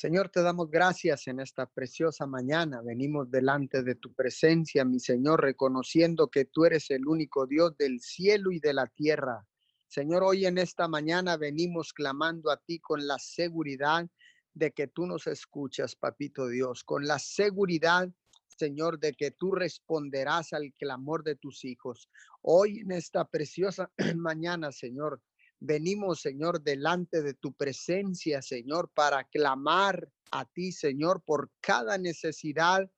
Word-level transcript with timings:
Señor, 0.00 0.30
te 0.30 0.40
damos 0.40 0.70
gracias 0.70 1.26
en 1.26 1.40
esta 1.40 1.66
preciosa 1.66 2.26
mañana. 2.26 2.80
Venimos 2.80 3.30
delante 3.30 3.82
de 3.82 3.96
tu 3.96 4.14
presencia, 4.14 4.82
mi 4.82 4.98
Señor, 4.98 5.42
reconociendo 5.42 6.30
que 6.30 6.46
tú 6.46 6.64
eres 6.64 6.90
el 6.90 7.06
único 7.06 7.46
Dios 7.46 7.76
del 7.76 8.00
cielo 8.00 8.50
y 8.50 8.60
de 8.60 8.72
la 8.72 8.86
tierra. 8.86 9.46
Señor, 9.88 10.22
hoy 10.22 10.46
en 10.46 10.56
esta 10.56 10.88
mañana 10.88 11.36
venimos 11.36 11.92
clamando 11.92 12.50
a 12.50 12.56
ti 12.56 12.80
con 12.80 13.06
la 13.06 13.18
seguridad 13.18 14.08
de 14.54 14.70
que 14.70 14.86
tú 14.86 15.04
nos 15.04 15.26
escuchas, 15.26 15.94
papito 15.96 16.48
Dios, 16.48 16.82
con 16.82 17.06
la 17.06 17.18
seguridad, 17.18 18.08
Señor, 18.46 19.00
de 19.00 19.12
que 19.12 19.32
tú 19.32 19.52
responderás 19.52 20.54
al 20.54 20.72
clamor 20.78 21.24
de 21.24 21.36
tus 21.36 21.62
hijos. 21.66 22.08
Hoy 22.40 22.78
en 22.78 22.92
esta 22.92 23.26
preciosa 23.26 23.92
mañana, 24.16 24.72
Señor, 24.72 25.20
Venimos, 25.60 26.22
Señor, 26.22 26.62
delante 26.62 27.22
de 27.22 27.34
tu 27.34 27.52
presencia, 27.52 28.40
Señor, 28.40 28.90
para 28.94 29.24
clamar 29.24 30.10
a 30.32 30.46
ti, 30.46 30.72
Señor, 30.72 31.22
por 31.22 31.50
cada 31.60 31.98
necesidad, 31.98 32.90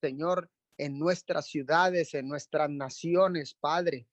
Señor, 0.00 0.50
en 0.78 0.98
nuestras 0.98 1.46
ciudades, 1.46 2.14
en 2.14 2.28
nuestras 2.28 2.70
naciones, 2.70 3.54
Padre. 3.54 4.08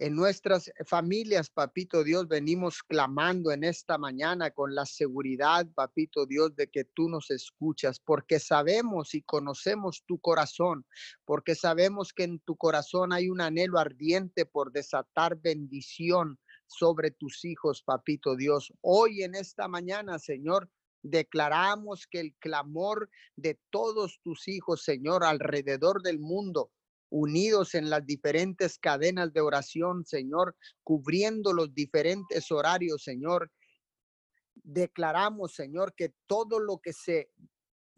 En 0.00 0.14
nuestras 0.14 0.70
familias, 0.86 1.50
papito 1.50 2.04
Dios, 2.04 2.28
venimos 2.28 2.84
clamando 2.84 3.50
en 3.50 3.64
esta 3.64 3.98
mañana 3.98 4.52
con 4.52 4.72
la 4.72 4.86
seguridad, 4.86 5.66
papito 5.74 6.24
Dios, 6.24 6.54
de 6.54 6.68
que 6.68 6.84
tú 6.84 7.08
nos 7.08 7.32
escuchas, 7.32 7.98
porque 7.98 8.38
sabemos 8.38 9.14
y 9.14 9.22
conocemos 9.22 10.04
tu 10.06 10.20
corazón, 10.20 10.86
porque 11.24 11.56
sabemos 11.56 12.12
que 12.12 12.22
en 12.22 12.38
tu 12.38 12.56
corazón 12.56 13.12
hay 13.12 13.28
un 13.28 13.40
anhelo 13.40 13.78
ardiente 13.78 14.46
por 14.46 14.70
desatar 14.70 15.36
bendición, 15.36 16.38
sobre 16.68 17.10
tus 17.10 17.44
hijos, 17.44 17.82
papito 17.82 18.36
Dios. 18.36 18.72
Hoy 18.80 19.22
en 19.22 19.34
esta 19.34 19.66
mañana, 19.66 20.18
Señor, 20.18 20.70
declaramos 21.02 22.06
que 22.06 22.20
el 22.20 22.34
clamor 22.38 23.10
de 23.36 23.58
todos 23.70 24.20
tus 24.22 24.46
hijos, 24.48 24.82
Señor, 24.82 25.24
alrededor 25.24 26.02
del 26.02 26.18
mundo, 26.18 26.70
unidos 27.10 27.74
en 27.74 27.90
las 27.90 28.04
diferentes 28.04 28.78
cadenas 28.78 29.32
de 29.32 29.40
oración, 29.40 30.04
Señor, 30.04 30.56
cubriendo 30.84 31.52
los 31.52 31.74
diferentes 31.74 32.50
horarios, 32.50 33.02
Señor. 33.02 33.50
Declaramos, 34.54 35.54
Señor, 35.54 35.94
que 35.94 36.12
todo 36.26 36.60
lo 36.60 36.78
que 36.78 36.92
se 36.92 37.30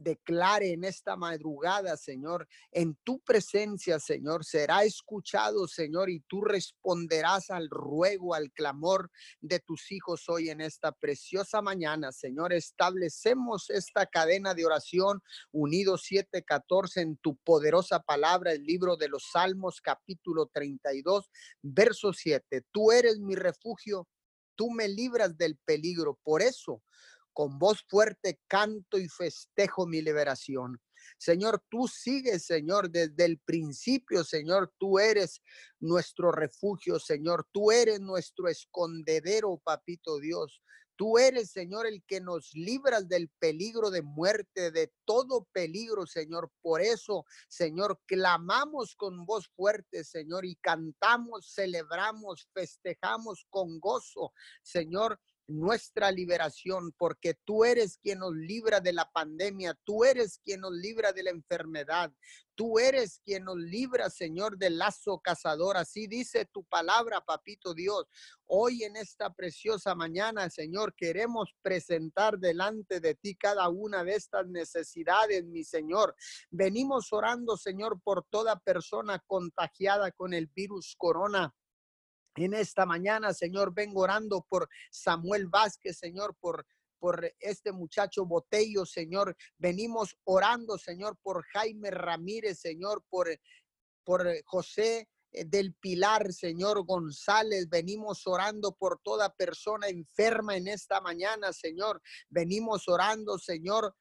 declare 0.00 0.72
en 0.72 0.84
esta 0.84 1.14
madrugada, 1.14 1.96
Señor, 1.96 2.48
en 2.72 2.96
tu 3.04 3.20
presencia, 3.20 4.00
Señor, 4.00 4.44
será 4.44 4.82
escuchado, 4.84 5.68
Señor, 5.68 6.08
y 6.08 6.20
tú 6.20 6.40
responderás 6.40 7.50
al 7.50 7.68
ruego, 7.68 8.34
al 8.34 8.50
clamor 8.50 9.10
de 9.40 9.60
tus 9.60 9.92
hijos 9.92 10.28
hoy 10.28 10.48
en 10.48 10.62
esta 10.62 10.92
preciosa 10.92 11.60
mañana, 11.60 12.12
Señor. 12.12 12.52
Establecemos 12.52 13.68
esta 13.68 14.06
cadena 14.06 14.54
de 14.54 14.64
oración 14.64 15.22
unidos 15.52 16.04
714 16.04 17.02
en 17.02 17.16
tu 17.18 17.36
poderosa 17.36 18.00
palabra, 18.00 18.52
el 18.52 18.64
libro 18.64 18.96
de 18.96 19.08
los 19.08 19.28
Salmos, 19.30 19.82
capítulo 19.82 20.46
32, 20.46 21.30
verso 21.60 22.14
7. 22.14 22.62
Tú 22.72 22.90
eres 22.90 23.18
mi 23.18 23.34
refugio, 23.34 24.08
tú 24.54 24.70
me 24.70 24.88
libras 24.88 25.36
del 25.36 25.58
peligro. 25.58 26.18
Por 26.22 26.40
eso, 26.40 26.82
con 27.40 27.58
voz 27.58 27.82
fuerte 27.88 28.38
canto 28.48 28.98
y 28.98 29.08
festejo 29.08 29.86
mi 29.86 30.02
liberación. 30.02 30.78
Señor, 31.16 31.64
tú 31.70 31.88
sigues, 31.88 32.44
Señor, 32.44 32.90
desde 32.90 33.24
el 33.24 33.38
principio, 33.38 34.24
Señor, 34.24 34.74
tú 34.76 34.98
eres 34.98 35.40
nuestro 35.78 36.32
refugio, 36.32 36.98
Señor, 36.98 37.48
tú 37.50 37.72
eres 37.72 37.98
nuestro 37.98 38.46
escondedero, 38.46 39.58
papito 39.64 40.18
Dios. 40.18 40.62
Tú 40.96 41.16
eres, 41.16 41.50
Señor, 41.50 41.86
el 41.86 42.04
que 42.06 42.20
nos 42.20 42.52
libras 42.52 43.08
del 43.08 43.30
peligro 43.38 43.90
de 43.90 44.02
muerte, 44.02 44.70
de 44.70 44.92
todo 45.06 45.48
peligro, 45.50 46.06
Señor. 46.06 46.52
Por 46.60 46.82
eso, 46.82 47.24
Señor, 47.48 47.98
clamamos 48.04 48.94
con 48.96 49.24
voz 49.24 49.48
fuerte, 49.56 50.04
Señor, 50.04 50.44
y 50.44 50.56
cantamos, 50.56 51.54
celebramos, 51.54 52.50
festejamos 52.52 53.46
con 53.48 53.80
gozo, 53.80 54.34
Señor, 54.62 55.18
nuestra 55.50 56.10
liberación, 56.10 56.92
porque 56.96 57.34
tú 57.44 57.64
eres 57.64 57.98
quien 57.98 58.20
nos 58.20 58.34
libra 58.34 58.80
de 58.80 58.92
la 58.92 59.10
pandemia, 59.10 59.78
tú 59.84 60.04
eres 60.04 60.38
quien 60.44 60.60
nos 60.60 60.72
libra 60.72 61.12
de 61.12 61.24
la 61.24 61.30
enfermedad, 61.30 62.12
tú 62.54 62.78
eres 62.78 63.20
quien 63.24 63.44
nos 63.44 63.56
libra, 63.56 64.10
Señor, 64.10 64.58
del 64.58 64.78
lazo 64.78 65.18
cazador. 65.18 65.76
Así 65.76 66.06
dice 66.06 66.46
tu 66.46 66.64
palabra, 66.64 67.20
papito 67.20 67.74
Dios. 67.74 68.06
Hoy 68.46 68.84
en 68.84 68.96
esta 68.96 69.32
preciosa 69.32 69.94
mañana, 69.94 70.48
Señor, 70.50 70.94
queremos 70.94 71.54
presentar 71.62 72.38
delante 72.38 73.00
de 73.00 73.14
ti 73.14 73.34
cada 73.34 73.68
una 73.68 74.04
de 74.04 74.14
estas 74.14 74.46
necesidades, 74.46 75.44
mi 75.44 75.64
Señor. 75.64 76.14
Venimos 76.50 77.12
orando, 77.12 77.56
Señor, 77.56 78.00
por 78.02 78.24
toda 78.24 78.58
persona 78.58 79.22
contagiada 79.26 80.12
con 80.12 80.34
el 80.34 80.46
virus 80.46 80.94
corona 80.96 81.54
en 82.36 82.54
esta 82.54 82.86
mañana, 82.86 83.34
Señor, 83.34 83.72
vengo 83.74 84.02
orando 84.02 84.46
por 84.48 84.68
Samuel 84.90 85.48
Vázquez, 85.48 85.98
Señor, 85.98 86.36
por 86.40 86.66
por 87.00 87.32
este 87.40 87.72
muchacho 87.72 88.26
Botello, 88.26 88.84
Señor. 88.86 89.34
Venimos 89.58 90.16
orando, 90.24 90.78
Señor, 90.78 91.16
por 91.22 91.44
Jaime 91.46 91.90
Ramírez, 91.90 92.60
Señor, 92.60 93.02
por, 93.08 93.28
por 94.04 94.28
José 94.44 95.08
eh, 95.32 95.44
del 95.46 95.74
Pilar, 95.74 96.32
Señor 96.32 96.84
González. 96.84 97.68
Venimos 97.68 98.26
orando 98.26 98.72
por 98.72 99.00
toda 99.02 99.34
persona 99.34 99.88
enferma 99.88 100.56
en 100.56 100.68
esta 100.68 101.00
mañana, 101.00 101.52
Señor. 101.52 102.00
Venimos 102.28 102.86
orando, 102.86 103.38
Señor, 103.38 103.96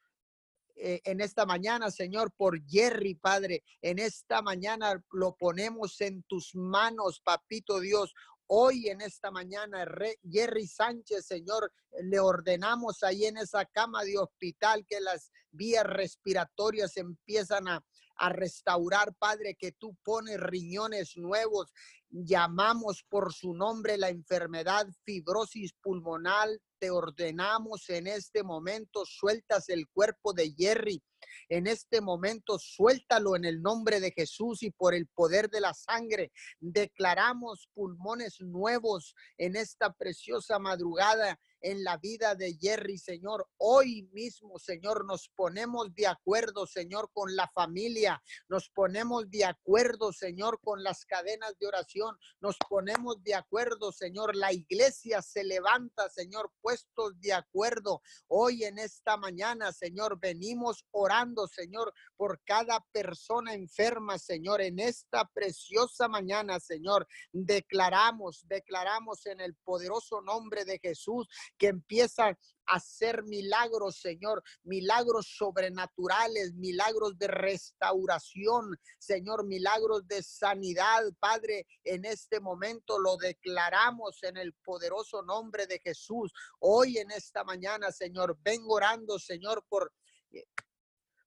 eh, 0.82 1.02
en 1.04 1.20
esta 1.20 1.46
mañana, 1.46 1.92
Señor, 1.92 2.32
por 2.32 2.58
Jerry, 2.66 3.16
Padre. 3.16 3.64
En 3.82 4.00
esta 4.00 4.42
mañana 4.42 5.04
lo 5.12 5.36
ponemos 5.36 6.00
en 6.00 6.24
tus 6.24 6.56
manos, 6.56 7.20
Papito 7.22 7.82
Dios. 7.82 8.14
Hoy 8.48 8.88
en 8.88 9.02
esta 9.02 9.30
mañana, 9.30 9.86
Jerry 10.24 10.68
Sánchez, 10.68 11.26
Señor, 11.26 11.72
le 12.02 12.20
ordenamos 12.20 13.04
ahí 13.04 13.26
en 13.26 13.38
esa 13.38 13.66
cama 13.66 14.04
de 14.04 14.18
hospital 14.18 14.86
que 14.88 15.02
las 15.02 15.32
vías 15.52 15.84
respiratorias 15.84 16.96
empiezan 16.96 17.68
a, 17.68 17.84
a 18.16 18.30
restaurar, 18.30 19.14
Padre, 19.16 19.56
que 19.56 19.74
tú 19.74 19.98
pones 20.04 20.40
riñones 20.40 21.18
nuevos. 21.18 21.74
Llamamos 22.10 23.04
por 23.08 23.34
su 23.34 23.54
nombre 23.54 23.98
la 23.98 24.10
enfermedad 24.10 24.88
fibrosis 25.04 25.74
pulmonar. 25.74 26.50
Te 26.80 26.90
ordenamos 26.90 27.90
en 27.90 28.08
este 28.08 28.42
momento, 28.44 29.04
sueltas 29.06 29.68
el 29.70 29.88
cuerpo 29.90 30.34
de 30.34 30.54
Jerry. 30.58 31.04
En 31.50 31.68
este 31.68 32.00
momento, 32.00 32.58
suéltalo 32.58 33.36
en 33.36 33.44
el 33.44 33.62
nombre 33.62 34.00
de 34.00 34.12
Jesús 34.12 34.64
y 34.64 34.72
por 34.72 34.94
el 34.94 35.08
poder 35.08 35.50
de 35.50 35.60
la 35.60 35.74
sangre. 35.74 36.32
Declaramos 36.60 37.68
pulmones 37.74 38.40
nuevos 38.40 39.14
en 39.38 39.56
esta 39.56 39.92
preciosa 39.92 40.58
madrugada 40.60 41.38
en 41.62 41.84
la 41.84 41.98
vida 41.98 42.36
de 42.36 42.58
Jerry, 42.60 42.98
Señor. 42.98 43.48
Hoy 43.58 44.04
mismo, 44.14 44.60
Señor, 44.60 45.06
nos 45.06 45.30
ponemos 45.30 45.94
de 45.94 46.08
acuerdo, 46.08 46.66
Señor, 46.66 47.10
con 47.14 47.36
la 47.36 47.48
familia. 47.50 48.22
Nos 48.48 48.70
ponemos 48.70 49.30
de 49.30 49.46
acuerdo, 49.46 50.14
Señor, 50.14 50.60
con 50.62 50.84
las 50.84 51.06
cadenas 51.06 51.58
de 51.60 51.68
oración. 51.68 52.18
Nos 52.40 52.58
ponemos 52.70 53.22
de 53.24 53.36
acuerdo, 53.36 53.92
Señor. 53.92 54.36
La 54.36 54.54
iglesia 54.54 55.22
se 55.22 55.44
levanta, 55.44 56.10
Señor, 56.10 56.52
puestos 56.62 57.20
de 57.20 57.34
acuerdo. 57.34 58.02
Hoy 58.28 58.64
en 58.64 58.80
esta 58.80 59.18
mañana, 59.18 59.72
Señor, 59.72 60.20
venimos 60.20 60.86
orando, 60.92 61.48
Señor, 61.48 61.94
por 62.16 62.42
cada 62.44 62.86
persona 62.92 63.54
enferma, 63.54 64.18
Señor. 64.18 64.62
En 64.62 64.80
esta 64.80 65.26
preciosa 65.34 66.08
mañana, 66.08 66.60
Señor, 66.60 67.08
declaramos, 67.32 68.48
declaramos 68.48 69.26
en 69.26 69.42
el 69.42 69.56
poderoso 69.56 70.22
nombre 70.22 70.66
de 70.66 70.80
Jesús 70.80 71.28
que 71.58 71.68
empieza 71.68 72.28
a 72.28 72.38
hacer 72.68 73.24
milagros, 73.24 74.00
Señor, 74.00 74.44
milagros 74.64 75.34
sobrenaturales, 75.38 76.54
milagros 76.54 77.18
de 77.18 77.28
restauración, 77.28 78.78
Señor, 79.00 79.46
milagros 79.46 80.08
de 80.08 80.22
sanidad, 80.22 81.04
Padre, 81.20 81.66
en 81.84 82.06
este 82.06 82.40
momento 82.40 83.00
lo 83.00 83.18
declaramos 83.18 84.22
en 84.24 84.38
el 84.38 84.54
poderoso 84.54 85.24
nombre 85.24 85.66
de 85.66 85.80
Jesús. 85.80 86.32
Hoy 86.60 86.98
en 86.98 87.12
esta 87.12 87.44
mañana, 87.44 87.92
Señor, 87.92 88.38
vengo 88.44 88.76
orando, 88.76 89.18
Señor, 89.18 89.66
por 89.68 89.92
eh, 90.32 90.46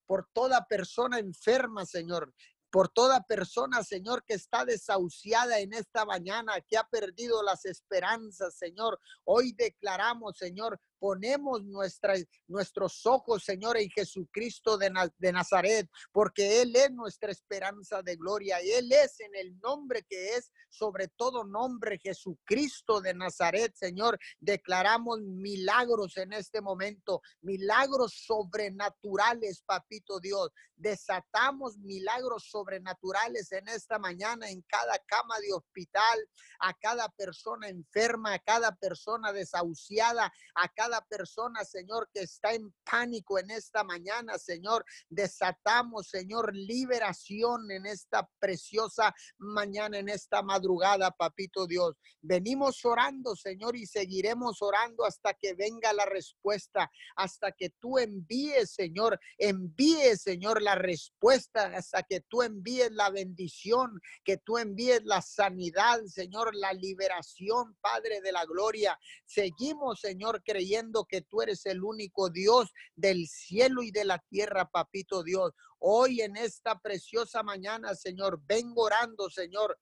por 0.05 0.29
toda 0.33 0.65
persona 0.67 1.19
enferma, 1.19 1.85
Señor, 1.85 2.33
por 2.73 2.89
toda 2.89 3.21
persona, 3.21 3.83
Señor, 3.83 4.25
que 4.25 4.33
está 4.33 4.65
desahuciada 4.65 5.59
en 5.59 5.73
esta 5.73 6.05
mañana, 6.05 6.59
que 6.67 6.75
ha 6.75 6.83
perdido 6.83 7.43
las 7.43 7.65
esperanzas, 7.65 8.55
Señor. 8.55 8.99
Hoy 9.25 9.53
declaramos, 9.53 10.37
Señor, 10.39 10.81
ponemos 11.03 11.65
nuestra, 11.65 12.13
nuestros 12.47 13.05
ojos, 13.05 13.43
Señor, 13.43 13.75
en 13.75 13.89
Jesucristo 13.89 14.77
de, 14.77 14.89
de 15.17 15.31
Nazaret, 15.33 15.89
porque 16.13 16.61
Él 16.61 16.73
es 16.77 16.91
nuestra 16.91 17.29
esperanza 17.29 18.01
de 18.01 18.15
gloria. 18.15 18.59
Él 18.61 18.89
es 18.89 19.19
en 19.19 19.35
el 19.35 19.59
nombre 19.59 20.05
que 20.07 20.35
es 20.35 20.53
sobre 20.69 21.09
todo 21.09 21.43
nombre, 21.43 21.99
Jesucristo 21.99 22.99
de 22.99 23.13
Nazaret, 23.13 23.75
Señor. 23.75 24.17
Declaramos 24.39 25.19
milagros 25.21 26.17
en 26.17 26.33
este 26.33 26.61
momento, 26.61 27.21
milagros 27.41 28.23
sobrenaturales, 28.25 29.61
papito 29.65 30.19
Dios. 30.19 30.51
Desatamos 30.75 31.77
milagros 31.77 32.49
sobrenaturales 32.49 33.51
en 33.51 33.67
esta 33.67 33.99
mañana 33.99 34.49
en 34.49 34.61
cada 34.63 34.97
cama 35.05 35.39
de 35.39 35.53
hospital, 35.53 36.29
a 36.59 36.73
cada 36.73 37.09
persona 37.09 37.69
enferma, 37.69 38.33
a 38.33 38.39
cada 38.39 38.75
persona 38.75 39.31
desahuciada, 39.31 40.33
a 40.55 40.69
cada 40.69 40.92
persona, 41.01 41.63
Señor, 41.63 42.09
que 42.13 42.21
está 42.21 42.53
en 42.53 42.73
pánico 42.89 43.39
en 43.39 43.51
esta 43.51 43.83
mañana, 43.83 44.37
Señor. 44.37 44.85
Desatamos, 45.09 46.07
Señor, 46.07 46.55
liberación 46.55 47.71
en 47.71 47.85
esta 47.85 48.29
preciosa 48.39 49.13
mañana, 49.37 49.97
en 49.99 50.09
esta 50.09 50.41
madrugada, 50.41 51.11
papito 51.11 51.67
Dios. 51.67 51.95
Venimos 52.21 52.83
orando, 52.85 53.35
Señor, 53.35 53.75
y 53.75 53.85
seguiremos 53.85 54.61
orando 54.61 55.05
hasta 55.05 55.33
que 55.33 55.53
venga 55.53 55.93
la 55.93 56.05
respuesta, 56.05 56.89
hasta 57.15 57.51
que 57.51 57.69
tú 57.79 57.97
envíes, 57.97 58.71
Señor, 58.71 59.19
envíes, 59.37 60.21
Señor, 60.21 60.61
la 60.61 60.75
respuesta, 60.75 61.65
hasta 61.75 62.03
que 62.03 62.21
tú 62.21 62.41
envíes 62.41 62.91
la 62.91 63.09
bendición, 63.09 63.99
que 64.23 64.37
tú 64.37 64.57
envíes 64.57 65.03
la 65.03 65.21
sanidad, 65.21 66.03
Señor, 66.05 66.55
la 66.55 66.73
liberación, 66.73 67.75
Padre 67.81 68.21
de 68.21 68.31
la 68.31 68.45
gloria. 68.45 68.97
Seguimos, 69.25 69.99
Señor, 69.99 70.41
creyendo 70.43 70.82
que 71.09 71.21
tú 71.21 71.41
eres 71.41 71.65
el 71.65 71.83
único 71.83 72.29
Dios 72.29 72.71
del 72.95 73.27
cielo 73.27 73.83
y 73.83 73.91
de 73.91 74.05
la 74.05 74.19
tierra, 74.29 74.69
papito 74.69 75.23
Dios. 75.23 75.53
Hoy 75.79 76.21
en 76.21 76.35
esta 76.35 76.79
preciosa 76.79 77.43
mañana, 77.43 77.95
Señor, 77.95 78.41
vengo 78.45 78.83
orando, 78.83 79.29
Señor, 79.29 79.77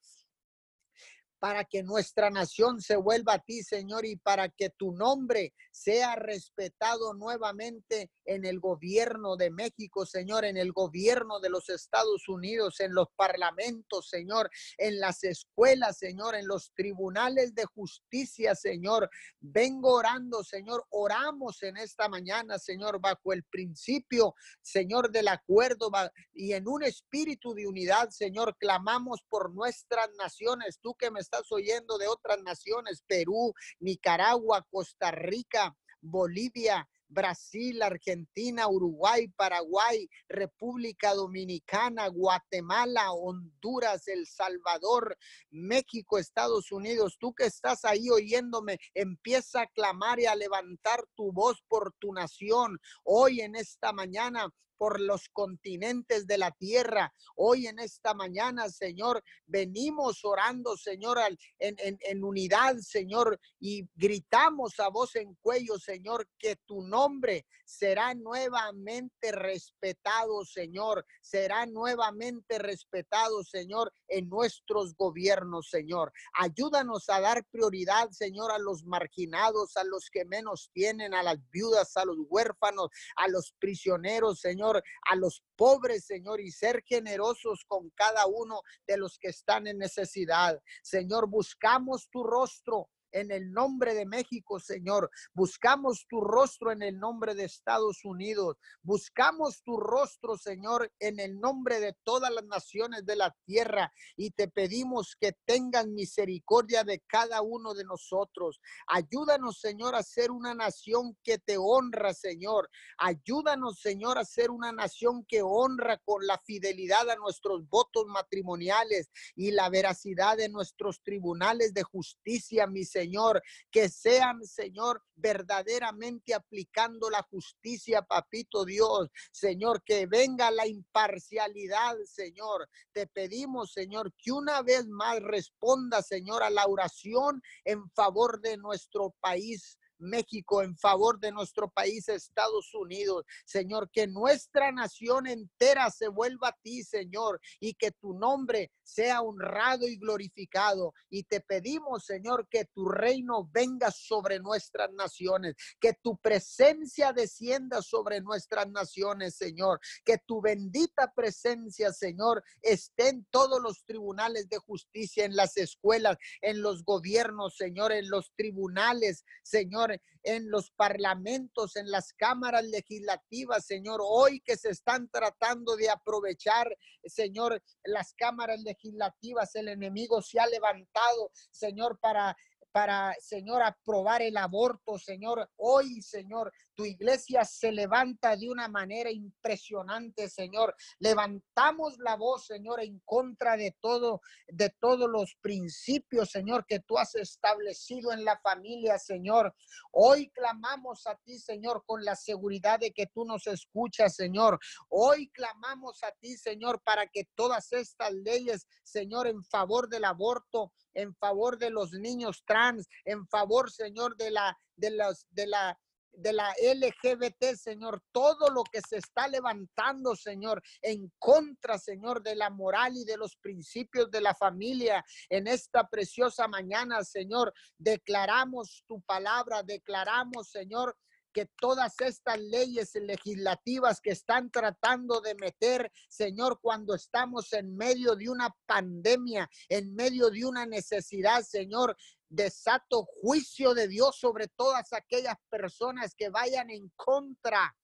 para 1.41 1.65
que 1.65 1.81
nuestra 1.81 2.29
nación 2.29 2.81
se 2.81 2.95
vuelva 2.95 3.33
a 3.33 3.39
ti, 3.39 3.63
Señor, 3.63 4.05
y 4.05 4.15
para 4.15 4.47
que 4.49 4.69
tu 4.69 4.91
nombre 4.91 5.55
sea 5.71 6.15
respetado 6.15 7.15
nuevamente 7.15 8.11
en 8.25 8.45
el 8.45 8.59
gobierno 8.59 9.35
de 9.35 9.49
México, 9.49 10.05
Señor, 10.05 10.45
en 10.45 10.55
el 10.55 10.71
gobierno 10.71 11.39
de 11.39 11.49
los 11.49 11.67
Estados 11.69 12.29
Unidos, 12.29 12.79
en 12.79 12.93
los 12.93 13.07
parlamentos, 13.15 14.07
Señor, 14.07 14.51
en 14.77 14.99
las 14.99 15.23
escuelas, 15.23 15.97
Señor, 15.97 16.35
en 16.35 16.47
los 16.47 16.73
tribunales 16.75 17.55
de 17.55 17.65
justicia, 17.65 18.53
Señor. 18.53 19.09
Vengo 19.39 19.95
orando, 19.95 20.43
Señor, 20.43 20.85
oramos 20.91 21.63
en 21.63 21.75
esta 21.77 22.07
mañana, 22.07 22.59
Señor, 22.59 23.01
bajo 23.01 23.33
el 23.33 23.43
principio, 23.45 24.35
Señor, 24.61 25.11
del 25.11 25.27
acuerdo 25.27 25.89
y 26.33 26.53
en 26.53 26.67
un 26.67 26.83
espíritu 26.83 27.55
de 27.55 27.65
unidad, 27.65 28.09
Señor, 28.11 28.55
clamamos 28.59 29.21
por 29.27 29.51
nuestras 29.51 30.07
naciones. 30.19 30.77
Tú 30.79 30.93
que 30.93 31.09
me 31.09 31.19
estás 31.31 31.49
oyendo 31.53 31.97
de 31.97 32.07
otras 32.07 32.41
naciones, 32.43 33.03
Perú, 33.07 33.53
Nicaragua, 33.79 34.67
Costa 34.69 35.11
Rica, 35.11 35.73
Bolivia, 36.01 36.89
Brasil, 37.07 37.81
Argentina, 37.81 38.67
Uruguay, 38.67 39.27
Paraguay, 39.29 40.09
República 40.27 41.13
Dominicana, 41.13 42.07
Guatemala, 42.07 43.13
Honduras, 43.13 44.09
El 44.09 44.27
Salvador, 44.27 45.17
México, 45.49 46.17
Estados 46.17 46.71
Unidos. 46.71 47.17
Tú 47.17 47.33
que 47.33 47.45
estás 47.45 47.85
ahí 47.85 48.09
oyéndome, 48.09 48.77
empieza 48.93 49.61
a 49.61 49.67
clamar 49.67 50.19
y 50.19 50.25
a 50.25 50.35
levantar 50.35 51.01
tu 51.15 51.31
voz 51.31 51.63
por 51.69 51.93
tu 51.99 52.13
nación. 52.13 52.77
Hoy 53.03 53.39
en 53.39 53.55
esta 53.55 53.93
mañana 53.93 54.49
por 54.81 54.99
los 54.99 55.29
continentes 55.29 56.25
de 56.25 56.39
la 56.39 56.49
tierra. 56.49 57.13
Hoy 57.35 57.67
en 57.67 57.77
esta 57.77 58.15
mañana, 58.15 58.67
Señor, 58.67 59.23
venimos 59.45 60.25
orando, 60.25 60.75
Señor, 60.75 61.19
en, 61.59 61.75
en, 62.01 62.23
unidad, 62.23 62.77
Señor, 62.79 63.39
y 63.59 63.87
gritamos 63.93 64.79
a 64.79 64.89
voz 64.89 65.15
en 65.17 65.35
cuello, 65.35 65.77
Señor, 65.77 66.27
que 66.39 66.55
tu 66.65 66.81
nombre 66.81 67.45
será 67.71 68.13
nuevamente 68.13 69.31
respetado, 69.31 70.45
Señor, 70.45 71.05
será 71.21 71.65
nuevamente 71.65 72.59
respetado, 72.59 73.43
Señor, 73.43 73.93
en 74.07 74.29
nuestros 74.29 74.95
gobiernos, 74.95 75.69
Señor. 75.69 76.11
Ayúdanos 76.33 77.09
a 77.09 77.21
dar 77.21 77.45
prioridad, 77.51 78.09
Señor, 78.11 78.51
a 78.51 78.59
los 78.59 78.83
marginados, 78.85 79.77
a 79.77 79.83
los 79.83 80.09
que 80.09 80.25
menos 80.25 80.69
tienen, 80.73 81.13
a 81.13 81.23
las 81.23 81.37
viudas, 81.49 81.95
a 81.97 82.05
los 82.05 82.17
huérfanos, 82.29 82.89
a 83.15 83.27
los 83.27 83.53
prisioneros, 83.59 84.39
Señor 84.39 84.81
a 85.09 85.15
los 85.15 85.43
pobres, 85.55 86.05
Señor, 86.05 86.39
y 86.39 86.51
ser 86.51 86.83
generosos 86.85 87.63
con 87.67 87.89
cada 87.91 88.25
uno 88.27 88.61
de 88.87 88.97
los 88.97 89.17
que 89.17 89.29
están 89.29 89.67
en 89.67 89.77
necesidad. 89.77 90.61
Señor, 90.83 91.27
buscamos 91.27 92.09
tu 92.09 92.23
rostro 92.23 92.89
en 93.11 93.31
el 93.31 93.51
nombre 93.51 93.93
de 93.93 94.05
México, 94.05 94.59
Señor. 94.59 95.09
Buscamos 95.33 96.05
tu 96.07 96.21
rostro 96.21 96.71
en 96.71 96.81
el 96.81 96.99
nombre 96.99 97.35
de 97.35 97.45
Estados 97.45 98.03
Unidos. 98.03 98.57
Buscamos 98.81 99.61
tu 99.63 99.77
rostro, 99.77 100.37
Señor, 100.37 100.91
en 100.99 101.19
el 101.19 101.39
nombre 101.39 101.79
de 101.79 101.95
todas 102.03 102.31
las 102.31 102.45
naciones 102.45 103.05
de 103.05 103.15
la 103.15 103.35
tierra. 103.45 103.91
Y 104.15 104.31
te 104.31 104.47
pedimos 104.47 105.15
que 105.19 105.33
tengan 105.45 105.93
misericordia 105.93 106.83
de 106.83 107.01
cada 107.07 107.41
uno 107.41 107.73
de 107.73 107.83
nosotros. 107.83 108.59
Ayúdanos, 108.87 109.59
Señor, 109.59 109.95
a 109.95 110.03
ser 110.03 110.31
una 110.31 110.53
nación 110.53 111.17
que 111.23 111.37
te 111.37 111.57
honra, 111.57 112.13
Señor. 112.13 112.69
Ayúdanos, 112.97 113.79
Señor, 113.79 114.17
a 114.17 114.25
ser 114.25 114.51
una 114.51 114.71
nación 114.71 115.25
que 115.27 115.41
honra 115.43 115.97
con 116.05 116.25
la 116.25 116.37
fidelidad 116.39 117.09
a 117.09 117.15
nuestros 117.15 117.67
votos 117.67 118.05
matrimoniales 118.07 119.09
y 119.35 119.51
la 119.51 119.69
veracidad 119.69 120.37
de 120.37 120.49
nuestros 120.49 121.01
tribunales 121.01 121.73
de 121.73 121.83
justicia, 121.83 122.67
misericordia 122.67 123.00
Señor, 123.01 123.41
que 123.71 123.89
sean, 123.89 124.45
Señor, 124.45 125.03
verdaderamente 125.15 126.35
aplicando 126.35 127.09
la 127.09 127.23
justicia, 127.23 128.03
papito 128.03 128.63
Dios, 128.63 129.09
Señor, 129.31 129.83
que 129.83 130.05
venga 130.05 130.51
la 130.51 130.67
imparcialidad, 130.67 131.95
Señor. 132.05 132.69
Te 132.91 133.07
pedimos, 133.07 133.73
Señor, 133.73 134.13
que 134.17 134.31
una 134.31 134.61
vez 134.61 134.85
más 134.87 135.19
responda, 135.19 136.03
Señor, 136.03 136.43
a 136.43 136.51
la 136.51 136.67
oración 136.67 137.41
en 137.65 137.89
favor 137.89 138.39
de 138.39 138.57
nuestro 138.57 139.15
país, 139.19 139.79
México, 140.01 140.61
en 140.61 140.77
favor 140.77 141.19
de 141.19 141.31
nuestro 141.31 141.69
país, 141.69 142.09
Estados 142.09 142.73
Unidos. 142.73 143.25
Señor, 143.45 143.89
que 143.91 144.07
nuestra 144.07 144.71
nación 144.71 145.27
entera 145.27 145.89
se 145.91 146.07
vuelva 146.07 146.49
a 146.49 146.57
ti, 146.61 146.83
Señor, 146.83 147.39
y 147.59 147.73
que 147.75 147.91
tu 147.91 148.13
nombre 148.13 148.71
sea 148.83 149.21
honrado 149.21 149.87
y 149.87 149.97
glorificado. 149.97 150.93
Y 151.09 151.23
te 151.23 151.41
pedimos, 151.41 152.05
Señor, 152.05 152.47
que 152.49 152.65
tu 152.65 152.89
reino 152.89 153.49
venga 153.51 153.91
sobre 153.91 154.39
nuestras 154.39 154.91
naciones, 154.93 155.55
que 155.79 155.93
tu 156.01 156.17
presencia 156.17 157.13
descienda 157.13 157.81
sobre 157.81 158.21
nuestras 158.21 158.69
naciones, 158.69 159.35
Señor, 159.35 159.79
que 160.03 160.17
tu 160.25 160.41
bendita 160.41 161.11
presencia, 161.15 161.93
Señor, 161.93 162.43
esté 162.61 163.09
en 163.09 163.25
todos 163.31 163.61
los 163.61 163.85
tribunales 163.85 164.49
de 164.49 164.57
justicia, 164.57 165.25
en 165.25 165.35
las 165.35 165.57
escuelas, 165.57 166.17
en 166.41 166.61
los 166.61 166.83
gobiernos, 166.83 167.55
Señor, 167.55 167.91
en 167.91 168.09
los 168.09 168.31
tribunales, 168.35 169.23
Señor, 169.43 169.90
en 170.23 170.49
los 170.49 170.71
parlamentos, 170.71 171.75
en 171.75 171.89
las 171.89 172.13
cámaras 172.13 172.63
legislativas, 172.65 173.65
Señor, 173.65 174.01
hoy 174.03 174.41
que 174.41 174.57
se 174.57 174.69
están 174.69 175.09
tratando 175.09 175.75
de 175.75 175.89
aprovechar, 175.89 176.75
Señor, 177.05 177.61
las 177.83 178.13
cámaras 178.13 178.61
legislativas, 178.61 179.55
el 179.55 179.67
enemigo 179.69 180.21
se 180.21 180.39
ha 180.39 180.47
levantado, 180.47 181.31
Señor, 181.51 181.99
para 181.99 182.35
para, 182.71 183.13
Señor, 183.19 183.61
aprobar 183.61 184.21
el 184.21 184.37
aborto, 184.37 184.97
Señor. 184.97 185.49
Hoy, 185.57 186.01
Señor, 186.01 186.51
tu 186.81 186.85
iglesia 186.87 187.45
se 187.45 187.71
levanta 187.71 188.35
de 188.35 188.49
una 188.49 188.67
manera 188.67 189.11
impresionante, 189.11 190.27
Señor. 190.27 190.75
Levantamos 190.97 191.99
la 191.99 192.15
voz, 192.15 192.47
Señor, 192.47 192.81
en 192.81 192.99
contra 193.05 193.55
de 193.55 193.77
todo, 193.79 194.21
de 194.47 194.71
todos 194.79 195.07
los 195.07 195.35
principios, 195.41 196.31
Señor, 196.31 196.65
que 196.65 196.79
tú 196.79 196.97
has 196.97 197.13
establecido 197.13 198.11
en 198.11 198.25
la 198.25 198.39
familia, 198.39 198.97
Señor. 198.97 199.53
Hoy 199.91 200.31
clamamos 200.31 201.05
a 201.05 201.15
ti, 201.17 201.37
Señor, 201.37 201.83
con 201.85 202.03
la 202.03 202.15
seguridad 202.15 202.79
de 202.79 202.91
que 202.91 203.05
tú 203.05 203.25
nos 203.25 203.45
escuchas, 203.45 204.15
Señor. 204.15 204.59
Hoy 204.89 205.29
clamamos 205.29 206.01
a 206.01 206.11
ti, 206.13 206.35
Señor, 206.35 206.81
para 206.81 207.05
que 207.05 207.25
todas 207.35 207.73
estas 207.73 208.11
leyes, 208.11 208.65
Señor, 208.83 209.27
en 209.27 209.43
favor 209.43 209.87
del 209.87 210.05
aborto, 210.05 210.73
en 210.95 211.13
favor 211.13 211.59
de 211.59 211.69
los 211.69 211.91
niños 211.91 212.43
trans, 212.43 212.87
en 213.05 213.27
favor, 213.27 213.71
Señor, 213.71 214.17
de 214.17 214.31
la, 214.31 214.57
de 214.75 214.89
los, 214.89 215.27
de 215.29 215.45
la, 215.45 215.79
de 216.13 216.33
la 216.33 216.53
LGBT, 216.61 217.55
Señor, 217.55 218.01
todo 218.11 218.49
lo 218.49 218.63
que 218.63 218.81
se 218.81 218.97
está 218.97 219.27
levantando, 219.27 220.15
Señor, 220.15 220.61
en 220.81 221.11
contra, 221.17 221.77
Señor, 221.77 222.21
de 222.21 222.35
la 222.35 222.49
moral 222.49 222.97
y 222.97 223.05
de 223.05 223.17
los 223.17 223.35
principios 223.37 224.09
de 224.11 224.21
la 224.21 224.35
familia 224.35 225.03
en 225.29 225.47
esta 225.47 225.87
preciosa 225.87 226.47
mañana, 226.47 227.03
Señor, 227.03 227.53
declaramos 227.77 228.83
tu 228.87 229.01
palabra, 229.01 229.63
declaramos, 229.63 230.49
Señor, 230.49 230.97
que 231.33 231.47
todas 231.59 231.99
estas 232.01 232.39
leyes 232.39 232.93
legislativas 232.95 234.01
que 234.01 234.11
están 234.11 234.51
tratando 234.51 235.21
de 235.21 235.35
meter, 235.35 235.91
Señor, 236.09 236.59
cuando 236.61 236.95
estamos 236.95 237.51
en 237.53 237.75
medio 237.75 238.15
de 238.15 238.29
una 238.29 238.55
pandemia, 238.65 239.49
en 239.69 239.93
medio 239.95 240.29
de 240.29 240.45
una 240.45 240.65
necesidad, 240.65 241.43
Señor, 241.43 241.95
desato 242.29 243.05
juicio 243.21 243.73
de 243.73 243.87
Dios 243.87 244.17
sobre 244.17 244.47
todas 244.47 244.93
aquellas 244.93 245.35
personas 245.49 246.15
que 246.15 246.29
vayan 246.29 246.69
en 246.69 246.89
contra 246.95 247.75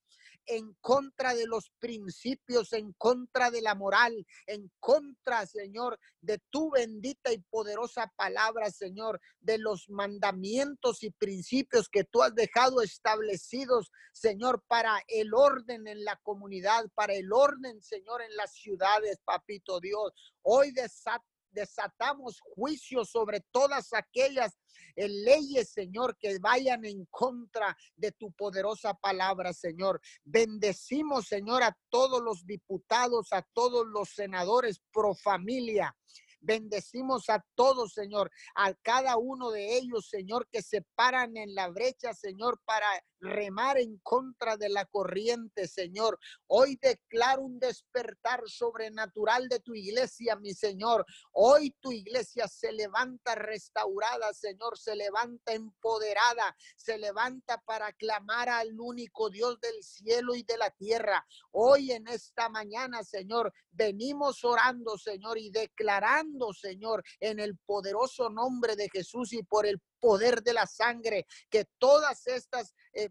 en 0.48 0.74
contra 0.82 1.36
de 1.36 1.46
los 1.46 1.72
principios, 1.80 2.74
en 2.74 2.94
contra 2.94 3.52
de 3.52 3.62
la 3.62 3.76
moral, 3.76 4.26
en 4.46 4.72
contra, 4.80 5.46
Señor, 5.46 6.00
de 6.22 6.40
tu 6.50 6.72
bendita 6.72 7.32
y 7.32 7.40
poderosa 7.50 8.12
palabra, 8.16 8.72
Señor, 8.72 9.22
de 9.40 9.58
los 9.58 9.90
mandamientos 9.90 11.04
y 11.04 11.12
principios 11.12 11.90
que 11.90 12.04
tú 12.04 12.24
has 12.24 12.34
dejado 12.34 12.82
establecidos, 12.82 13.92
Señor, 14.14 14.64
para 14.68 15.00
el 15.08 15.34
orden 15.34 15.88
en 15.88 16.04
la 16.04 16.16
comunidad, 16.24 16.86
para 16.96 17.14
el 17.14 17.32
orden, 17.32 17.82
Señor, 17.82 18.22
en 18.22 18.36
las 18.36 18.54
ciudades, 18.54 19.20
papito 19.24 19.80
Dios. 19.80 20.14
Hoy 20.42 20.72
desata 20.72 21.26
desatamos 21.52 22.40
juicio 22.42 23.06
sobre 23.06 23.42
todas 23.52 23.94
aquellas 23.94 24.58
eh, 24.96 25.08
leyes, 25.08 25.70
Señor, 25.70 26.18
que 26.18 26.38
vayan 26.40 26.86
en 26.86 27.06
contra 27.06 27.76
de 27.96 28.12
tu 28.12 28.32
poderosa 28.32 28.94
palabra, 28.94 29.54
Señor. 29.54 30.02
Bendecimos, 30.24 31.28
Señor, 31.28 31.64
a 31.64 31.78
todos 31.90 32.22
los 32.22 32.46
diputados, 32.46 33.32
a 33.32 33.42
todos 33.54 33.86
los 33.88 34.10
senadores 34.10 34.82
pro 34.92 35.14
familia. 35.14 35.96
Bendecimos 36.40 37.30
a 37.30 37.44
todos, 37.56 37.94
Señor, 37.94 38.32
a 38.56 38.74
cada 38.76 39.18
uno 39.18 39.52
de 39.52 39.78
ellos, 39.78 40.08
Señor, 40.08 40.48
que 40.50 40.62
se 40.62 40.82
paran 40.96 41.36
en 41.36 41.56
la 41.56 41.68
brecha, 41.70 42.14
Señor, 42.14 42.62
para 42.64 42.88
remar 43.20 43.78
en 43.78 43.98
contra 44.00 44.58
de 44.58 44.70
la 44.70 44.86
corriente, 44.86 45.68
Señor. 45.68 46.20
Hoy 46.48 46.78
declaro 46.82 47.44
un 47.44 47.60
despertar 47.60 48.42
sobrenatural 48.46 49.48
de 49.50 49.60
tu 49.60 49.74
iglesia, 49.74 50.36
mi 50.36 50.54
Señor. 50.54 51.06
Hoy 51.32 51.76
tu 51.80 51.92
iglesia 51.92 52.48
se 52.48 52.72
levanta 52.72 53.36
restaurada, 53.36 54.34
Señor, 54.34 54.78
se 54.78 54.96
levanta 54.96 55.54
empoderada, 55.54 56.56
se 56.76 56.98
levanta 56.98 57.62
para 57.66 57.92
clamar 57.94 58.50
al 58.50 58.80
único 58.80 59.30
Dios 59.30 59.60
del 59.60 59.84
cielo 59.84 60.36
y 60.36 60.44
de 60.44 60.58
la 60.58 60.72
tierra. 60.72 61.26
Hoy 61.52 61.92
en 61.92 62.08
esta 62.08 62.50
mañana, 62.50 63.04
Señor, 63.04 63.54
venimos 63.72 64.44
orando, 64.44 64.98
Señor, 64.98 65.38
y 65.38 65.50
declarando, 65.50 66.54
Señor, 66.54 67.04
en 67.20 67.40
el 67.40 67.58
poderoso 67.58 68.30
nombre 68.30 68.76
de 68.76 68.90
Jesús 68.90 69.34
y 69.34 69.44
por 69.44 69.66
el 69.66 69.80
poder 70.00 70.42
de 70.44 70.54
la 70.54 70.66
sangre, 70.66 71.26
que 71.50 71.66
todas 71.78 72.28
estas 72.28 72.74
eh, 72.94 73.10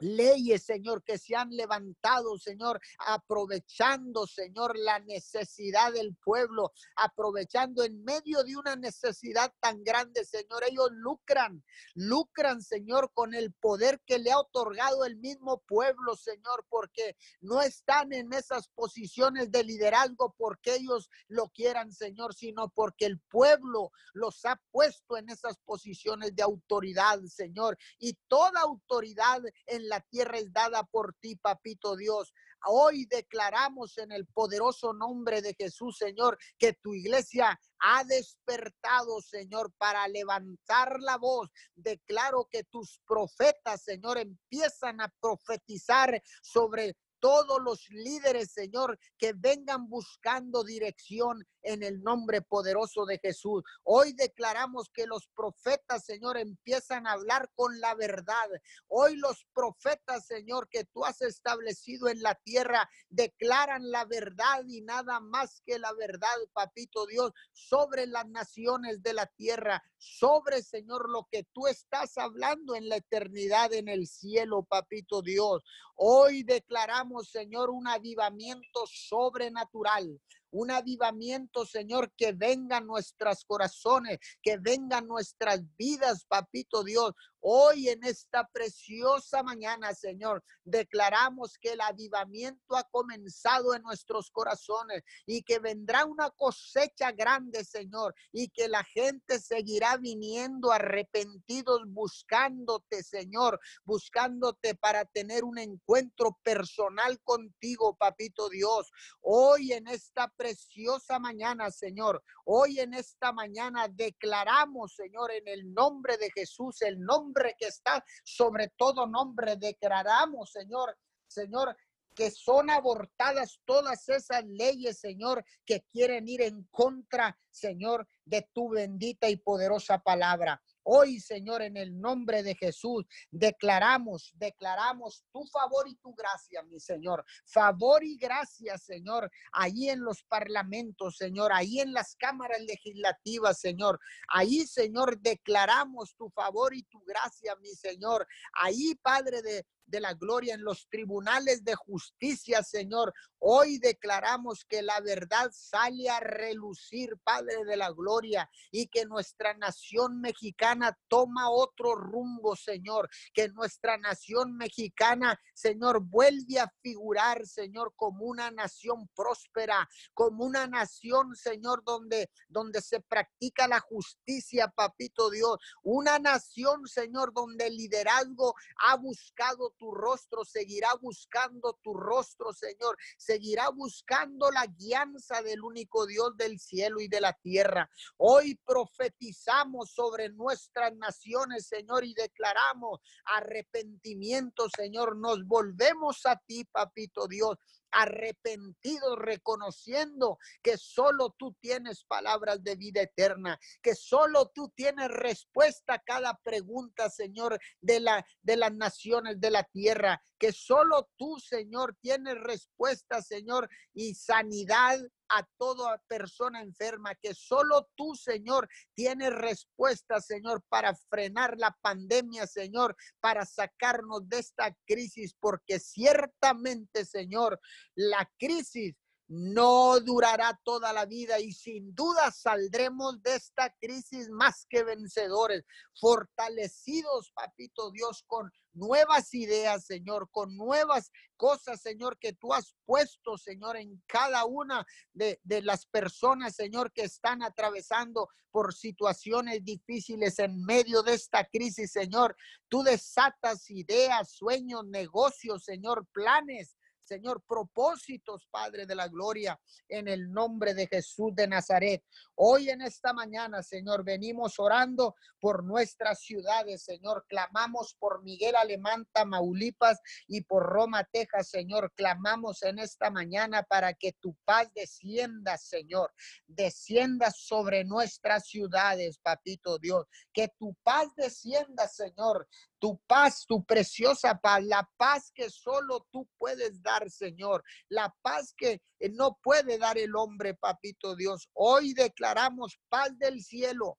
leyes, 0.00 0.64
Señor, 0.64 1.02
que 1.04 1.18
se 1.18 1.36
han 1.36 1.50
levantado, 1.50 2.38
Señor, 2.38 2.80
aprovechando, 2.98 4.26
Señor, 4.26 4.76
la 4.76 4.98
necesidad 5.00 5.92
del 5.92 6.16
pueblo, 6.16 6.72
aprovechando 6.96 7.84
en 7.84 8.02
medio 8.04 8.42
de 8.44 8.56
una 8.56 8.76
necesidad 8.76 9.52
tan 9.60 9.82
grande, 9.84 10.24
Señor. 10.24 10.64
Ellos 10.68 10.88
lucran, 10.92 11.62
lucran, 11.94 12.62
Señor, 12.62 13.12
con 13.14 13.34
el 13.34 13.52
poder 13.52 14.00
que 14.06 14.18
le 14.18 14.32
ha 14.32 14.38
otorgado 14.38 15.04
el 15.04 15.16
mismo 15.16 15.62
pueblo, 15.66 16.16
Señor, 16.16 16.66
porque 16.68 17.16
no 17.40 17.60
están 17.60 18.12
en 18.12 18.32
esas 18.32 18.68
posiciones 18.68 19.50
de 19.50 19.64
liderazgo 19.64 20.34
porque 20.36 20.76
ellos 20.76 21.10
lo 21.28 21.48
quieran, 21.50 21.92
Señor, 21.92 22.34
sino 22.34 22.70
porque 22.70 23.06
el 23.06 23.20
pueblo 23.20 23.90
los 24.12 24.44
ha 24.44 24.60
puesto 24.70 25.16
en 25.16 25.28
esas 25.28 25.58
posiciones 25.58 26.34
de 26.34 26.42
autoridad, 26.42 27.20
Señor. 27.24 27.76
Y 27.98 28.14
toda 28.28 28.60
autoridad 28.60 29.42
en 29.66 29.88
la 29.90 30.00
tierra 30.00 30.38
es 30.38 30.52
dada 30.52 30.84
por 30.84 31.14
ti, 31.20 31.36
papito 31.36 31.96
Dios. 31.96 32.32
Hoy 32.64 33.06
declaramos 33.06 33.98
en 33.98 34.12
el 34.12 34.26
poderoso 34.26 34.92
nombre 34.92 35.42
de 35.42 35.54
Jesús, 35.54 35.96
Señor, 35.98 36.38
que 36.58 36.74
tu 36.74 36.94
iglesia 36.94 37.58
ha 37.80 38.04
despertado, 38.04 39.20
Señor, 39.20 39.72
para 39.78 40.06
levantar 40.08 41.00
la 41.00 41.16
voz. 41.16 41.50
Declaro 41.74 42.46
que 42.50 42.64
tus 42.64 43.00
profetas, 43.06 43.82
Señor, 43.82 44.18
empiezan 44.18 45.00
a 45.00 45.12
profetizar 45.20 46.22
sobre 46.42 46.96
todos 47.18 47.60
los 47.62 47.88
líderes, 47.90 48.52
Señor, 48.52 48.98
que 49.18 49.32
vengan 49.34 49.88
buscando 49.88 50.64
dirección 50.64 51.44
en 51.62 51.82
el 51.82 52.02
nombre 52.02 52.42
poderoso 52.42 53.04
de 53.06 53.18
Jesús. 53.18 53.62
Hoy 53.82 54.12
declaramos 54.12 54.90
que 54.92 55.06
los 55.06 55.28
profetas, 55.34 56.04
Señor, 56.04 56.38
empiezan 56.38 57.06
a 57.06 57.12
hablar 57.12 57.50
con 57.54 57.80
la 57.80 57.94
verdad. 57.94 58.48
Hoy 58.88 59.16
los 59.16 59.46
profetas, 59.52 60.26
Señor, 60.26 60.68
que 60.68 60.84
tú 60.84 61.04
has 61.04 61.20
establecido 61.22 62.08
en 62.08 62.22
la 62.22 62.34
tierra, 62.34 62.88
declaran 63.08 63.90
la 63.90 64.04
verdad 64.04 64.64
y 64.68 64.82
nada 64.82 65.20
más 65.20 65.62
que 65.64 65.78
la 65.78 65.92
verdad, 65.92 66.28
papito 66.52 67.06
Dios, 67.06 67.32
sobre 67.52 68.06
las 68.06 68.28
naciones 68.28 69.02
de 69.02 69.14
la 69.14 69.26
tierra, 69.26 69.82
sobre, 69.98 70.62
Señor, 70.62 71.08
lo 71.10 71.28
que 71.30 71.44
tú 71.52 71.66
estás 71.66 72.16
hablando 72.18 72.74
en 72.74 72.88
la 72.88 72.96
eternidad, 72.96 73.72
en 73.72 73.88
el 73.88 74.06
cielo, 74.06 74.62
papito 74.62 75.22
Dios. 75.22 75.62
Hoy 75.94 76.42
declaramos, 76.42 77.30
Señor, 77.30 77.70
un 77.70 77.86
avivamiento 77.86 78.84
sobrenatural 78.86 80.20
un 80.50 80.70
avivamiento, 80.70 81.64
Señor, 81.64 82.12
que 82.16 82.32
venga 82.32 82.80
nuestros 82.80 83.44
corazones, 83.44 84.18
que 84.42 84.58
venga 84.58 85.00
nuestras 85.00 85.62
vidas, 85.76 86.24
papito 86.26 86.84
Dios. 86.84 87.12
Hoy 87.42 87.88
en 87.88 88.04
esta 88.04 88.46
preciosa 88.52 89.42
mañana, 89.42 89.94
Señor, 89.94 90.44
declaramos 90.62 91.56
que 91.58 91.72
el 91.72 91.80
avivamiento 91.80 92.76
ha 92.76 92.84
comenzado 92.84 93.74
en 93.74 93.80
nuestros 93.80 94.30
corazones 94.30 95.02
y 95.24 95.42
que 95.42 95.58
vendrá 95.58 96.04
una 96.04 96.28
cosecha 96.30 97.12
grande, 97.12 97.64
Señor, 97.64 98.14
y 98.30 98.50
que 98.50 98.68
la 98.68 98.84
gente 98.84 99.38
seguirá 99.40 99.96
viniendo 99.96 100.70
arrepentidos 100.70 101.80
buscándote, 101.86 103.02
Señor, 103.02 103.58
buscándote 103.84 104.74
para 104.74 105.06
tener 105.06 105.42
un 105.42 105.58
encuentro 105.58 106.38
personal 106.42 107.18
contigo, 107.22 107.96
papito 107.96 108.50
Dios. 108.50 108.92
Hoy 109.22 109.72
en 109.72 109.88
esta 109.88 110.28
preciosa 110.36 111.18
mañana, 111.18 111.70
Señor, 111.70 112.22
hoy 112.44 112.80
en 112.80 112.92
esta 112.92 113.32
mañana 113.32 113.88
declaramos, 113.88 114.94
Señor, 114.94 115.30
en 115.30 115.48
el 115.48 115.72
nombre 115.72 116.18
de 116.18 116.30
Jesús, 116.34 116.82
el 116.82 117.00
nombre 117.00 117.29
que 117.58 117.66
está 117.66 118.04
sobre 118.24 118.68
todo 118.76 119.06
nombre. 119.06 119.56
Declaramos, 119.56 120.52
Señor, 120.52 120.96
Señor, 121.26 121.76
que 122.14 122.30
son 122.30 122.70
abortadas 122.70 123.60
todas 123.64 124.08
esas 124.08 124.44
leyes, 124.44 124.98
Señor, 124.98 125.44
que 125.64 125.84
quieren 125.92 126.28
ir 126.28 126.42
en 126.42 126.64
contra, 126.70 127.38
Señor, 127.50 128.06
de 128.24 128.48
tu 128.52 128.70
bendita 128.70 129.28
y 129.28 129.36
poderosa 129.36 129.98
palabra. 129.98 130.60
Hoy, 130.82 131.20
Señor, 131.20 131.62
en 131.62 131.76
el 131.76 132.00
nombre 132.00 132.42
de 132.42 132.54
Jesús, 132.54 133.04
declaramos, 133.30 134.32
declaramos 134.34 135.24
tu 135.32 135.44
favor 135.46 135.88
y 135.88 135.96
tu 135.96 136.14
gracia, 136.14 136.62
mi 136.64 136.80
Señor. 136.80 137.24
Favor 137.44 138.02
y 138.04 138.16
gracia, 138.16 138.78
Señor, 138.78 139.30
ahí 139.52 139.88
en 139.90 140.00
los 140.00 140.22
parlamentos, 140.24 141.16
Señor, 141.16 141.52
ahí 141.52 141.80
en 141.80 141.92
las 141.92 142.16
cámaras 142.16 142.60
legislativas, 142.62 143.60
Señor. 143.60 143.98
Ahí, 144.28 144.66
Señor, 144.66 145.18
declaramos 145.20 146.14
tu 146.16 146.30
favor 146.30 146.74
y 146.74 146.82
tu 146.84 147.00
gracia, 147.04 147.54
mi 147.56 147.70
Señor. 147.70 148.26
Ahí, 148.54 148.94
Padre 149.02 149.42
de, 149.42 149.66
de 149.90 150.00
la 150.00 150.14
gloria 150.14 150.54
en 150.54 150.64
los 150.64 150.88
tribunales 150.88 151.64
de 151.64 151.74
justicia, 151.74 152.62
Señor. 152.62 153.12
Hoy 153.38 153.78
declaramos 153.78 154.64
que 154.64 154.82
la 154.82 155.00
verdad 155.00 155.50
sale 155.52 156.08
a 156.10 156.20
relucir, 156.20 157.16
Padre 157.24 157.64
de 157.64 157.76
la 157.76 157.90
gloria, 157.90 158.48
y 158.70 158.88
que 158.88 159.06
nuestra 159.06 159.54
nación 159.54 160.20
mexicana 160.20 160.96
toma 161.08 161.50
otro 161.50 161.94
rumbo, 161.94 162.54
Señor. 162.54 163.08
Que 163.32 163.48
nuestra 163.48 163.96
nación 163.96 164.56
mexicana, 164.56 165.40
Señor, 165.54 166.00
vuelve 166.00 166.60
a 166.60 166.72
figurar, 166.82 167.46
Señor, 167.46 167.94
como 167.96 168.26
una 168.26 168.50
nación 168.50 169.08
próspera, 169.14 169.88
como 170.14 170.44
una 170.44 170.66
nación, 170.66 171.34
Señor, 171.34 171.82
donde, 171.84 172.30
donde 172.48 172.80
se 172.82 173.00
practica 173.00 173.66
la 173.66 173.80
justicia, 173.80 174.68
papito 174.68 175.30
Dios. 175.30 175.58
Una 175.82 176.18
nación, 176.18 176.86
Señor, 176.86 177.32
donde 177.32 177.66
el 177.66 177.76
liderazgo 177.76 178.54
ha 178.86 178.96
buscado 178.96 179.74
tu 179.80 179.90
rostro, 179.92 180.44
seguirá 180.44 180.94
buscando 181.00 181.78
tu 181.82 181.94
rostro, 181.94 182.52
Señor, 182.52 182.98
seguirá 183.16 183.70
buscando 183.70 184.50
la 184.50 184.66
guianza 184.66 185.40
del 185.42 185.62
único 185.62 186.06
Dios 186.06 186.36
del 186.36 186.60
cielo 186.60 187.00
y 187.00 187.08
de 187.08 187.22
la 187.22 187.32
tierra. 187.32 187.90
Hoy 188.18 188.60
profetizamos 188.66 189.90
sobre 189.92 190.28
nuestras 190.28 190.94
naciones, 190.96 191.66
Señor, 191.66 192.04
y 192.04 192.12
declaramos 192.12 193.00
arrepentimiento, 193.24 194.68
Señor. 194.68 195.16
Nos 195.16 195.46
volvemos 195.46 196.26
a 196.26 196.36
ti, 196.36 196.66
papito 196.66 197.26
Dios 197.26 197.56
arrepentidos, 197.92 199.18
reconociendo 199.18 200.38
que 200.62 200.76
solo 200.76 201.34
tú 201.38 201.56
tienes 201.60 202.04
palabras 202.04 202.62
de 202.62 202.76
vida 202.76 203.02
eterna, 203.02 203.58
que 203.82 203.94
solo 203.94 204.50
tú 204.54 204.72
tienes 204.74 205.08
respuesta 205.08 205.94
a 205.94 206.02
cada 206.02 206.38
pregunta, 206.42 207.10
Señor, 207.10 207.58
de, 207.80 208.00
la, 208.00 208.24
de 208.42 208.56
las 208.56 208.72
naciones 208.72 209.40
de 209.40 209.50
la 209.50 209.64
tierra, 209.64 210.22
que 210.38 210.52
solo 210.52 211.10
tú, 211.16 211.38
Señor, 211.38 211.96
tienes 212.00 212.34
respuesta, 212.40 213.22
Señor, 213.22 213.68
y 213.92 214.14
sanidad 214.14 215.00
a 215.30 215.46
toda 215.58 216.02
persona 216.08 216.60
enferma, 216.60 217.14
que 217.14 217.34
solo 217.34 217.88
tú, 217.96 218.14
Señor, 218.14 218.68
tienes 218.94 219.32
respuesta, 219.32 220.20
Señor, 220.20 220.62
para 220.68 220.94
frenar 221.08 221.56
la 221.56 221.76
pandemia, 221.80 222.46
Señor, 222.46 222.96
para 223.20 223.46
sacarnos 223.46 224.28
de 224.28 224.38
esta 224.38 224.76
crisis, 224.86 225.34
porque 225.38 225.78
ciertamente, 225.78 227.04
Señor, 227.04 227.60
la 227.94 228.28
crisis 228.38 228.96
no 229.30 230.00
durará 230.00 230.60
toda 230.64 230.92
la 230.92 231.06
vida 231.06 231.38
y 231.38 231.52
sin 231.52 231.94
duda 231.94 232.32
saldremos 232.32 233.22
de 233.22 233.36
esta 233.36 233.72
crisis 233.80 234.28
más 234.28 234.66
que 234.68 234.82
vencedores, 234.82 235.64
fortalecidos, 236.00 237.30
papito 237.32 237.92
Dios, 237.92 238.24
con 238.26 238.50
nuevas 238.72 239.32
ideas, 239.32 239.86
Señor, 239.86 240.28
con 240.32 240.56
nuevas 240.56 241.12
cosas, 241.36 241.80
Señor, 241.80 242.18
que 242.18 242.32
tú 242.32 242.52
has 242.52 242.74
puesto, 242.84 243.38
Señor, 243.38 243.76
en 243.76 244.02
cada 244.08 244.46
una 244.46 244.84
de, 245.12 245.38
de 245.44 245.62
las 245.62 245.86
personas, 245.86 246.56
Señor, 246.56 246.92
que 246.92 247.02
están 247.02 247.44
atravesando 247.44 248.28
por 248.50 248.74
situaciones 248.74 249.64
difíciles 249.64 250.40
en 250.40 250.60
medio 250.64 251.04
de 251.04 251.14
esta 251.14 251.44
crisis, 251.44 251.92
Señor. 251.92 252.36
Tú 252.68 252.82
desatas 252.82 253.70
ideas, 253.70 254.32
sueños, 254.32 254.84
negocios, 254.86 255.62
Señor, 255.62 256.04
planes 256.12 256.74
Señor, 257.10 257.42
propósitos, 257.44 258.46
Padre 258.52 258.86
de 258.86 258.94
la 258.94 259.08
Gloria, 259.08 259.60
en 259.88 260.06
el 260.06 260.30
nombre 260.30 260.74
de 260.74 260.86
Jesús 260.86 261.34
de 261.34 261.48
Nazaret. 261.48 262.04
Hoy 262.36 262.70
en 262.70 262.82
esta 262.82 263.12
mañana, 263.12 263.64
Señor, 263.64 264.04
venimos 264.04 264.60
orando 264.60 265.16
por 265.40 265.64
nuestras 265.64 266.20
ciudades, 266.20 266.84
Señor. 266.84 267.26
Clamamos 267.28 267.96
por 267.98 268.22
Miguel 268.22 268.54
Alemán, 268.54 269.08
Tamaulipas 269.12 269.98
y 270.28 270.42
por 270.42 270.62
Roma, 270.62 271.02
Texas, 271.02 271.48
Señor. 271.48 271.92
Clamamos 271.96 272.62
en 272.62 272.78
esta 272.78 273.10
mañana 273.10 273.64
para 273.64 273.92
que 273.92 274.12
tu 274.12 274.36
paz 274.44 274.72
descienda, 274.72 275.58
Señor. 275.58 276.14
Descienda 276.46 277.32
sobre 277.32 277.84
nuestras 277.84 278.46
ciudades, 278.46 279.18
Papito 279.18 279.80
Dios. 279.80 280.06
Que 280.32 280.46
tu 280.56 280.76
paz 280.84 281.08
descienda, 281.16 281.88
Señor 281.88 282.46
tu 282.80 282.98
paz, 283.06 283.44
tu 283.46 283.62
preciosa 283.64 284.34
paz, 284.34 284.64
la 284.64 284.88
paz 284.96 285.30
que 285.32 285.48
solo 285.50 286.06
tú 286.10 286.28
puedes 286.38 286.82
dar, 286.82 287.08
Señor, 287.10 287.62
la 287.88 288.12
paz 288.22 288.52
que 288.56 288.82
eh, 288.98 289.08
no 289.10 289.38
puede 289.42 289.78
dar 289.78 289.98
el 289.98 290.16
hombre, 290.16 290.54
papito 290.54 291.14
Dios. 291.14 291.48
Hoy 291.52 291.92
declaramos 291.94 292.80
paz 292.88 293.16
del 293.18 293.42
cielo 293.42 293.98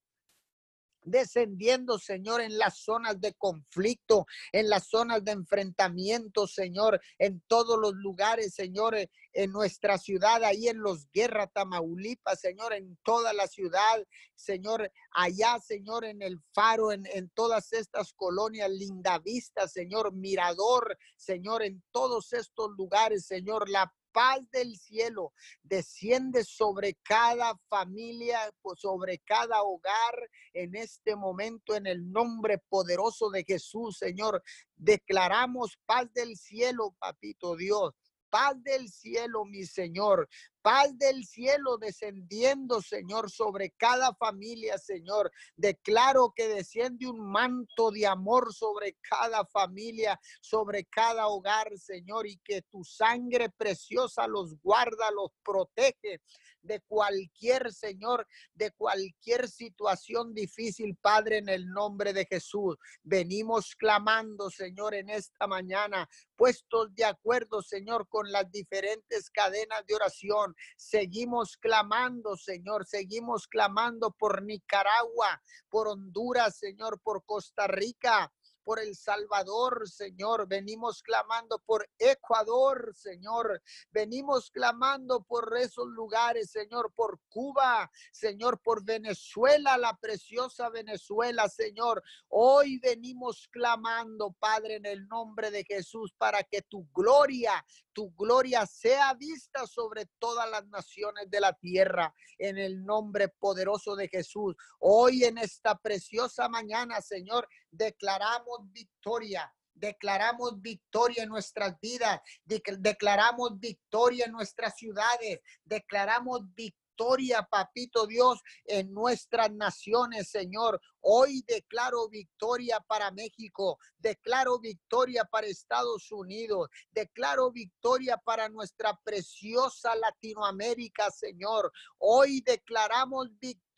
descendiendo, 1.03 1.99
Señor, 1.99 2.41
en 2.41 2.57
las 2.57 2.77
zonas 2.77 3.19
de 3.19 3.33
conflicto, 3.33 4.25
en 4.51 4.69
las 4.69 4.87
zonas 4.87 5.23
de 5.23 5.31
enfrentamiento, 5.31 6.47
Señor, 6.47 7.01
en 7.17 7.41
todos 7.47 7.79
los 7.79 7.93
lugares, 7.93 8.53
Señor, 8.53 8.95
eh, 8.95 9.09
en 9.33 9.51
nuestra 9.51 9.97
ciudad, 9.97 10.43
ahí 10.43 10.67
en 10.67 10.79
los 10.79 11.09
Guerra, 11.11 11.47
Tamaulipas, 11.47 12.39
Señor, 12.39 12.73
en 12.73 12.97
toda 13.03 13.33
la 13.33 13.47
ciudad, 13.47 14.05
Señor, 14.35 14.91
allá, 15.11 15.59
Señor, 15.59 16.05
en 16.05 16.21
el 16.21 16.39
faro, 16.53 16.91
en, 16.91 17.05
en 17.13 17.29
todas 17.29 17.73
estas 17.73 18.13
colonias, 18.13 18.69
Linda 18.69 19.19
Vista, 19.19 19.67
Señor, 19.67 20.13
Mirador, 20.13 20.97
Señor, 21.15 21.63
en 21.63 21.83
todos 21.91 22.33
estos 22.33 22.71
lugares, 22.77 23.25
Señor, 23.25 23.69
la 23.69 23.93
paz 24.11 24.39
del 24.51 24.75
cielo 24.77 25.33
desciende 25.63 26.43
sobre 26.43 26.95
cada 27.03 27.55
familia, 27.69 28.39
pues, 28.61 28.79
sobre 28.79 29.19
cada 29.19 29.61
hogar 29.63 30.29
en 30.53 30.75
este 30.75 31.15
momento, 31.15 31.75
en 31.75 31.87
el 31.87 32.11
nombre 32.11 32.57
poderoso 32.69 33.29
de 33.29 33.43
Jesús, 33.43 33.97
Señor. 33.97 34.43
Declaramos 34.75 35.77
paz 35.85 36.11
del 36.13 36.35
cielo, 36.37 36.95
papito 36.99 37.55
Dios 37.55 37.93
paz 38.31 38.55
del 38.63 38.89
cielo, 38.89 39.45
mi 39.45 39.65
Señor. 39.65 40.27
Paz 40.63 40.97
del 40.97 41.25
cielo 41.25 41.77
descendiendo, 41.77 42.81
Señor, 42.81 43.29
sobre 43.29 43.71
cada 43.71 44.13
familia, 44.15 44.77
Señor. 44.77 45.31
Declaro 45.55 46.33
que 46.35 46.47
desciende 46.47 47.07
un 47.07 47.31
manto 47.31 47.91
de 47.91 48.07
amor 48.07 48.53
sobre 48.53 48.97
cada 49.01 49.45
familia, 49.45 50.19
sobre 50.39 50.85
cada 50.85 51.27
hogar, 51.27 51.77
Señor, 51.77 52.27
y 52.27 52.37
que 52.37 52.61
tu 52.63 52.83
sangre 52.83 53.49
preciosa 53.49 54.27
los 54.27 54.55
guarda, 54.61 55.11
los 55.11 55.31
protege 55.43 56.21
de 56.63 56.79
cualquier, 56.81 57.73
Señor, 57.73 58.27
de 58.53 58.71
cualquier 58.71 59.49
situación 59.49 60.33
difícil, 60.33 60.95
Padre, 61.01 61.37
en 61.37 61.49
el 61.49 61.67
nombre 61.67 62.13
de 62.13 62.25
Jesús. 62.25 62.77
Venimos 63.03 63.75
clamando, 63.75 64.49
Señor, 64.49 64.93
en 64.93 65.09
esta 65.09 65.47
mañana, 65.47 66.07
puestos 66.35 66.93
de 66.95 67.05
acuerdo, 67.05 67.61
Señor, 67.61 68.07
con 68.07 68.31
las 68.31 68.51
diferentes 68.51 69.29
cadenas 69.29 69.85
de 69.87 69.95
oración. 69.95 70.55
Seguimos 70.77 71.57
clamando, 71.57 72.35
Señor, 72.35 72.85
seguimos 72.85 73.47
clamando 73.47 74.11
por 74.11 74.43
Nicaragua, 74.43 75.41
por 75.69 75.87
Honduras, 75.87 76.57
Señor, 76.57 76.99
por 77.01 77.23
Costa 77.25 77.67
Rica, 77.67 78.31
por 78.63 78.79
El 78.79 78.95
Salvador, 78.95 79.89
Señor. 79.89 80.47
Venimos 80.47 81.03
clamando 81.03 81.59
por 81.59 81.89
Ecuador, 81.97 82.93
Señor. 82.95 83.61
Venimos 83.91 84.51
clamando 84.51 85.23
por 85.23 85.55
esos 85.57 85.87
lugares, 85.87 86.51
Señor, 86.51 86.93
por 86.93 87.19
Cuba, 87.29 87.89
Señor, 88.11 88.59
por 88.61 88.83
Venezuela, 88.83 89.77
la 89.77 89.97
preciosa 89.97 90.69
Venezuela, 90.69 91.49
Señor. 91.49 92.03
Hoy 92.27 92.79
venimos 92.79 93.47
clamando, 93.51 94.35
Padre, 94.39 94.75
en 94.75 94.85
el 94.85 95.07
nombre 95.07 95.51
de 95.51 95.63
Jesús, 95.63 96.13
para 96.17 96.43
que 96.43 96.61
tu 96.61 96.87
gloria, 96.93 97.65
tu 97.93 98.13
gloria 98.15 98.65
sea 98.65 99.13
vista 99.13 99.67
sobre 99.67 100.05
todas 100.19 100.49
las 100.49 100.65
naciones 100.67 101.29
de 101.29 101.39
la 101.39 101.53
tierra, 101.53 102.13
en 102.37 102.57
el 102.57 102.85
nombre 102.85 103.29
poderoso 103.29 103.95
de 103.95 104.07
Jesús. 104.07 104.55
Hoy 104.79 105.25
en 105.25 105.37
esta 105.37 105.77
preciosa 105.77 106.47
mañana, 106.49 107.01
Señor, 107.01 107.47
declaramos 107.71 108.71
victoria. 108.71 109.51
Declaramos 109.73 110.61
victoria 110.61 111.23
en 111.23 111.29
nuestras 111.29 111.79
vidas, 111.79 112.19
declaramos 112.45 113.57
victoria 113.57 114.25
en 114.25 114.33
nuestras 114.33 114.75
ciudades, 114.75 115.39
declaramos 115.63 116.53
victoria, 116.53 117.47
papito 117.49 118.05
Dios, 118.05 118.39
en 118.65 118.93
nuestras 118.93 119.51
naciones, 119.51 120.29
Señor. 120.29 120.79
Hoy 120.99 121.43
declaro 121.47 122.07
victoria 122.09 122.79
para 122.81 123.09
México, 123.09 123.79
declaro 123.97 124.59
victoria 124.59 125.25
para 125.25 125.47
Estados 125.47 126.11
Unidos, 126.11 126.69
declaro 126.91 127.51
victoria 127.51 128.17
para 128.17 128.49
nuestra 128.49 128.95
preciosa 129.03 129.95
Latinoamérica, 129.95 131.09
Señor. 131.09 131.71
Hoy 131.97 132.41
declaramos 132.41 133.29
victoria, 133.39 133.70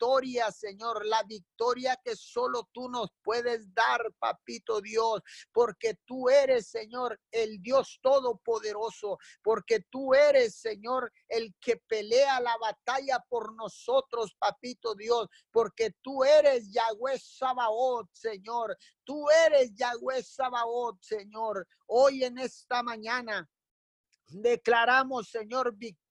Señor, 0.52 1.06
la 1.06 1.22
victoria 1.22 1.98
que 2.04 2.14
solo 2.16 2.68
tú 2.72 2.88
nos 2.88 3.08
puedes 3.22 3.72
dar, 3.72 4.00
papito 4.18 4.80
Dios, 4.80 5.22
porque 5.52 5.96
tú 6.04 6.28
eres, 6.28 6.68
Señor, 6.68 7.18
el 7.30 7.62
Dios 7.62 7.98
todopoderoso, 8.02 9.18
porque 9.42 9.80
tú 9.90 10.14
eres, 10.14 10.56
Señor, 10.56 11.10
el 11.28 11.54
que 11.60 11.76
pelea 11.88 12.40
la 12.40 12.56
batalla 12.58 13.18
por 13.28 13.54
nosotros, 13.54 14.34
papito 14.38 14.94
Dios, 14.94 15.28
porque 15.50 15.94
tú 16.02 16.24
eres 16.24 16.70
Yahweh 16.70 17.18
Sabaoth, 17.18 18.08
Señor. 18.12 18.76
Tú 19.04 19.26
eres 19.46 19.74
Yahweh 19.74 20.22
Sabaoth, 20.22 21.00
Señor. 21.00 21.66
Hoy 21.86 22.24
en 22.24 22.38
esta 22.38 22.82
mañana 22.82 23.48
declaramos, 24.28 25.28
Señor, 25.28 25.74
victoria, 25.76 26.03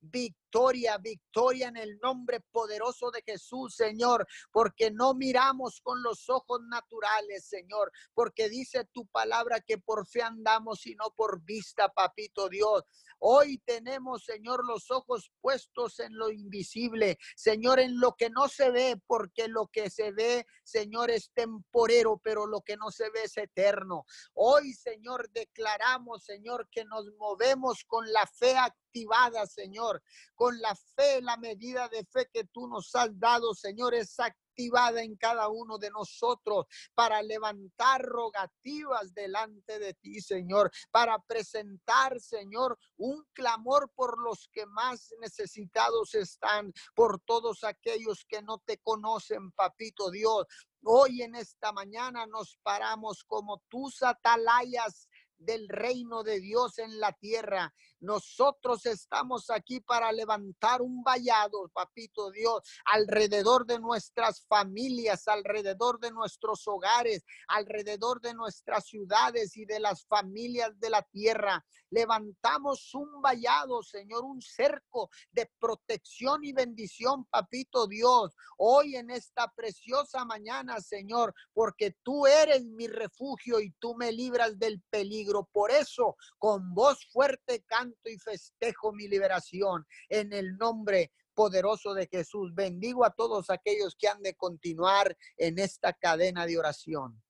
victoria, 0.00 0.96
victoria 0.98 1.68
en 1.68 1.76
el 1.76 1.98
nombre 1.98 2.40
poderoso 2.50 3.10
de 3.10 3.22
Jesús, 3.22 3.74
Señor, 3.74 4.26
porque 4.50 4.90
no 4.90 5.14
miramos 5.14 5.80
con 5.82 6.02
los 6.02 6.28
ojos 6.30 6.60
naturales, 6.68 7.44
Señor, 7.44 7.92
porque 8.14 8.48
dice 8.48 8.84
tu 8.92 9.06
palabra 9.06 9.60
que 9.60 9.78
por 9.78 10.06
fe 10.06 10.22
andamos 10.22 10.86
y 10.86 10.94
no 10.94 11.12
por 11.14 11.42
vista, 11.42 11.88
papito 11.88 12.48
Dios. 12.48 12.84
Hoy 13.18 13.58
tenemos, 13.64 14.24
Señor, 14.24 14.64
los 14.64 14.90
ojos 14.90 15.32
puestos 15.40 15.98
en 16.00 16.16
lo 16.16 16.30
invisible, 16.30 17.18
Señor, 17.36 17.80
en 17.80 17.98
lo 18.00 18.14
que 18.14 18.30
no 18.30 18.48
se 18.48 18.70
ve, 18.70 19.00
porque 19.06 19.48
lo 19.48 19.66
que 19.66 19.90
se 19.90 20.12
ve, 20.12 20.46
Señor, 20.62 21.10
es 21.10 21.30
temporero, 21.34 22.20
pero 22.22 22.46
lo 22.46 22.62
que 22.62 22.76
no 22.76 22.90
se 22.90 23.10
ve 23.10 23.24
es 23.24 23.36
eterno. 23.36 24.04
Hoy, 24.34 24.72
Señor, 24.72 25.28
declaramos, 25.32 26.24
Señor, 26.24 26.68
que 26.70 26.84
nos 26.84 27.06
movemos 27.18 27.84
con 27.86 28.10
la 28.12 28.26
fe 28.26 28.56
activada, 28.88 29.46
Señor, 29.46 30.02
con 30.34 30.58
la 30.60 30.74
fe, 30.74 31.20
la 31.22 31.36
medida 31.36 31.88
de 31.88 32.04
fe 32.04 32.28
que 32.32 32.44
tú 32.44 32.66
nos 32.68 32.94
has 32.94 33.18
dado, 33.18 33.54
Señor, 33.54 33.94
es 33.94 34.18
activada 34.18 35.02
en 35.02 35.16
cada 35.16 35.48
uno 35.48 35.78
de 35.78 35.90
nosotros 35.90 36.66
para 36.94 37.22
levantar 37.22 38.02
rogativas 38.02 39.14
delante 39.14 39.78
de 39.78 39.94
ti, 39.94 40.20
Señor, 40.20 40.70
para 40.90 41.18
presentar, 41.20 42.18
Señor, 42.20 42.78
un 42.96 43.24
clamor 43.34 43.90
por 43.94 44.20
los 44.20 44.48
que 44.52 44.66
más 44.66 45.14
necesitados 45.20 46.14
están, 46.14 46.72
por 46.94 47.20
todos 47.20 47.62
aquellos 47.62 48.24
que 48.28 48.42
no 48.42 48.58
te 48.58 48.78
conocen, 48.78 49.52
papito 49.52 50.10
Dios. 50.10 50.46
Hoy 50.82 51.22
en 51.22 51.34
esta 51.34 51.72
mañana 51.72 52.26
nos 52.26 52.58
paramos 52.62 53.24
como 53.24 53.62
tus 53.68 54.02
atalayas 54.02 55.08
del 55.38 55.68
reino 55.68 56.22
de 56.22 56.40
Dios 56.40 56.78
en 56.78 56.98
la 56.98 57.12
tierra. 57.12 57.74
Nosotros 58.00 58.86
estamos 58.86 59.50
aquí 59.50 59.80
para 59.80 60.12
levantar 60.12 60.82
un 60.82 61.02
vallado, 61.02 61.68
papito 61.72 62.30
Dios, 62.30 62.62
alrededor 62.84 63.66
de 63.66 63.80
nuestras 63.80 64.46
familias, 64.46 65.26
alrededor 65.26 65.98
de 65.98 66.12
nuestros 66.12 66.68
hogares, 66.68 67.24
alrededor 67.48 68.20
de 68.20 68.34
nuestras 68.34 68.86
ciudades 68.86 69.56
y 69.56 69.64
de 69.64 69.80
las 69.80 70.06
familias 70.06 70.78
de 70.78 70.90
la 70.90 71.02
tierra. 71.02 71.64
Levantamos 71.90 72.94
un 72.94 73.20
vallado, 73.20 73.82
Señor, 73.82 74.24
un 74.24 74.40
cerco 74.42 75.10
de 75.32 75.50
protección 75.58 76.44
y 76.44 76.52
bendición, 76.52 77.24
papito 77.24 77.88
Dios, 77.88 78.36
hoy 78.58 78.94
en 78.94 79.10
esta 79.10 79.50
preciosa 79.56 80.24
mañana, 80.24 80.80
Señor, 80.80 81.34
porque 81.52 81.96
tú 82.04 82.26
eres 82.26 82.64
mi 82.64 82.86
refugio 82.86 83.58
y 83.60 83.72
tú 83.80 83.96
me 83.96 84.12
libras 84.12 84.56
del 84.58 84.80
peligro. 84.90 85.48
Por 85.50 85.72
eso, 85.72 86.16
con 86.38 86.74
voz 86.74 87.04
fuerte 87.10 87.64
canto 87.66 87.87
y 88.04 88.18
festejo 88.18 88.92
mi 88.92 89.08
liberación 89.08 89.86
en 90.08 90.32
el 90.32 90.56
nombre 90.56 91.12
poderoso 91.34 91.94
de 91.94 92.06
Jesús. 92.06 92.54
Bendigo 92.54 93.04
a 93.04 93.10
todos 93.10 93.50
aquellos 93.50 93.94
que 93.96 94.08
han 94.08 94.22
de 94.22 94.34
continuar 94.34 95.16
en 95.36 95.58
esta 95.58 95.92
cadena 95.92 96.46
de 96.46 96.58
oración. 96.58 97.22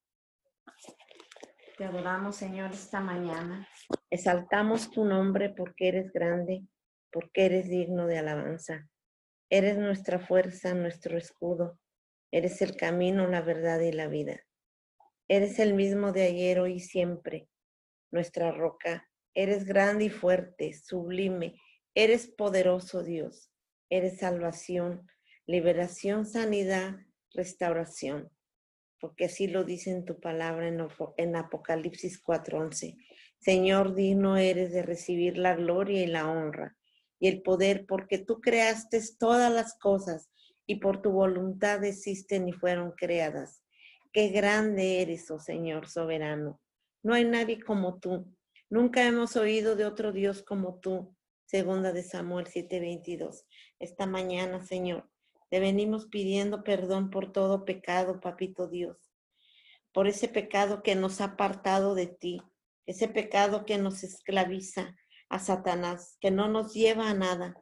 Te 1.76 1.84
adoramos, 1.84 2.36
Señor, 2.36 2.72
esta 2.72 3.00
mañana. 3.00 3.68
Exaltamos 4.10 4.90
tu 4.90 5.04
nombre 5.04 5.50
porque 5.50 5.88
eres 5.88 6.12
grande, 6.12 6.66
porque 7.12 7.46
eres 7.46 7.68
digno 7.68 8.06
de 8.06 8.18
alabanza. 8.18 8.88
Eres 9.50 9.78
nuestra 9.78 10.18
fuerza, 10.18 10.74
nuestro 10.74 11.16
escudo. 11.16 11.78
Eres 12.30 12.60
el 12.62 12.76
camino, 12.76 13.26
la 13.26 13.42
verdad 13.42 13.80
y 13.80 13.92
la 13.92 14.08
vida. 14.08 14.40
Eres 15.28 15.58
el 15.58 15.74
mismo 15.74 16.12
de 16.12 16.24
ayer, 16.24 16.60
hoy 16.60 16.74
y 16.74 16.80
siempre. 16.80 17.48
Nuestra 18.10 18.50
roca. 18.50 19.07
Eres 19.38 19.64
grande 19.64 20.06
y 20.06 20.10
fuerte, 20.10 20.72
sublime. 20.72 21.60
Eres 21.94 22.26
poderoso 22.26 23.02
Dios. 23.02 23.52
Eres 23.90 24.18
salvación, 24.18 25.06
liberación, 25.46 26.26
sanidad, 26.26 26.96
restauración 27.32 28.30
porque 29.00 29.26
así 29.26 29.46
lo 29.46 29.64
dice 29.64 29.90
en 29.90 30.04
tu 30.04 30.20
palabra 30.20 30.68
en, 30.68 31.36
Apocalipsis 31.36 32.20
4:11. 32.22 32.96
Señor, 33.38 33.94
digno 33.94 34.36
eres 34.36 34.72
de 34.72 34.82
recibir 34.82 35.38
la 35.38 35.54
gloria 35.54 36.02
y 36.02 36.06
la 36.06 36.28
honra 36.28 36.76
y 37.20 37.28
el 37.28 37.42
poder, 37.42 37.86
porque 37.86 38.18
tú 38.18 38.40
creaste 38.40 39.00
todas 39.18 39.52
las 39.52 39.78
cosas 39.78 40.30
y 40.66 40.76
por 40.76 41.00
tu 41.02 41.12
voluntad 41.12 41.82
existen 41.84 42.48
y 42.48 42.52
fueron 42.52 42.92
creadas. 42.92 43.62
Qué 44.12 44.28
grande 44.28 45.02
eres, 45.02 45.30
oh 45.30 45.38
Señor 45.38 45.88
soberano. 45.88 46.60
No 47.02 47.14
hay 47.14 47.24
nadie 47.24 47.60
como 47.60 47.98
tú. 47.98 48.34
Nunca 48.70 49.06
hemos 49.06 49.34
oído 49.36 49.76
de 49.76 49.86
otro 49.86 50.12
Dios 50.12 50.42
como 50.42 50.78
tú. 50.78 51.16
Segunda 51.46 51.94
de 51.94 52.02
Samuel 52.02 52.46
7:22. 52.46 53.46
Esta 53.78 54.06
mañana, 54.06 54.62
Señor, 54.62 55.08
te 55.48 55.58
venimos 55.58 56.06
pidiendo 56.06 56.62
perdón 56.62 57.08
por 57.08 57.32
todo 57.32 57.64
pecado, 57.64 58.20
papito 58.20 58.68
Dios, 58.68 58.98
por 59.92 60.06
ese 60.06 60.28
pecado 60.28 60.82
que 60.82 60.94
nos 60.96 61.22
ha 61.22 61.32
apartado 61.32 61.94
de 61.94 62.08
ti, 62.08 62.42
ese 62.84 63.08
pecado 63.08 63.64
que 63.64 63.78
nos 63.78 64.04
esclaviza 64.04 64.94
a 65.30 65.38
Satanás, 65.38 66.18
que 66.20 66.30
no 66.30 66.48
nos 66.48 66.74
lleva 66.74 67.08
a 67.08 67.14
nada, 67.14 67.56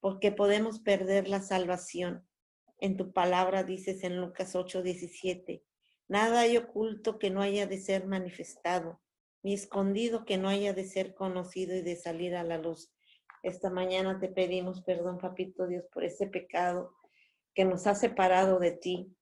porque 0.00 0.32
podemos 0.32 0.80
perder 0.80 1.28
la 1.28 1.42
salvación. 1.42 2.26
En 2.78 2.96
tu 2.96 3.12
palabra 3.12 3.62
dices 3.62 4.04
en 4.04 4.18
Lucas 4.18 4.56
8, 4.56 4.82
17, 4.82 5.62
nada 6.08 6.40
hay 6.40 6.56
oculto 6.56 7.18
que 7.18 7.28
no 7.28 7.42
haya 7.42 7.66
de 7.66 7.78
ser 7.78 8.06
manifestado, 8.06 9.02
ni 9.46 9.54
escondido 9.54 10.24
que 10.24 10.38
no 10.38 10.48
haya 10.48 10.72
de 10.72 10.82
ser 10.82 11.14
conocido 11.14 11.76
y 11.76 11.80
de 11.80 11.94
salir 11.94 12.34
a 12.34 12.42
la 12.42 12.58
luz. 12.58 12.92
Esta 13.44 13.70
mañana 13.70 14.18
te 14.18 14.26
pedimos 14.26 14.82
perdón, 14.82 15.18
papito 15.18 15.68
Dios, 15.68 15.84
por 15.92 16.02
ese 16.02 16.26
pecado 16.26 16.96
que 17.54 17.64
nos 17.64 17.86
ha 17.86 17.94
separado 17.94 18.58
de 18.58 18.72
ti. 18.72 19.14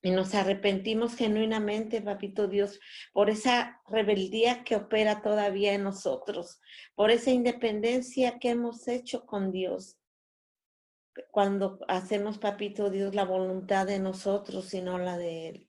Y 0.00 0.10
nos 0.10 0.34
arrepentimos 0.34 1.16
genuinamente, 1.16 2.00
papito 2.00 2.48
Dios, 2.48 2.80
por 3.12 3.28
esa 3.28 3.82
rebeldía 3.86 4.64
que 4.64 4.74
opera 4.74 5.20
todavía 5.20 5.74
en 5.74 5.82
nosotros, 5.82 6.62
por 6.94 7.10
esa 7.10 7.30
independencia 7.30 8.38
que 8.38 8.48
hemos 8.48 8.88
hecho 8.88 9.26
con 9.26 9.52
Dios. 9.52 9.98
Cuando 11.30 11.78
hacemos, 11.88 12.38
papito 12.38 12.88
Dios, 12.88 13.14
la 13.14 13.26
voluntad 13.26 13.86
de 13.86 13.98
nosotros 13.98 14.72
y 14.72 14.80
no 14.80 14.96
la 14.96 15.18
de 15.18 15.48
Él. 15.50 15.67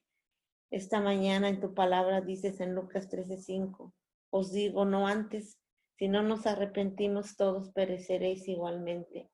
Esta 0.70 1.00
mañana 1.00 1.48
en 1.48 1.58
tu 1.58 1.74
palabra 1.74 2.20
dices 2.20 2.60
en 2.60 2.76
Lucas 2.76 3.08
13:5, 3.08 3.92
os 4.30 4.52
digo, 4.52 4.84
no 4.84 5.08
antes, 5.08 5.58
si 5.98 6.08
no 6.08 6.22
nos 6.22 6.46
arrepentimos 6.46 7.36
todos 7.36 7.70
pereceréis 7.72 8.46
igualmente. 8.46 9.28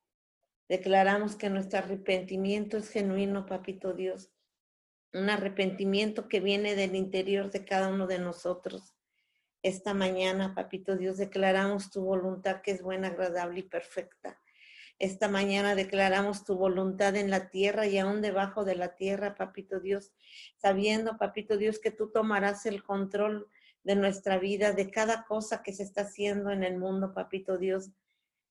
Declaramos 0.68 1.36
que 1.36 1.50
nuestro 1.50 1.80
arrepentimiento 1.80 2.78
es 2.78 2.88
genuino, 2.88 3.44
papito 3.44 3.92
Dios. 3.92 4.32
Un 5.12 5.28
arrepentimiento 5.30 6.26
que 6.26 6.40
viene 6.40 6.74
del 6.74 6.96
interior 6.96 7.50
de 7.50 7.64
cada 7.64 7.88
uno 7.88 8.06
de 8.06 8.18
nosotros. 8.18 8.96
Esta 9.62 9.94
mañana, 9.94 10.54
papito 10.54 10.96
Dios, 10.96 11.18
declaramos 11.18 11.90
tu 11.90 12.02
voluntad 12.02 12.62
que 12.62 12.72
es 12.72 12.82
buena, 12.82 13.08
agradable 13.08 13.60
y 13.60 13.64
perfecta. 13.64 14.40
Esta 14.98 15.28
mañana 15.28 15.74
declaramos 15.74 16.44
tu 16.44 16.56
voluntad 16.56 17.16
en 17.16 17.30
la 17.30 17.50
tierra 17.50 17.86
y 17.86 17.98
aún 17.98 18.22
debajo 18.22 18.64
de 18.64 18.76
la 18.76 18.94
tierra, 18.96 19.34
papito 19.34 19.78
Dios, 19.78 20.12
sabiendo, 20.56 21.18
papito 21.18 21.58
Dios, 21.58 21.78
que 21.78 21.90
tú 21.90 22.10
tomarás 22.10 22.64
el 22.64 22.82
control 22.82 23.50
de 23.84 23.94
nuestra 23.94 24.38
vida, 24.38 24.72
de 24.72 24.90
cada 24.90 25.24
cosa 25.24 25.62
que 25.62 25.72
se 25.72 25.82
está 25.82 26.02
haciendo 26.02 26.50
en 26.50 26.64
el 26.64 26.78
mundo, 26.78 27.12
papito 27.12 27.58
Dios. 27.58 27.90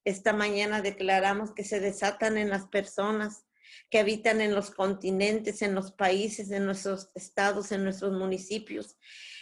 Esta 0.06 0.34
mañana 0.34 0.84
declaramos 0.84 1.52
que 1.52 1.64
se 1.64 1.80
desatan 1.80 2.38
en 2.38 2.50
las 2.50 2.68
personas 2.68 3.46
que 3.90 4.00
habitan 4.00 4.40
en 4.40 4.54
los 4.54 4.70
continentes, 4.70 5.64
en 5.64 5.74
los 5.74 5.92
países, 5.92 6.52
en 6.52 6.66
nuestros 6.66 7.10
estados, 7.16 7.72
en 7.72 7.84
nuestros 7.84 8.14
municipios, 8.14 8.98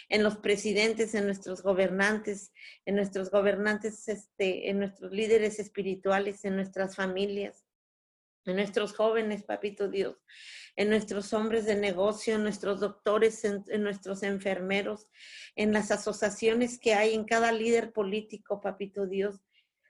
en 0.08 0.22
los 0.22 0.36
presidentes, 0.36 1.14
en 1.14 1.26
nuestros 1.26 1.62
gobernantes, 1.62 2.52
en 2.84 2.96
nuestros 2.96 3.30
gobernantes, 3.30 4.08
este, 4.08 4.68
en 4.70 4.78
nuestros 4.78 5.12
líderes 5.12 5.58
espirituales, 5.58 6.44
en 6.44 6.56
nuestras 6.56 6.96
familias, 6.96 7.64
en 8.46 8.56
nuestros 8.56 8.92
jóvenes, 8.92 9.42
papito 9.42 9.88
Dios, 9.88 10.16
en 10.76 10.90
nuestros 10.90 11.32
hombres 11.32 11.64
de 11.64 11.76
negocio, 11.76 12.34
en 12.34 12.42
nuestros 12.42 12.80
doctores, 12.80 13.44
en, 13.44 13.64
en, 13.68 13.82
nuestros 13.82 14.22
enfermeros, 14.22 15.08
en 15.56 15.72
las 15.72 15.90
asociaciones 15.90 16.78
que 16.78 16.94
hay 16.94 17.14
en 17.14 17.24
cada 17.24 17.52
líder 17.52 17.92
político, 17.92 18.60
papito 18.60 19.06
Dios, 19.06 19.40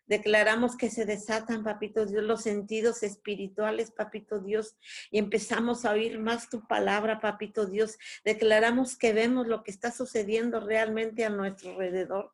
Declaramos 0.06 0.76
que 0.76 0.90
se 0.90 1.06
desatan, 1.06 1.64
papito 1.64 2.04
Dios, 2.04 2.24
los 2.24 2.42
sentidos 2.42 3.02
espirituales, 3.02 3.90
papito 3.90 4.38
Dios, 4.40 4.76
y 5.10 5.18
empezamos 5.18 5.84
a 5.84 5.92
oír 5.92 6.18
más 6.18 6.50
tu 6.50 6.66
palabra, 6.66 7.20
papito 7.20 7.66
Dios. 7.66 7.98
Declaramos 8.24 8.96
que 8.96 9.12
vemos 9.12 9.46
lo 9.46 9.62
que 9.62 9.70
está 9.70 9.90
sucediendo 9.90 10.60
realmente 10.60 11.24
a 11.24 11.30
nuestro 11.30 11.70
alrededor. 11.70 12.32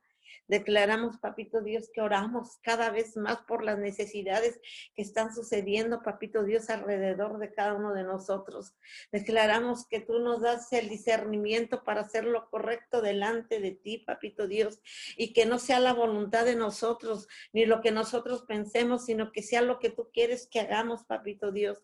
Declaramos, 0.51 1.17
papito 1.19 1.61
Dios, 1.61 1.91
que 1.95 2.01
oramos 2.01 2.59
cada 2.61 2.91
vez 2.91 3.17
más 3.17 3.39
por 3.43 3.63
las 3.63 3.79
necesidades 3.79 4.61
que 4.97 5.03
están 5.03 5.33
sucediendo, 5.33 6.03
papito 6.03 6.43
Dios, 6.43 6.71
alrededor 6.71 7.39
de 7.39 7.55
cada 7.55 7.75
uno 7.75 7.95
de 7.95 8.03
nosotros. 8.03 8.75
Declaramos 9.13 9.87
que 9.87 10.01
tú 10.01 10.19
nos 10.19 10.41
das 10.41 10.73
el 10.73 10.89
discernimiento 10.89 11.85
para 11.85 12.01
hacer 12.01 12.25
lo 12.25 12.51
correcto 12.51 13.01
delante 13.01 13.61
de 13.61 13.71
ti, 13.71 13.99
papito 13.99 14.49
Dios, 14.49 14.81
y 15.17 15.33
que 15.35 15.47
no 15.47 15.61
sea 15.61 15.79
la 15.79 15.93
voluntad 15.93 16.45
de 16.45 16.57
nosotros 16.57 17.29
ni 17.53 17.65
lo 17.65 17.81
que 17.81 17.93
nosotros 17.93 18.43
pensemos, 18.43 19.05
sino 19.05 19.31
que 19.31 19.45
sea 19.45 19.63
lo 19.63 19.79
que 19.79 19.91
tú 19.91 20.11
quieres 20.13 20.49
que 20.51 20.59
hagamos, 20.59 21.05
papito 21.05 21.53
Dios. 21.53 21.79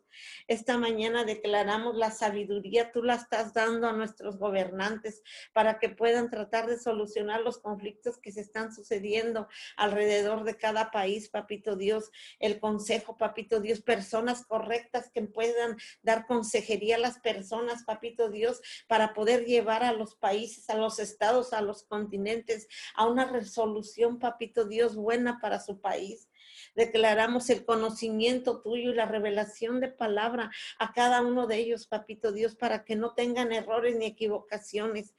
Esta 0.48 0.76
mañana 0.76 1.24
declaramos 1.24 1.94
la 1.94 2.10
sabiduría, 2.10 2.90
tú 2.90 3.04
la 3.04 3.14
estás 3.14 3.54
dando 3.54 3.86
a 3.86 3.92
nuestros 3.92 4.38
gobernantes 4.38 5.22
para 5.52 5.78
que 5.78 5.88
puedan 5.88 6.30
tratar 6.30 6.66
de 6.66 6.80
solucionar 6.80 7.42
los 7.42 7.58
conflictos 7.58 8.18
que 8.18 8.32
se 8.32 8.40
están 8.40 8.55
están 8.56 8.74
sucediendo 8.74 9.48
alrededor 9.76 10.44
de 10.44 10.56
cada 10.56 10.90
país, 10.90 11.28
papito 11.28 11.76
Dios, 11.76 12.10
el 12.38 12.58
consejo, 12.58 13.18
papito 13.18 13.60
Dios, 13.60 13.82
personas 13.82 14.46
correctas 14.46 15.10
que 15.12 15.22
puedan 15.22 15.76
dar 16.02 16.26
consejería 16.26 16.96
a 16.96 17.00
las 17.00 17.18
personas, 17.18 17.84
papito 17.84 18.30
Dios, 18.30 18.62
para 18.88 19.12
poder 19.12 19.44
llevar 19.44 19.84
a 19.84 19.92
los 19.92 20.14
países, 20.14 20.70
a 20.70 20.74
los 20.74 20.98
estados, 20.98 21.52
a 21.52 21.60
los 21.60 21.82
continentes, 21.82 22.66
a 22.94 23.06
una 23.06 23.26
resolución, 23.26 24.18
papito 24.18 24.64
Dios, 24.64 24.96
buena 24.96 25.38
para 25.38 25.60
su 25.60 25.78
país. 25.78 26.30
Declaramos 26.74 27.50
el 27.50 27.66
conocimiento 27.66 28.62
tuyo 28.62 28.90
y 28.90 28.94
la 28.94 29.04
revelación 29.04 29.80
de 29.80 29.88
palabra 29.88 30.50
a 30.78 30.92
cada 30.94 31.20
uno 31.20 31.46
de 31.46 31.56
ellos, 31.56 31.86
papito 31.86 32.32
Dios, 32.32 32.54
para 32.54 32.84
que 32.84 32.96
no 32.96 33.12
tengan 33.12 33.52
errores 33.52 33.96
ni 33.96 34.06
equivocaciones. 34.06 35.14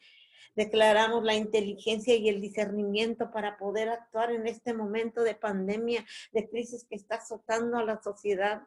Declaramos 0.58 1.24
la 1.24 1.36
inteligencia 1.36 2.16
y 2.16 2.30
el 2.30 2.42
discernimiento 2.42 3.30
para 3.30 3.60
poder 3.60 3.90
actuar 3.90 4.32
en 4.32 4.48
este 4.48 4.74
momento 4.74 5.22
de 5.22 5.36
pandemia, 5.36 6.04
de 6.32 6.50
crisis 6.50 6.84
que 6.90 6.96
está 6.96 7.18
azotando 7.18 7.78
a 7.78 7.86
la 7.86 8.02
sociedad. 8.02 8.64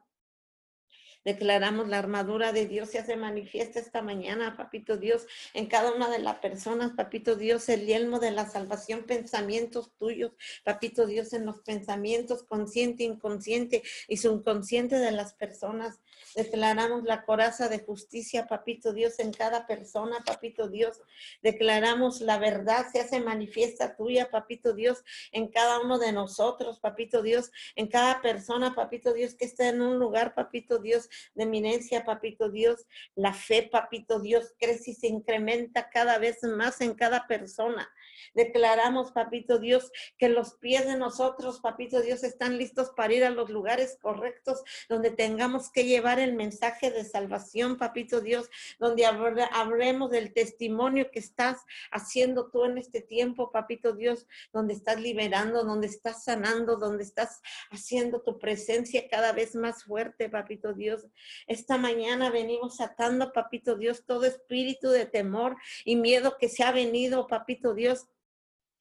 Declaramos 1.25 1.89
la 1.89 1.99
armadura 1.99 2.53
de 2.53 2.67
Dios 2.67 2.91
se 2.91 3.01
hace 3.01 3.17
manifiesta 3.17 3.81
esta 3.81 4.03
mañana, 4.03 4.57
papito 4.57 4.97
Dios, 4.97 5.27
en 5.53 5.67
cada 5.67 5.93
una 5.93 6.09
de 6.09 6.21
las 6.21 6.37
personas, 6.37 6.93
papito 6.93 7.35
Dios, 7.35 7.69
el 7.69 7.87
yelmo 7.87 8.21
de 8.21 8.31
la 8.31 8.49
salvación, 8.49 9.03
pensamientos 9.03 9.93
tuyos, 9.99 10.33
papito 10.65 11.07
Dios, 11.07 11.33
en 11.33 11.45
los 11.45 11.61
pensamientos 11.61 12.45
consciente, 12.45 13.03
inconsciente 13.03 13.83
y 14.07 14.17
subconsciente 14.17 14.97
de 14.97 15.11
las 15.11 15.35
personas. 15.35 15.99
Declaramos 16.35 17.05
la 17.05 17.25
coraza 17.25 17.69
de 17.69 17.81
justicia, 17.81 18.47
papito 18.47 18.93
Dios, 18.93 19.19
en 19.19 19.33
cada 19.33 19.67
persona, 19.67 20.19
papito 20.25 20.69
Dios. 20.69 21.01
Declaramos 21.43 22.21
la 22.21 22.39
verdad 22.39 22.87
se 22.93 23.01
hace 23.01 23.21
manifiesta 23.21 23.97
tuya, 23.97 24.31
papito 24.31 24.73
Dios, 24.73 25.03
en 25.33 25.49
cada 25.49 25.81
uno 25.81 25.99
de 25.99 26.13
nosotros, 26.13 26.81
papito 26.81 27.23
Dios, 27.23 27.51
en 27.77 27.89
cada 27.89 28.21
persona, 28.23 28.75
papito 28.75 29.13
Dios, 29.13 29.35
que 29.35 29.45
está 29.45 29.69
en 29.69 29.83
un 29.83 29.99
lugar, 29.99 30.35
papito 30.35 30.79
Dios, 30.79 31.09
de 31.35 31.45
eminencia, 31.45 32.05
papito 32.05 32.51
Dios. 32.51 32.87
La 33.15 33.33
fe, 33.33 33.69
papito 33.71 34.21
Dios, 34.21 34.55
crece 34.59 34.93
y 34.93 34.95
se 34.95 35.09
incrementa 35.09 35.91
cada 35.91 36.19
vez 36.19 36.43
más 36.43 36.81
en 36.81 36.95
cada 36.95 37.27
persona. 37.27 37.91
Declaramos, 38.35 39.13
papito 39.13 39.59
Dios, 39.59 39.91
que 40.19 40.29
los 40.29 40.55
pies 40.55 40.87
de 40.87 40.97
nosotros, 40.97 41.61
papito 41.61 42.01
Dios, 42.01 42.23
están 42.25 42.59
listos 42.59 42.91
para 42.97 43.13
ir 43.15 43.25
a 43.25 43.31
los 43.31 43.51
lugares 43.51 43.99
correctos 44.01 44.63
donde 44.89 45.11
tengamos 45.11 45.71
que 45.71 45.85
llevar 45.85 46.19
el 46.19 46.35
mensaje 46.35 46.91
de 46.91 47.05
salvación, 47.05 47.77
papito 47.77 48.21
Dios, 48.21 48.51
donde 48.79 49.07
hablemos 49.07 50.11
del 50.11 50.33
testimonio 50.33 51.11
que 51.11 51.19
estás 51.19 51.59
haciendo 51.91 52.51
tú 52.51 52.65
en 52.65 52.79
este 52.79 53.01
tiempo, 53.01 53.51
papito 53.51 53.93
Dios, 53.93 54.27
donde 54.53 54.75
estás 54.75 55.01
liberando, 55.01 55.65
donde 55.65 55.87
estás 55.87 56.25
sanando, 56.25 56.77
donde 56.77 57.03
estás 57.03 57.41
haciendo 57.71 58.23
tu 58.23 58.39
presencia 58.39 59.09
cada 59.09 59.33
vez 59.33 59.55
más 59.55 59.85
fuerte, 59.85 60.29
papito 60.29 60.73
Dios. 60.73 61.07
Esta 61.47 61.79
mañana 61.79 62.31
venimos 62.31 62.81
atando, 62.81 63.33
papito 63.33 63.77
Dios, 63.77 64.05
todo 64.07 64.25
espíritu 64.25 64.91
de 64.91 65.07
temor 65.07 65.57
y 65.85 65.97
miedo 65.97 66.37
que 66.39 66.49
se 66.49 66.63
ha 66.63 66.73
venido, 66.73 67.27
papito 67.27 67.75
Dios, 67.75 68.07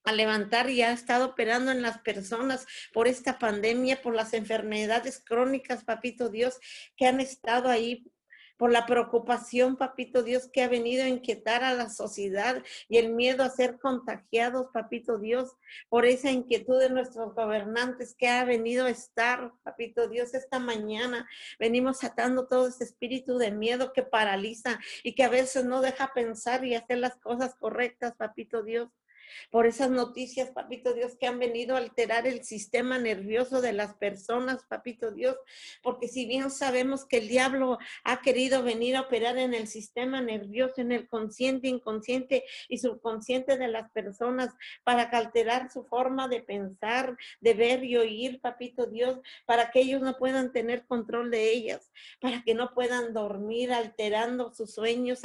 a 0.10 0.14
levantar 0.14 0.70
y 0.70 0.82
ha 0.82 0.92
estado 0.92 1.28
operando 1.28 1.72
en 1.72 1.82
las 1.82 2.00
personas 2.00 2.66
por 2.94 3.08
esta 3.08 3.40
pandemia, 3.40 4.02
por 4.02 4.16
las 4.16 4.34
enfermedades 4.34 5.24
crónicas, 5.24 5.84
papito 5.84 6.30
Dios, 6.30 6.60
que 6.98 7.08
han 7.08 7.20
estado 7.20 7.70
ahí 7.70 8.12
por 8.60 8.74
la 8.74 8.86
preocupación, 8.86 9.78
papito 9.78 10.22
Dios, 10.22 10.50
que 10.52 10.62
ha 10.62 10.68
venido 10.68 11.06
a 11.06 11.08
inquietar 11.08 11.64
a 11.64 11.74
la 11.74 11.90
sociedad 11.90 12.62
y 12.90 12.98
el 12.98 13.14
miedo 13.14 13.42
a 13.42 13.50
ser 13.50 13.80
contagiados, 13.80 14.68
papito 14.74 15.18
Dios, 15.18 15.56
por 15.88 16.06
esa 16.06 16.30
inquietud 16.30 16.78
de 16.78 16.90
nuestros 16.90 17.34
gobernantes 17.34 18.16
que 18.16 18.28
ha 18.28 18.44
venido 18.44 18.88
a 18.88 18.90
estar, 18.90 19.54
papito 19.64 20.10
Dios, 20.10 20.34
esta 20.34 20.60
mañana. 20.60 21.26
Venimos 21.58 22.04
atando 22.04 22.48
todo 22.48 22.68
ese 22.68 22.84
espíritu 22.84 23.38
de 23.38 23.52
miedo 23.52 23.94
que 23.94 24.04
paraliza 24.04 24.78
y 25.04 25.16
que 25.16 25.24
a 25.24 25.30
veces 25.30 25.64
no 25.64 25.80
deja 25.80 26.12
pensar 26.14 26.66
y 26.66 26.76
hacer 26.76 26.98
las 26.98 27.16
cosas 27.16 27.56
correctas, 27.56 28.16
papito 28.18 28.62
Dios 28.62 28.90
por 29.52 29.66
esas 29.66 29.90
noticias, 29.90 30.50
papito 30.52 30.94
Dios, 30.94 31.16
que 31.20 31.28
han 31.28 31.40
venido 31.40 31.76
a 31.76 31.80
alterar 31.80 32.28
el 32.28 32.44
sistema 32.44 32.98
nervioso 32.98 33.62
de 33.62 33.74
las 33.74 33.96
personas, 33.96 34.66
papito 34.68 35.12
Dios, 35.12 35.36
porque 35.82 36.08
si 36.08 36.26
bien 36.26 36.50
sabemos 36.52 37.06
que 37.06 37.18
el 37.18 37.28
diablo 37.28 37.78
ha 38.04 38.22
querido 38.22 38.64
venir 38.64 38.96
a 38.96 39.02
operar 39.02 39.38
en 39.38 39.54
el 39.54 39.68
sistema 39.68 40.22
nervioso, 40.22 40.82
en 40.82 40.92
el 40.92 41.08
consciente, 41.08 41.68
inconsciente 41.68 42.44
y 42.68 42.78
subconsciente 42.78 43.58
de 43.58 43.68
las 43.68 43.92
personas 43.92 44.54
para 44.84 45.04
alterar 45.04 45.72
su 45.72 45.84
forma 45.84 46.28
de 46.28 46.42
pensar, 46.42 47.18
de 47.42 47.54
ver 47.54 47.84
y 47.84 47.98
oír, 47.98 48.40
papito 48.42 48.86
Dios, 48.86 49.20
para 49.46 49.72
que 49.72 49.82
ellos 49.82 50.02
no 50.02 50.18
puedan 50.18 50.52
tener 50.52 50.86
control 50.86 51.32
de 51.32 51.52
ellas, 51.52 51.92
para 52.20 52.44
que 52.44 52.54
no 52.54 52.74
puedan 52.74 53.14
dormir 53.14 53.72
alterando 53.72 54.54
sus 54.54 54.74
sueños, 54.74 55.22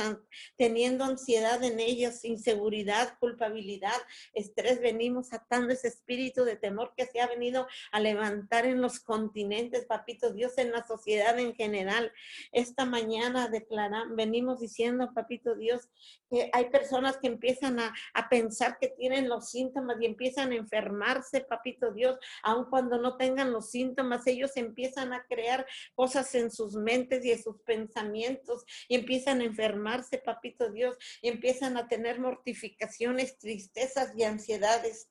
teniendo 0.56 1.04
ansiedad 1.04 1.62
en 1.62 1.80
ellas, 1.80 2.24
inseguridad, 2.24 3.18
culpabilidad 3.18 3.93
estrés, 4.32 4.80
venimos 4.80 5.32
atando 5.32 5.72
ese 5.72 5.88
espíritu 5.88 6.44
de 6.44 6.56
temor 6.56 6.92
que 6.96 7.06
se 7.06 7.20
ha 7.20 7.26
venido 7.26 7.66
a 7.92 8.00
levantar 8.00 8.66
en 8.66 8.80
los 8.80 9.00
continentes, 9.00 9.86
papito 9.86 10.32
Dios, 10.32 10.58
en 10.58 10.72
la 10.72 10.86
sociedad 10.86 11.38
en 11.38 11.54
general. 11.54 12.12
Esta 12.52 12.84
mañana 12.84 13.48
declaran, 13.48 14.16
venimos 14.16 14.60
diciendo, 14.60 15.12
papito 15.14 15.54
Dios, 15.54 15.88
que 16.30 16.50
hay 16.52 16.70
personas 16.70 17.18
que 17.18 17.28
empiezan 17.28 17.78
a, 17.78 17.94
a 18.14 18.28
pensar 18.28 18.78
que 18.80 18.88
tienen 18.88 19.28
los 19.28 19.50
síntomas 19.50 19.96
y 20.00 20.06
empiezan 20.06 20.52
a 20.52 20.56
enfermarse, 20.56 21.40
papito 21.42 21.92
Dios, 21.92 22.18
aun 22.42 22.64
cuando 22.70 22.98
no 22.98 23.16
tengan 23.16 23.52
los 23.52 23.70
síntomas, 23.70 24.26
ellos 24.26 24.56
empiezan 24.56 25.12
a 25.12 25.24
crear 25.26 25.66
cosas 25.94 26.34
en 26.34 26.50
sus 26.50 26.74
mentes 26.74 27.24
y 27.24 27.32
en 27.32 27.42
sus 27.42 27.60
pensamientos 27.62 28.64
y 28.88 28.96
empiezan 28.96 29.40
a 29.40 29.44
enfermarse, 29.44 30.18
papito 30.18 30.70
Dios, 30.70 30.96
y 31.22 31.28
empiezan 31.28 31.76
a 31.76 31.88
tener 31.88 32.18
mortificaciones, 32.18 33.38
tristezas 33.38 33.83
esas 33.84 34.16
y 34.16 34.24
ansiedades 34.24 35.08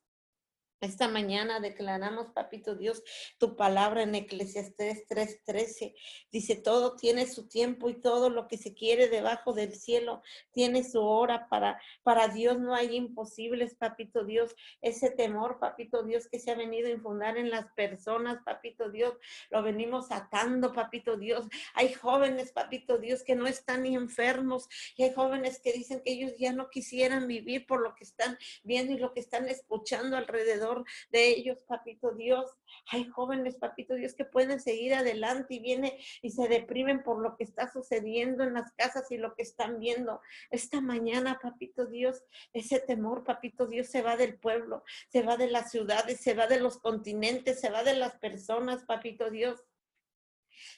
esta 0.86 1.08
mañana 1.08 1.60
declaramos, 1.60 2.32
papito 2.32 2.76
Dios, 2.76 3.04
tu 3.38 3.56
palabra 3.56 4.04
en 4.04 4.16
Eclesiastes 4.16 5.06
3:13. 5.08 5.96
Dice, 6.32 6.56
todo 6.56 6.96
tiene 6.96 7.28
su 7.28 7.48
tiempo 7.48 7.90
y 7.90 8.00
todo 8.00 8.30
lo 8.30 8.48
que 8.48 8.58
se 8.58 8.74
quiere 8.74 9.08
debajo 9.08 9.54
del 9.54 9.76
cielo 9.76 10.22
tiene 10.52 10.84
su 10.84 11.02
hora. 11.02 11.48
Para, 11.50 11.80
para 12.04 12.28
Dios 12.28 12.60
no 12.60 12.76
hay 12.76 12.96
imposibles, 12.96 13.76
papito 13.76 14.24
Dios. 14.24 14.56
Ese 14.82 15.10
temor, 15.10 15.60
papito 15.60 16.04
Dios, 16.04 16.28
que 16.28 16.40
se 16.40 16.52
ha 16.52 16.56
venido 16.56 16.88
a 16.88 16.92
infundar 16.92 17.38
en 17.38 17.50
las 17.50 17.72
personas, 17.74 18.44
papito 18.44 18.90
Dios, 18.90 19.14
lo 19.50 19.64
venimos 19.64 20.12
atando, 20.12 20.74
papito 20.74 21.18
Dios. 21.18 21.48
Hay 21.74 21.94
jóvenes, 21.94 22.52
papito 22.52 22.98
Dios, 22.98 23.24
que 23.24 23.36
no 23.36 23.48
están 23.48 23.84
ni 23.84 23.96
enfermos 23.96 24.68
y 24.96 25.04
hay 25.04 25.14
jóvenes 25.14 25.60
que 25.62 25.74
dicen 25.74 26.02
que 26.04 26.14
ellos 26.14 26.34
ya 26.38 26.54
no 26.54 26.70
quisieran 26.70 27.28
vivir 27.28 27.66
por 27.66 27.82
lo 27.82 27.96
que 27.96 28.04
están 28.04 28.38
viendo 28.64 28.94
y 28.94 28.98
lo 28.98 29.14
que 29.14 29.20
están 29.20 29.48
escuchando 29.48 30.18
alrededor 30.18 30.73
de 31.10 31.30
ellos, 31.30 31.64
papito 31.68 32.12
Dios. 32.12 32.50
Hay 32.92 33.06
jóvenes, 33.06 33.56
papito 33.58 33.96
Dios, 33.96 34.14
que 34.14 34.26
pueden 34.26 34.60
seguir 34.60 34.94
adelante 34.94 35.56
y 35.56 35.60
viene 35.60 36.00
y 36.22 36.32
se 36.32 36.48
deprimen 36.48 37.04
por 37.04 37.22
lo 37.22 37.36
que 37.36 37.44
está 37.44 37.72
sucediendo 37.72 38.44
en 38.44 38.54
las 38.54 38.72
casas 38.74 39.12
y 39.12 39.18
lo 39.18 39.36
que 39.36 39.44
están 39.44 39.80
viendo. 39.80 40.22
Esta 40.50 40.82
mañana, 40.82 41.40
papito 41.42 41.86
Dios, 41.86 42.24
ese 42.54 42.80
temor, 42.80 43.24
papito 43.24 43.68
Dios, 43.68 43.88
se 43.88 44.02
va 44.02 44.18
del 44.18 44.38
pueblo, 44.40 44.84
se 45.10 45.22
va 45.22 45.38
de 45.38 45.50
las 45.50 45.72
ciudades, 45.72 46.20
se 46.20 46.34
va 46.34 46.48
de 46.48 46.60
los 46.60 46.78
continentes, 46.78 47.60
se 47.60 47.70
va 47.70 47.84
de 47.84 47.96
las 47.96 48.16
personas, 48.18 48.84
papito 48.86 49.30
Dios. 49.30 49.64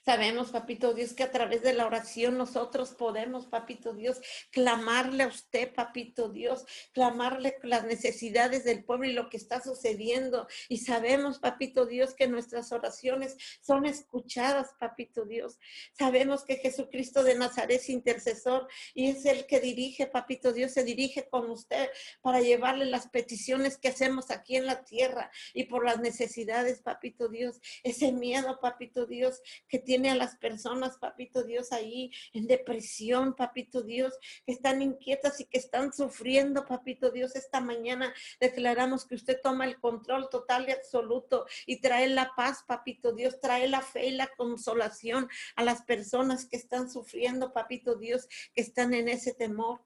Sabemos, 0.05 0.51
papito 0.51 0.93
Dios, 0.93 1.13
que 1.13 1.23
a 1.23 1.31
través 1.31 1.63
de 1.63 1.73
la 1.73 1.87
oración 1.87 2.37
nosotros 2.37 2.91
podemos, 2.91 3.47
papito 3.47 3.91
Dios, 3.91 4.21
clamarle 4.51 5.23
a 5.23 5.27
usted, 5.27 5.73
papito 5.73 6.29
Dios, 6.29 6.63
clamarle 6.91 7.57
las 7.63 7.85
necesidades 7.85 8.63
del 8.65 8.83
pueblo 8.83 9.07
y 9.07 9.13
lo 9.13 9.29
que 9.29 9.37
está 9.37 9.63
sucediendo. 9.63 10.47
Y 10.69 10.77
sabemos, 10.77 11.39
papito 11.39 11.87
Dios, 11.87 12.13
que 12.13 12.27
nuestras 12.27 12.71
oraciones 12.71 13.35
son 13.61 13.87
escuchadas, 13.87 14.75
papito 14.79 15.25
Dios. 15.25 15.57
Sabemos 15.97 16.43
que 16.43 16.57
Jesucristo 16.57 17.23
de 17.23 17.33
Nazaret 17.33 17.79
es 17.79 17.89
intercesor 17.89 18.67
y 18.93 19.09
es 19.09 19.25
el 19.25 19.47
que 19.47 19.59
dirige, 19.59 20.05
papito 20.05 20.53
Dios, 20.53 20.73
se 20.73 20.83
dirige 20.83 21.27
con 21.27 21.49
usted 21.49 21.89
para 22.21 22.41
llevarle 22.41 22.85
las 22.85 23.07
peticiones 23.07 23.79
que 23.79 23.87
hacemos 23.87 24.29
aquí 24.29 24.55
en 24.55 24.67
la 24.67 24.83
tierra 24.83 25.31
y 25.55 25.63
por 25.63 25.83
las 25.83 25.99
necesidades, 25.99 26.83
papito 26.83 27.27
Dios. 27.27 27.59
Ese 27.81 28.11
miedo, 28.11 28.59
papito 28.61 29.07
Dios, 29.07 29.41
que 29.67 29.79
tiene 29.79 29.94
a 30.03 30.15
las 30.15 30.35
personas, 30.35 30.97
papito 30.97 31.43
Dios, 31.43 31.71
ahí 31.71 32.11
en 32.33 32.47
depresión, 32.47 33.35
papito 33.35 33.81
Dios, 33.81 34.13
que 34.45 34.51
están 34.51 34.81
inquietas 34.81 35.39
y 35.39 35.45
que 35.45 35.57
están 35.57 35.93
sufriendo, 35.93 36.65
papito 36.65 37.11
Dios. 37.11 37.35
Esta 37.35 37.61
mañana 37.61 38.13
declaramos 38.39 39.05
que 39.05 39.15
usted 39.15 39.39
toma 39.41 39.65
el 39.65 39.79
control 39.79 40.29
total 40.29 40.67
y 40.67 40.71
absoluto 40.71 41.45
y 41.65 41.79
trae 41.79 42.07
la 42.09 42.33
paz, 42.35 42.63
papito 42.67 43.13
Dios, 43.13 43.39
trae 43.39 43.67
la 43.67 43.81
fe 43.81 44.07
y 44.07 44.11
la 44.11 44.27
consolación 44.35 45.29
a 45.55 45.63
las 45.63 45.83
personas 45.83 46.45
que 46.45 46.57
están 46.57 46.89
sufriendo, 46.89 47.53
papito 47.53 47.95
Dios, 47.95 48.27
que 48.53 48.61
están 48.61 48.93
en 48.93 49.07
ese 49.07 49.33
temor. 49.33 49.81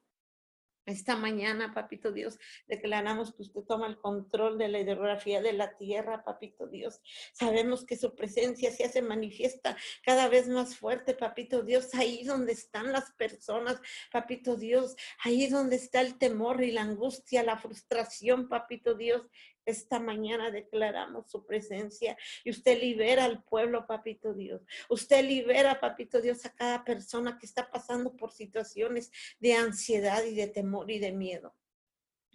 Esta 0.90 1.16
mañana, 1.16 1.72
papito 1.76 2.12
Dios, 2.12 2.40
declaramos 2.68 3.32
que 3.36 3.44
usted 3.44 3.62
toma 3.62 3.86
el 3.86 4.00
control 4.00 4.58
de 4.58 4.70
la 4.70 4.80
hidrografía 4.80 5.40
de 5.40 5.54
la 5.54 5.78
tierra, 5.78 6.24
papito 6.24 6.66
Dios. 6.66 7.00
Sabemos 7.34 7.86
que 7.86 7.96
su 7.96 8.16
presencia 8.16 8.72
se 8.72 8.86
hace 8.86 9.04
manifiesta 9.04 9.78
cada 10.04 10.28
vez 10.30 10.48
más 10.48 10.76
fuerte, 10.76 11.14
papito 11.14 11.62
Dios, 11.62 11.94
ahí 11.94 12.24
donde 12.24 12.54
están 12.54 12.92
las 12.92 13.12
personas, 13.12 13.80
papito 14.12 14.56
Dios, 14.56 14.96
ahí 15.24 15.48
donde 15.48 15.76
está 15.76 16.02
el 16.02 16.18
temor 16.18 16.64
y 16.64 16.72
la 16.72 16.82
angustia, 16.82 17.44
la 17.44 17.60
frustración, 17.60 18.50
papito 18.50 18.96
Dios. 18.96 19.22
Esta 19.66 20.00
mañana 20.00 20.52
declaramos 20.52 21.30
su 21.30 21.46
presencia 21.46 22.18
y 22.44 22.50
usted 22.50 22.80
libera 22.80 23.26
al 23.26 23.44
pueblo, 23.44 23.86
papito 23.86 24.34
Dios. 24.34 24.62
Usted 24.90 25.24
libera, 25.24 25.80
papito 25.80 26.22
Dios, 26.22 26.46
a 26.46 26.54
cada 26.54 26.84
persona 26.84 27.38
que 27.38 27.46
está 27.46 27.70
pasando 27.70 28.16
por 28.16 28.32
situaciones 28.32 29.12
de 29.40 29.54
ansiedad 29.54 30.24
y 30.24 30.36
de 30.36 30.48
temor 30.48 30.90
y 30.90 31.00
de 31.00 31.12
miedo. 31.12 31.56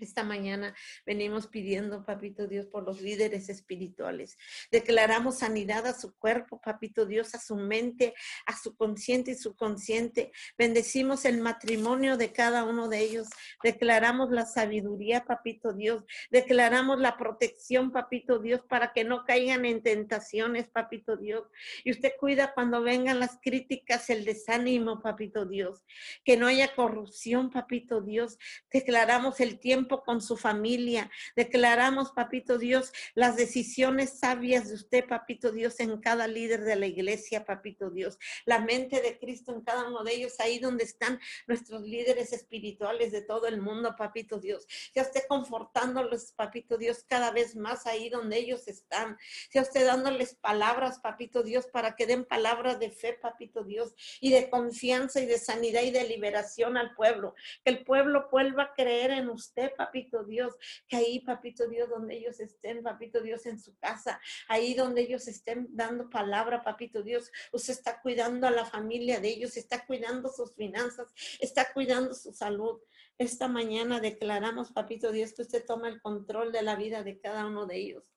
Esta 0.01 0.25
mañana 0.25 0.75
venimos 1.07 1.47
pidiendo, 1.47 2.05
papito 2.05 2.49
Dios, 2.49 2.67
por 2.67 2.83
los 2.83 3.01
líderes 3.01 3.49
espirituales. 3.49 4.37
Declaramos 4.73 5.39
sanidad 5.39 5.87
a 5.87 5.95
su 5.95 6.17
cuerpo, 6.17 6.61
papito 6.61 7.07
Dios, 7.07 7.33
a 7.37 7.39
su 7.39 7.55
mente, 7.55 8.13
a 8.45 8.57
su 8.57 8.75
consciente 8.75 9.31
y 9.31 9.35
su 9.37 9.55
consciente. 9.55 10.33
Bendecimos 10.59 11.25
el 11.25 11.41
matrimonio 11.41 12.17
de 12.17 12.33
cada 12.33 12.65
uno 12.65 12.89
de 12.89 12.99
ellos. 12.99 13.29
Declaramos 13.63 14.31
la 14.31 14.47
sabiduría, 14.47 15.25
papito 15.25 15.73
Dios. 15.73 16.03
Declaramos 16.29 16.99
la 16.99 17.17
protección, 17.17 17.93
papito 17.93 18.41
Dios, 18.41 18.63
para 18.69 18.93
que 18.93 19.05
no 19.05 19.25
caigan 19.25 19.65
en 19.65 19.81
tentaciones, 19.81 20.69
papito 20.71 21.17
Dios. 21.17 21.47
Y 21.85 21.93
usted 21.93 22.15
cuida 22.19 22.53
cuando 22.53 22.83
vengan 22.83 23.21
las 23.21 23.39
críticas, 23.41 24.11
el 24.11 24.25
desánimo, 24.25 25.01
papito 25.01 25.47
Dios. 25.47 25.85
Que 26.25 26.37
no 26.37 26.49
haya 26.49 26.75
corrupción, 26.75 27.51
papito 27.51 28.01
Dios. 28.01 28.39
Declaramos 28.73 29.39
el 29.39 29.61
tiempo 29.61 29.84
con 29.89 30.21
su 30.21 30.37
familia. 30.37 31.11
Declaramos, 31.37 32.13
papito 32.13 32.59
Dios, 32.59 32.93
las 33.15 33.37
decisiones 33.37 34.19
sabias 34.19 34.69
de 34.69 34.75
usted, 34.75 35.07
papito 35.07 35.53
Dios, 35.53 35.81
en 35.81 36.01
cada 36.01 36.27
líder 36.27 36.63
de 36.63 36.77
la 36.77 36.87
iglesia, 36.87 37.45
papito 37.45 37.91
Dios. 37.91 38.19
La 38.45 38.61
mente 38.61 39.01
de 39.01 39.19
Cristo 39.19 39.53
en 39.53 39.63
cada 39.63 39.89
uno 39.89 40.05
de 40.05 40.15
ellos, 40.15 40.41
ahí 40.41 40.59
donde 40.59 40.85
están 40.85 41.21
nuestros 41.47 41.83
líderes 41.83 42.33
espirituales 42.33 43.13
de 43.13 43.23
todo 43.23 43.47
el 43.47 43.61
mundo, 43.61 43.95
papito 43.97 44.39
Dios. 44.39 44.67
Ya 44.95 45.03
esté 45.03 45.27
confortándoles, 45.27 46.33
papito 46.33 46.79
Dios, 46.79 47.05
cada 47.07 47.31
vez 47.31 47.57
más 47.57 47.87
ahí 47.87 48.09
donde 48.09 48.39
ellos 48.39 48.69
están. 48.69 49.19
Ya 49.53 49.63
usted 49.63 49.87
dándoles 49.87 50.35
palabras, 50.35 51.01
papito 51.01 51.43
Dios, 51.43 51.67
para 51.67 51.97
que 51.97 52.07
den 52.07 52.25
palabras 52.25 52.79
de 52.79 52.91
fe, 52.91 53.15
papito 53.15 53.65
Dios, 53.65 53.95
y 54.21 54.31
de 54.31 54.51
confianza 54.51 55.21
y 55.21 55.27
de 55.27 55.39
sanidad 55.39 55.83
y 55.83 55.91
de 55.91 56.05
liberación 56.05 56.77
al 56.77 56.95
pueblo. 56.95 57.35
Que 57.65 57.71
el 57.71 57.85
pueblo 57.85 58.29
vuelva 58.31 58.65
a 58.65 58.75
creer 58.75 59.11
en 59.11 59.29
usted, 59.29 59.74
papito 59.75 60.25
Dios, 60.25 60.55
que 60.89 60.97
ahí, 60.97 61.21
papito 61.21 61.69
Dios, 61.69 61.89
donde 61.89 62.17
ellos 62.17 62.41
estén, 62.41 62.83
papito 62.83 63.21
Dios, 63.21 63.47
en 63.47 63.59
su 63.59 63.77
casa, 63.79 64.21
ahí 64.49 64.75
donde 64.75 65.03
ellos 65.03 65.29
estén 65.29 65.69
dando 65.71 66.11
palabra, 66.11 66.63
papito 66.63 67.03
Dios, 67.03 67.31
usted 67.53 67.73
está 67.73 68.01
cuidando 68.01 68.47
a 68.47 68.51
la 68.51 68.65
familia 68.65 69.21
de 69.21 69.29
ellos, 69.29 69.57
está 69.57 69.85
cuidando 69.87 70.31
sus 70.31 70.55
finanzas, 70.55 71.13
está 71.41 71.73
cuidando 71.73 72.15
su 72.15 72.33
salud. 72.33 72.81
Esta 73.19 73.49
mañana 73.49 74.01
declaramos, 74.01 74.73
papito 74.73 75.13
Dios, 75.13 75.33
que 75.33 75.43
usted 75.43 75.65
toma 75.65 75.89
el 75.89 76.01
control 76.01 76.53
de 76.53 76.63
la 76.63 76.77
vida 76.77 77.03
de 77.03 77.21
cada 77.21 77.47
uno 77.47 77.67
de 77.67 77.77
ellos. 77.77 78.14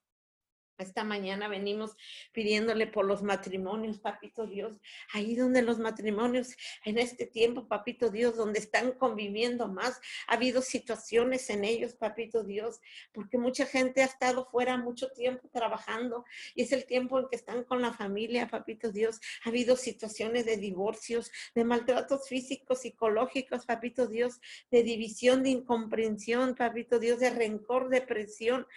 Esta 0.78 1.04
mañana 1.04 1.48
venimos 1.48 1.96
pidiéndole 2.34 2.86
por 2.86 3.06
los 3.06 3.24
matrimonios, 3.24 3.98
papito 4.00 4.46
Dios, 4.46 4.78
ahí 5.12 5.36
donde 5.36 5.64
los 5.64 5.80
matrimonios 5.80 6.56
en 6.86 7.00
este 7.00 7.26
tiempo, 7.26 7.68
papito 7.68 8.12
Dios, 8.12 8.36
donde 8.36 8.60
están 8.60 8.92
conviviendo 8.92 9.68
más, 9.68 10.00
ha 10.28 10.36
habido 10.36 10.62
situaciones 10.62 11.50
en 11.50 11.64
ellos, 11.64 11.96
papito 11.96 12.44
Dios, 12.44 12.80
porque 13.12 13.40
mucha 13.40 13.66
gente 13.66 14.04
ha 14.04 14.06
estado 14.06 14.46
fuera 14.46 14.78
mucho 14.78 15.10
tiempo 15.10 15.50
trabajando 15.52 16.26
y 16.54 16.62
es 16.62 16.72
el 16.72 16.86
tiempo 16.86 17.20
en 17.20 17.28
que 17.30 17.38
están 17.38 17.64
con 17.64 17.82
la 17.82 17.92
familia, 17.94 18.48
papito 18.48 18.92
Dios. 18.92 19.20
Ha 19.46 19.50
habido 19.50 19.78
situaciones 19.78 20.46
de 20.46 20.58
divorcios, 20.58 21.32
de 21.56 21.64
maltratos 21.64 22.28
físicos, 22.30 22.82
psicológicos, 22.82 23.66
papito 23.66 24.06
Dios, 24.06 24.40
de 24.70 24.84
división, 24.84 25.42
de 25.42 25.50
incomprensión, 25.50 26.54
papito 26.54 27.00
Dios, 27.00 27.20
de 27.20 27.32
rencor, 27.32 27.90
depresión. 27.90 28.68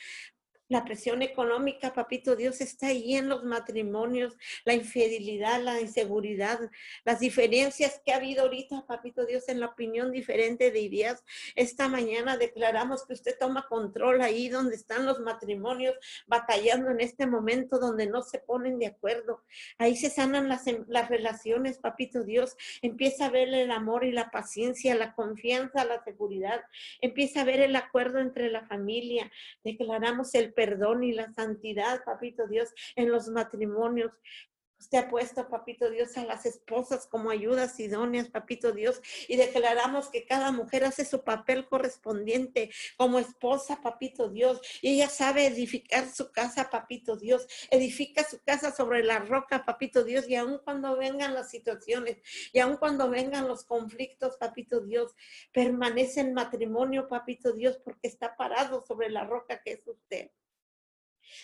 La 0.70 0.84
presión 0.84 1.20
económica, 1.22 1.92
papito 1.92 2.36
Dios, 2.36 2.60
está 2.60 2.86
ahí 2.86 3.16
en 3.16 3.28
los 3.28 3.42
matrimonios, 3.42 4.36
la 4.64 4.72
infidelidad, 4.72 5.60
la 5.60 5.80
inseguridad, 5.80 6.60
las 7.04 7.18
diferencias 7.18 8.00
que 8.06 8.12
ha 8.12 8.18
habido 8.18 8.44
ahorita, 8.44 8.86
papito 8.86 9.26
Dios, 9.26 9.48
en 9.48 9.58
la 9.58 9.66
opinión 9.66 10.12
diferente 10.12 10.70
de 10.70 10.78
ideas. 10.78 11.24
Esta 11.56 11.88
mañana 11.88 12.36
declaramos 12.36 13.04
que 13.04 13.14
usted 13.14 13.36
toma 13.36 13.66
control 13.68 14.22
ahí 14.22 14.48
donde 14.48 14.76
están 14.76 15.06
los 15.06 15.18
matrimonios 15.18 15.96
batallando 16.28 16.92
en 16.92 17.00
este 17.00 17.26
momento 17.26 17.80
donde 17.80 18.06
no 18.06 18.22
se 18.22 18.38
ponen 18.38 18.78
de 18.78 18.86
acuerdo. 18.86 19.42
Ahí 19.76 19.96
se 19.96 20.08
sanan 20.08 20.48
las, 20.48 20.68
em, 20.68 20.84
las 20.86 21.08
relaciones, 21.08 21.78
papito 21.78 22.22
Dios. 22.22 22.56
Empieza 22.80 23.26
a 23.26 23.30
ver 23.30 23.52
el 23.52 23.72
amor 23.72 24.04
y 24.04 24.12
la 24.12 24.30
paciencia, 24.30 24.94
la 24.94 25.16
confianza, 25.16 25.84
la 25.84 26.04
seguridad. 26.04 26.62
Empieza 27.00 27.40
a 27.40 27.44
ver 27.44 27.58
el 27.58 27.74
acuerdo 27.74 28.20
entre 28.20 28.50
la 28.50 28.64
familia. 28.68 29.32
Declaramos 29.64 30.32
el 30.36 30.52
perdón 30.60 31.02
y 31.04 31.12
la 31.12 31.32
santidad, 31.32 32.04
papito 32.04 32.46
Dios, 32.46 32.68
en 32.94 33.10
los 33.10 33.28
matrimonios. 33.28 34.12
Usted 34.78 34.98
ha 34.98 35.08
puesto, 35.08 35.48
papito 35.48 35.90
Dios, 35.90 36.16
a 36.16 36.24
las 36.24 36.44
esposas 36.46 37.06
como 37.06 37.30
ayudas 37.30 37.78
idóneas, 37.80 38.28
papito 38.28 38.72
Dios, 38.72 39.00
y 39.28 39.36
declaramos 39.36 40.08
que 40.08 40.26
cada 40.26 40.52
mujer 40.52 40.84
hace 40.84 41.04
su 41.04 41.22
papel 41.22 41.66
correspondiente 41.66 42.70
como 42.96 43.18
esposa, 43.18 43.80
papito 43.82 44.28
Dios, 44.28 44.60
y 44.82 44.94
ella 44.94 45.08
sabe 45.08 45.46
edificar 45.46 46.10
su 46.10 46.32
casa, 46.32 46.70
papito 46.70 47.16
Dios, 47.16 47.46
edifica 47.70 48.22
su 48.24 48.38
casa 48.42 48.70
sobre 48.70 49.04
la 49.04 49.18
roca, 49.18 49.64
papito 49.64 50.02
Dios, 50.02 50.28
y 50.28 50.36
aun 50.36 50.60
cuando 50.64 50.96
vengan 50.96 51.34
las 51.34 51.50
situaciones, 51.50 52.18
y 52.52 52.58
aun 52.58 52.76
cuando 52.78 53.10
vengan 53.10 53.48
los 53.48 53.64
conflictos, 53.64 54.38
papito 54.38 54.80
Dios, 54.80 55.14
permanece 55.52 56.20
en 56.20 56.32
matrimonio, 56.32 57.06
papito 57.06 57.52
Dios, 57.52 57.78
porque 57.84 58.08
está 58.08 58.34
parado 58.34 58.82
sobre 58.86 59.10
la 59.10 59.24
roca 59.24 59.62
que 59.62 59.72
es 59.72 59.86
usted. 59.86 60.30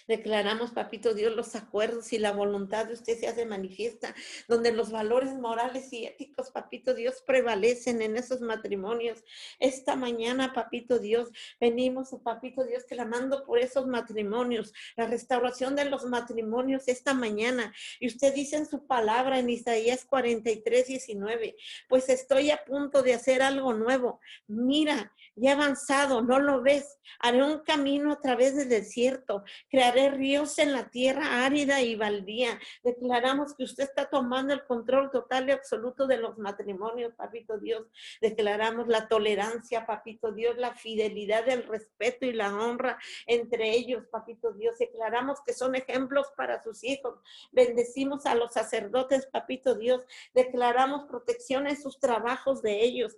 Declaramos, 0.09 0.73
papito 0.73 1.15
Dios, 1.15 1.35
los 1.35 1.55
acuerdos 1.55 2.13
y 2.13 2.19
la 2.19 2.33
voluntad 2.33 2.87
de 2.87 2.95
usted 2.95 3.19
se 3.19 3.29
hace 3.29 3.47
manifiesta, 3.47 4.15
donde 4.49 4.73
los 4.73 4.91
valores 4.91 5.35
morales 5.35 5.93
y 5.93 6.07
éticos, 6.07 6.51
papito 6.51 6.95
Dios, 6.95 7.23
prevalecen 7.27 8.03
en 8.03 8.17
esos 8.17 8.41
matrimonios. 8.41 9.23
Esta 9.59 9.97
mañana, 9.97 10.53
papito 10.53 10.99
Dios, 10.99 11.31
venimos, 11.61 12.11
papito 12.23 12.65
Dios, 12.65 12.85
clamando 12.85 13.45
por 13.45 13.59
esos 13.59 13.87
matrimonios, 13.87 14.73
la 14.97 15.07
restauración 15.07 15.77
de 15.77 15.87
los 15.87 16.05
matrimonios 16.07 16.85
esta 16.87 17.15
mañana. 17.15 17.75
Y 18.01 18.09
usted 18.09 18.35
dice 18.35 18.57
en 18.57 18.67
su 18.67 18.87
palabra 18.87 19.39
en 19.39 19.51
Isaías 19.51 20.05
43, 20.05 20.87
19, 20.87 21.57
pues 21.89 22.09
estoy 22.09 22.51
a 22.51 22.65
punto 22.65 23.03
de 23.03 23.15
hacer 23.15 23.43
algo 23.43 23.73
nuevo. 23.75 24.21
Mira, 24.47 25.13
ya 25.35 25.53
avanzado, 25.53 26.23
no 26.23 26.39
lo 26.39 26.63
ves. 26.63 26.99
Haré 27.19 27.43
un 27.43 27.61
camino 27.61 28.13
a 28.13 28.21
través 28.21 28.57
del 28.57 28.69
desierto 28.69 29.45
crearé 29.77 30.09
ríos 30.09 30.59
en 30.59 30.73
la 30.73 30.89
tierra 30.89 31.45
árida 31.45 31.83
y 31.83 31.97
baldía. 31.97 32.59
Declaramos 32.83 33.55
que 33.55 33.65
usted 33.65 33.85
está 33.85 34.09
tomando 34.09 34.55
el 34.55 34.65
control 34.65 35.11
total 35.11 35.51
y 35.51 35.53
absoluto 35.53 36.07
de 36.07 36.17
los 36.17 36.39
matrimonios, 36.39 37.13
papito 37.13 37.59
Dios. 37.59 37.87
Declaramos 38.23 38.89
la 38.89 39.07
tolerancia, 39.07 39.85
papito 39.85 40.33
Dios, 40.33 40.57
la 40.57 40.75
fidelidad, 40.75 41.47
el 41.51 41.65
respeto 41.65 42.25
y 42.25 42.33
la 42.33 42.55
honra 42.55 42.99
entre 43.27 43.71
ellos, 43.77 44.07
papito 44.11 44.55
Dios. 44.55 44.79
Declaramos 44.79 45.43
que 45.45 45.53
son 45.53 45.75
ejemplos 45.75 46.27
para 46.39 46.63
sus 46.63 46.83
hijos. 46.83 47.21
Bendecimos 47.53 48.25
a 48.25 48.35
los 48.35 48.55
sacerdotes, 48.55 49.27
papito 49.27 49.75
Dios. 49.75 50.01
Declaramos 50.33 51.05
protección 51.07 51.67
en 51.67 51.79
sus 51.79 52.01
trabajos 52.01 52.63
de 52.63 52.83
ellos. 52.83 53.15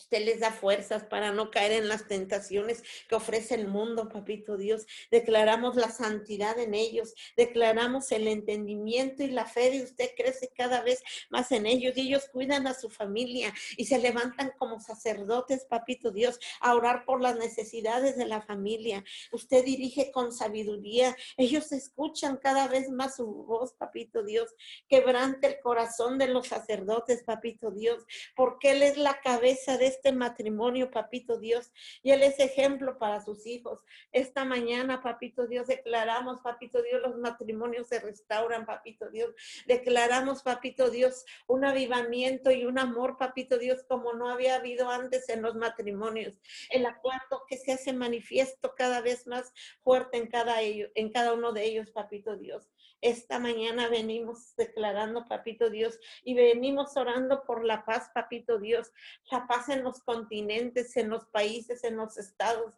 Usted 0.00 0.24
les 0.24 0.40
da 0.40 0.50
fuerzas 0.50 1.04
para 1.04 1.30
no 1.30 1.50
caer 1.50 1.72
en 1.72 1.86
las 1.86 2.08
tentaciones 2.08 2.82
que 3.06 3.14
ofrece 3.14 3.54
el 3.54 3.68
mundo, 3.68 4.08
papito 4.08 4.56
Dios. 4.56 4.86
Declaramos 5.10 5.76
la 5.76 5.90
santidad 5.90 6.58
en 6.58 6.72
ellos, 6.72 7.14
declaramos 7.36 8.10
el 8.10 8.26
entendimiento 8.26 9.22
y 9.22 9.28
la 9.28 9.44
fe 9.44 9.70
de 9.70 9.82
usted 9.82 10.10
crece 10.16 10.50
cada 10.56 10.80
vez 10.80 11.02
más 11.28 11.52
en 11.52 11.66
ellos 11.66 11.94
y 11.96 12.08
ellos 12.08 12.30
cuidan 12.32 12.66
a 12.66 12.72
su 12.72 12.88
familia 12.88 13.52
y 13.76 13.84
se 13.84 13.98
levantan 13.98 14.52
como 14.56 14.80
sacerdotes, 14.80 15.66
papito 15.66 16.10
Dios, 16.10 16.40
a 16.62 16.74
orar 16.74 17.04
por 17.04 17.20
las 17.20 17.36
necesidades 17.36 18.16
de 18.16 18.24
la 18.24 18.40
familia. 18.40 19.04
Usted 19.32 19.66
dirige 19.66 20.10
con 20.12 20.32
sabiduría, 20.32 21.14
ellos 21.36 21.72
escuchan 21.72 22.38
cada 22.38 22.68
vez 22.68 22.88
más 22.88 23.16
su 23.16 23.26
voz, 23.26 23.74
papito 23.74 24.22
Dios. 24.22 24.54
Quebrante 24.88 25.46
el 25.46 25.60
corazón 25.60 26.16
de 26.16 26.28
los 26.28 26.48
sacerdotes, 26.48 27.22
papito 27.22 27.70
Dios, 27.70 28.02
porque 28.34 28.70
Él 28.70 28.82
es 28.82 28.96
la 28.96 29.20
cabeza 29.20 29.76
de 29.76 29.89
este 29.90 30.12
matrimonio, 30.12 30.90
papito 30.90 31.38
Dios, 31.38 31.70
y 32.02 32.10
Él 32.12 32.22
es 32.22 32.38
ejemplo 32.38 32.98
para 32.98 33.20
sus 33.20 33.46
hijos. 33.46 33.80
Esta 34.12 34.44
mañana, 34.44 35.02
papito 35.02 35.46
Dios, 35.46 35.66
declaramos, 35.66 36.40
papito 36.40 36.82
Dios, 36.82 37.02
los 37.02 37.18
matrimonios 37.18 37.88
se 37.88 38.00
restauran, 38.00 38.64
papito 38.64 39.10
Dios. 39.10 39.34
Declaramos, 39.66 40.42
papito 40.42 40.90
Dios, 40.90 41.24
un 41.46 41.64
avivamiento 41.64 42.50
y 42.50 42.64
un 42.64 42.78
amor, 42.78 43.16
papito 43.18 43.58
Dios, 43.58 43.84
como 43.88 44.12
no 44.14 44.28
había 44.28 44.56
habido 44.56 44.88
antes 44.90 45.28
en 45.28 45.42
los 45.42 45.54
matrimonios. 45.54 46.34
El 46.70 46.86
acuerdo 46.86 47.44
que 47.48 47.58
se 47.58 47.72
hace 47.72 47.92
manifiesto 47.92 48.74
cada 48.76 49.00
vez 49.00 49.26
más 49.26 49.52
fuerte 49.82 50.16
en 50.18 50.28
cada, 50.28 50.62
en 50.62 51.12
cada 51.12 51.32
uno 51.32 51.52
de 51.52 51.64
ellos, 51.64 51.90
papito 51.90 52.36
Dios. 52.36 52.70
Esta 53.02 53.38
mañana 53.38 53.88
venimos 53.88 54.54
declarando, 54.56 55.26
papito 55.26 55.70
Dios, 55.70 55.98
y 56.22 56.34
venimos 56.34 56.96
orando 56.96 57.44
por 57.44 57.64
la 57.64 57.84
paz, 57.84 58.10
papito 58.14 58.58
Dios, 58.58 58.92
la 59.30 59.46
paz 59.46 59.68
en 59.70 59.82
los 59.82 60.02
continentes, 60.02 60.96
en 60.96 61.08
los 61.08 61.26
países, 61.26 61.84
en 61.84 61.96
los 61.96 62.18
estados, 62.18 62.74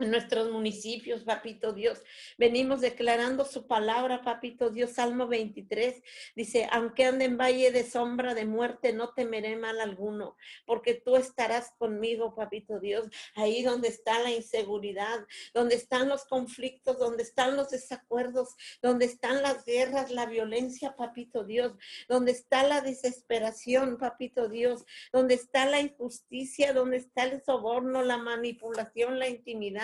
en 0.00 0.10
nuestros 0.10 0.50
municipios, 0.50 1.22
papito 1.22 1.72
Dios. 1.72 2.02
Venimos 2.36 2.80
declarando 2.80 3.44
su 3.44 3.66
palabra, 3.66 4.22
papito 4.22 4.70
Dios. 4.70 4.92
Salmo 4.92 5.28
23 5.28 6.02
dice, 6.34 6.68
aunque 6.72 7.04
ande 7.04 7.26
en 7.26 7.38
valle 7.38 7.70
de 7.70 7.88
sombra 7.88 8.34
de 8.34 8.44
muerte, 8.44 8.92
no 8.92 9.14
temeré 9.14 9.56
mal 9.56 9.80
alguno, 9.80 10.36
porque 10.66 10.94
tú 10.94 11.16
estarás 11.16 11.70
conmigo, 11.78 12.34
papito 12.34 12.80
Dios. 12.80 13.06
Ahí 13.36 13.62
donde 13.62 13.88
está 13.88 14.18
la 14.20 14.32
inseguridad, 14.32 15.26
donde 15.52 15.76
están 15.76 16.08
los 16.08 16.24
conflictos, 16.24 16.98
donde 16.98 17.22
están 17.22 17.56
los 17.56 17.70
desacuerdos, 17.70 18.56
donde 18.82 19.04
están 19.04 19.42
las 19.42 19.64
guerras, 19.64 20.10
la 20.10 20.26
violencia, 20.26 20.96
papito 20.96 21.44
Dios, 21.44 21.72
donde 22.08 22.32
está 22.32 22.64
la 22.64 22.80
desesperación, 22.80 23.96
papito 23.98 24.48
Dios, 24.48 24.84
donde 25.12 25.34
está 25.34 25.66
la 25.66 25.80
injusticia, 25.80 26.72
donde 26.72 26.96
está 26.96 27.24
el 27.24 27.42
soborno, 27.44 28.02
la 28.02 28.18
manipulación, 28.18 29.20
la 29.20 29.28
intimidad 29.28 29.83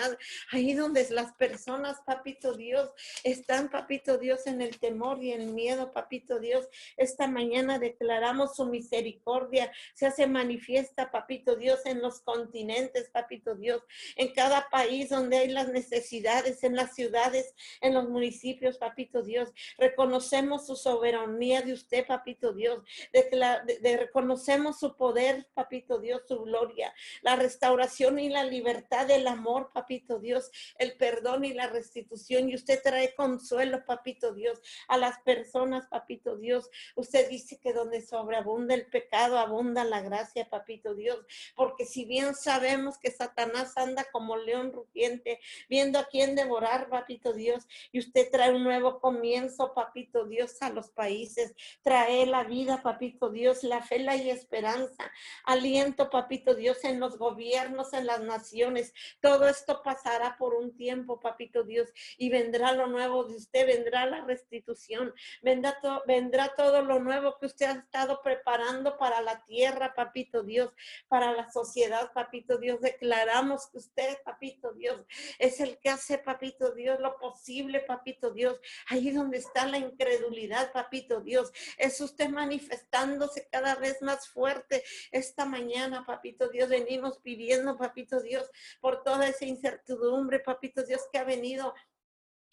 ahí 0.51 0.73
donde 0.73 1.07
las 1.09 1.33
personas, 1.33 1.99
papito 2.05 2.53
Dios, 2.53 2.91
están, 3.23 3.69
papito 3.69 4.17
Dios, 4.17 4.47
en 4.47 4.61
el 4.61 4.79
temor 4.79 5.23
y 5.23 5.31
el 5.31 5.47
miedo, 5.47 5.91
papito 5.91 6.39
Dios. 6.39 6.67
Esta 6.97 7.27
mañana 7.27 7.79
declaramos 7.79 8.55
su 8.55 8.65
misericordia, 8.65 9.71
se 9.93 10.05
hace 10.05 10.27
manifiesta, 10.27 11.11
papito 11.11 11.55
Dios, 11.55 11.85
en 11.85 12.01
los 12.01 12.21
continentes, 12.21 13.09
papito 13.09 13.55
Dios, 13.55 13.81
en 14.15 14.33
cada 14.33 14.69
país 14.69 15.09
donde 15.09 15.37
hay 15.37 15.49
las 15.49 15.69
necesidades, 15.69 16.63
en 16.63 16.75
las 16.75 16.95
ciudades, 16.95 17.53
en 17.81 17.93
los 17.93 18.09
municipios, 18.09 18.77
papito 18.77 19.21
Dios. 19.23 19.49
Reconocemos 19.77 20.67
su 20.67 20.75
soberanía 20.75 21.61
de 21.61 21.73
usted, 21.73 22.05
papito 22.05 22.53
Dios. 22.53 22.83
De, 23.11 23.97
reconocemos 23.97 24.79
su 24.79 24.95
poder, 24.95 25.47
papito 25.53 25.99
Dios, 25.99 26.21
su 26.27 26.41
gloria, 26.41 26.93
la 27.21 27.35
restauración 27.35 28.19
y 28.19 28.29
la 28.29 28.43
libertad 28.43 29.07
del 29.07 29.27
amor, 29.27 29.71
papito 29.73 29.90
papito 29.91 30.19
Dios, 30.19 30.49
el 30.77 30.95
perdón 30.95 31.43
y 31.43 31.53
la 31.53 31.67
restitución. 31.67 32.49
Y 32.49 32.55
usted 32.55 32.81
trae 32.81 33.13
consuelo, 33.13 33.83
papito 33.85 34.33
Dios, 34.33 34.61
a 34.87 34.97
las 34.97 35.19
personas, 35.19 35.85
papito 35.87 36.37
Dios. 36.37 36.69
Usted 36.95 37.29
dice 37.29 37.59
que 37.59 37.73
donde 37.73 37.99
sobreabunda 37.99 38.73
el 38.73 38.85
pecado, 38.85 39.37
abunda 39.37 39.83
la 39.83 39.99
gracia, 39.99 40.49
papito 40.49 40.95
Dios. 40.95 41.19
Porque 41.57 41.85
si 41.85 42.05
bien 42.05 42.35
sabemos 42.35 42.97
que 42.99 43.11
Satanás 43.11 43.73
anda 43.75 44.05
como 44.13 44.37
león 44.37 44.71
rugiente, 44.71 45.41
viendo 45.67 45.99
a 45.99 46.05
quién 46.05 46.35
devorar, 46.35 46.87
papito 46.87 47.33
Dios, 47.33 47.67
y 47.91 47.99
usted 47.99 48.31
trae 48.31 48.53
un 48.53 48.63
nuevo 48.63 49.01
comienzo, 49.01 49.73
papito 49.73 50.25
Dios, 50.25 50.61
a 50.61 50.69
los 50.69 50.89
países. 50.91 51.53
Trae 51.81 52.25
la 52.27 52.45
vida, 52.45 52.81
papito 52.81 53.29
Dios, 53.29 53.63
la 53.63 53.81
fe, 53.81 53.99
la 53.99 54.15
y 54.15 54.29
esperanza. 54.29 55.11
Aliento, 55.43 56.09
papito 56.09 56.55
Dios, 56.55 56.85
en 56.85 57.01
los 57.01 57.17
gobiernos, 57.17 57.91
en 57.91 58.05
las 58.05 58.21
naciones. 58.21 58.93
Todo 59.19 59.49
esto 59.49 59.80
pasará 59.83 60.35
por 60.37 60.53
un 60.55 60.75
tiempo, 60.75 61.19
papito 61.19 61.63
Dios, 61.63 61.89
y 62.17 62.29
vendrá 62.29 62.71
lo 62.73 62.87
nuevo 62.87 63.23
de 63.25 63.35
usted, 63.35 63.65
vendrá 63.67 64.05
la 64.05 64.21
restitución, 64.25 65.13
vendrá, 65.41 65.79
vendrá 66.07 66.53
todo 66.55 66.81
lo 66.81 66.99
nuevo 66.99 67.37
que 67.39 67.45
usted 67.47 67.65
ha 67.65 67.73
estado 67.73 68.21
preparando 68.21 68.97
para 68.97 69.21
la 69.21 69.43
tierra, 69.45 69.93
papito 69.95 70.43
Dios, 70.43 70.73
para 71.07 71.31
la 71.33 71.51
sociedad, 71.51 72.11
papito 72.13 72.57
Dios. 72.57 72.81
Declaramos 72.81 73.67
que 73.67 73.77
usted, 73.77 74.17
papito 74.23 74.73
Dios, 74.73 75.05
es 75.39 75.59
el 75.59 75.77
que 75.79 75.89
hace, 75.89 76.17
papito 76.17 76.71
Dios, 76.73 76.99
lo 76.99 77.17
posible, 77.17 77.79
papito 77.81 78.31
Dios. 78.31 78.59
Ahí 78.87 79.11
donde 79.11 79.37
está 79.37 79.67
la 79.67 79.77
incredulidad, 79.77 80.71
papito 80.71 81.21
Dios, 81.21 81.51
es 81.77 81.99
usted 82.01 82.29
manifestándose 82.29 83.47
cada 83.51 83.75
vez 83.75 84.01
más 84.01 84.27
fuerte. 84.27 84.83
Esta 85.11 85.45
mañana, 85.45 86.05
papito 86.05 86.49
Dios, 86.49 86.69
venimos 86.69 87.19
pidiendo, 87.19 87.77
papito 87.77 88.21
Dios, 88.21 88.49
por 88.79 89.03
toda 89.03 89.27
esa 89.27 89.45
incertidumbre 89.45 89.70
incertidumbre, 89.71 90.39
papito 90.39 90.83
Dios, 90.83 91.01
que 91.11 91.17
ha 91.17 91.23
venido 91.23 91.73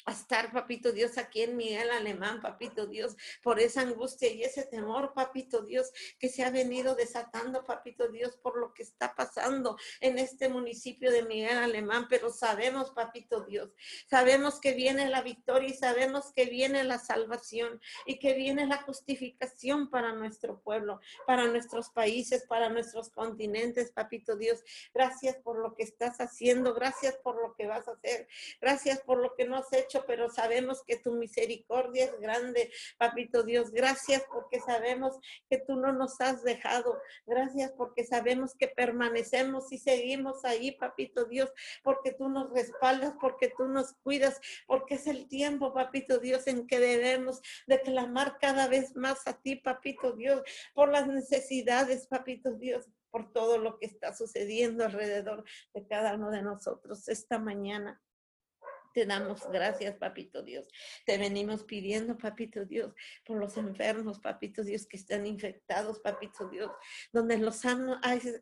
a 0.08 0.12
estar, 0.12 0.52
papito 0.52 0.92
Dios, 0.92 1.18
aquí 1.18 1.42
en 1.42 1.56
Miguel 1.56 1.90
Alemán, 1.90 2.40
papito 2.40 2.86
Dios, 2.86 3.16
por 3.42 3.60
esa 3.60 3.82
angustia 3.82 4.30
y 4.30 4.42
ese 4.42 4.64
temor, 4.64 5.12
papito 5.14 5.62
Dios, 5.62 5.92
que 6.18 6.28
se 6.28 6.44
ha 6.44 6.50
venido 6.50 6.94
desatando, 6.94 7.64
papito 7.64 8.08
Dios, 8.08 8.36
por 8.36 8.58
lo 8.58 8.72
que 8.72 8.82
está 8.82 9.14
pasando 9.14 9.76
en 10.00 10.18
este 10.18 10.48
municipio 10.48 11.10
de 11.10 11.22
Miguel 11.22 11.58
Alemán, 11.58 12.06
pero 12.08 12.30
sabemos, 12.30 12.90
papito 12.90 13.44
Dios, 13.44 13.70
sabemos 14.08 14.60
que 14.60 14.72
viene 14.72 15.08
la 15.08 15.22
victoria 15.22 15.68
y 15.68 15.74
sabemos 15.74 16.32
que 16.32 16.46
viene 16.46 16.84
la 16.84 16.98
salvación 16.98 17.80
y 18.06 18.18
que 18.18 18.34
viene 18.34 18.66
la 18.66 18.82
justificación 18.82 19.90
para 19.90 20.12
nuestro 20.12 20.60
pueblo, 20.60 21.00
para 21.26 21.44
nuestros 21.46 21.90
países, 21.90 22.44
para 22.48 22.68
nuestros 22.68 23.10
continentes, 23.10 23.92
papito 23.92 24.36
Dios. 24.36 24.64
Gracias 24.94 25.36
por 25.36 25.58
lo 25.58 25.74
que 25.74 25.82
estás 25.82 26.18
haciendo, 26.20 26.74
gracias 26.74 27.16
por 27.16 27.40
lo 27.40 27.54
que 27.54 27.66
vas 27.66 27.88
a 27.88 27.92
hacer, 27.92 28.28
gracias 28.60 29.00
por 29.00 29.18
lo 29.18 29.34
que 29.34 29.44
no 29.44 29.56
has 29.56 29.72
hecho 29.72 29.97
pero 30.06 30.28
sabemos 30.28 30.82
que 30.86 30.98
tu 30.98 31.12
misericordia 31.12 32.04
es 32.04 32.20
grande, 32.20 32.70
papito 32.98 33.42
Dios. 33.42 33.70
Gracias 33.70 34.22
porque 34.32 34.60
sabemos 34.60 35.18
que 35.48 35.58
tú 35.58 35.76
no 35.76 35.92
nos 35.92 36.20
has 36.20 36.42
dejado. 36.42 37.00
Gracias 37.26 37.72
porque 37.72 38.04
sabemos 38.04 38.54
que 38.54 38.68
permanecemos 38.68 39.72
y 39.72 39.78
seguimos 39.78 40.44
ahí, 40.44 40.72
papito 40.72 41.24
Dios, 41.24 41.50
porque 41.82 42.12
tú 42.12 42.28
nos 42.28 42.50
respaldas, 42.50 43.14
porque 43.20 43.52
tú 43.56 43.68
nos 43.68 43.94
cuidas, 44.02 44.40
porque 44.66 44.94
es 44.94 45.06
el 45.06 45.28
tiempo, 45.28 45.74
papito 45.74 46.18
Dios, 46.18 46.46
en 46.46 46.66
que 46.66 46.78
debemos 46.78 47.40
de 47.66 47.80
clamar 47.80 48.38
cada 48.38 48.68
vez 48.68 48.96
más 48.96 49.26
a 49.26 49.40
ti, 49.40 49.56
papito 49.56 50.12
Dios, 50.12 50.42
por 50.74 50.90
las 50.90 51.06
necesidades, 51.06 52.06
papito 52.06 52.52
Dios 52.54 52.88
por 53.10 53.32
todo 53.32 53.58
lo 53.58 53.78
que 53.78 53.86
está 53.86 54.14
sucediendo 54.14 54.84
alrededor 54.84 55.44
de 55.74 55.86
cada 55.86 56.14
uno 56.14 56.30
de 56.30 56.42
nosotros 56.42 57.08
esta 57.08 57.38
mañana. 57.38 58.00
Te 58.98 59.06
damos 59.06 59.48
gracias, 59.52 59.94
papito 59.94 60.42
Dios. 60.42 60.66
Te 61.06 61.18
venimos 61.18 61.62
pidiendo, 61.62 62.18
papito 62.18 62.64
Dios, 62.64 62.92
por 63.24 63.38
los 63.38 63.56
enfermos, 63.56 64.18
papito 64.18 64.64
Dios, 64.64 64.88
que 64.88 64.96
están 64.96 65.24
infectados, 65.24 66.00
papito 66.00 66.48
Dios, 66.48 66.72
donde 67.12 67.38
los 67.38 67.64
han, 67.64 67.86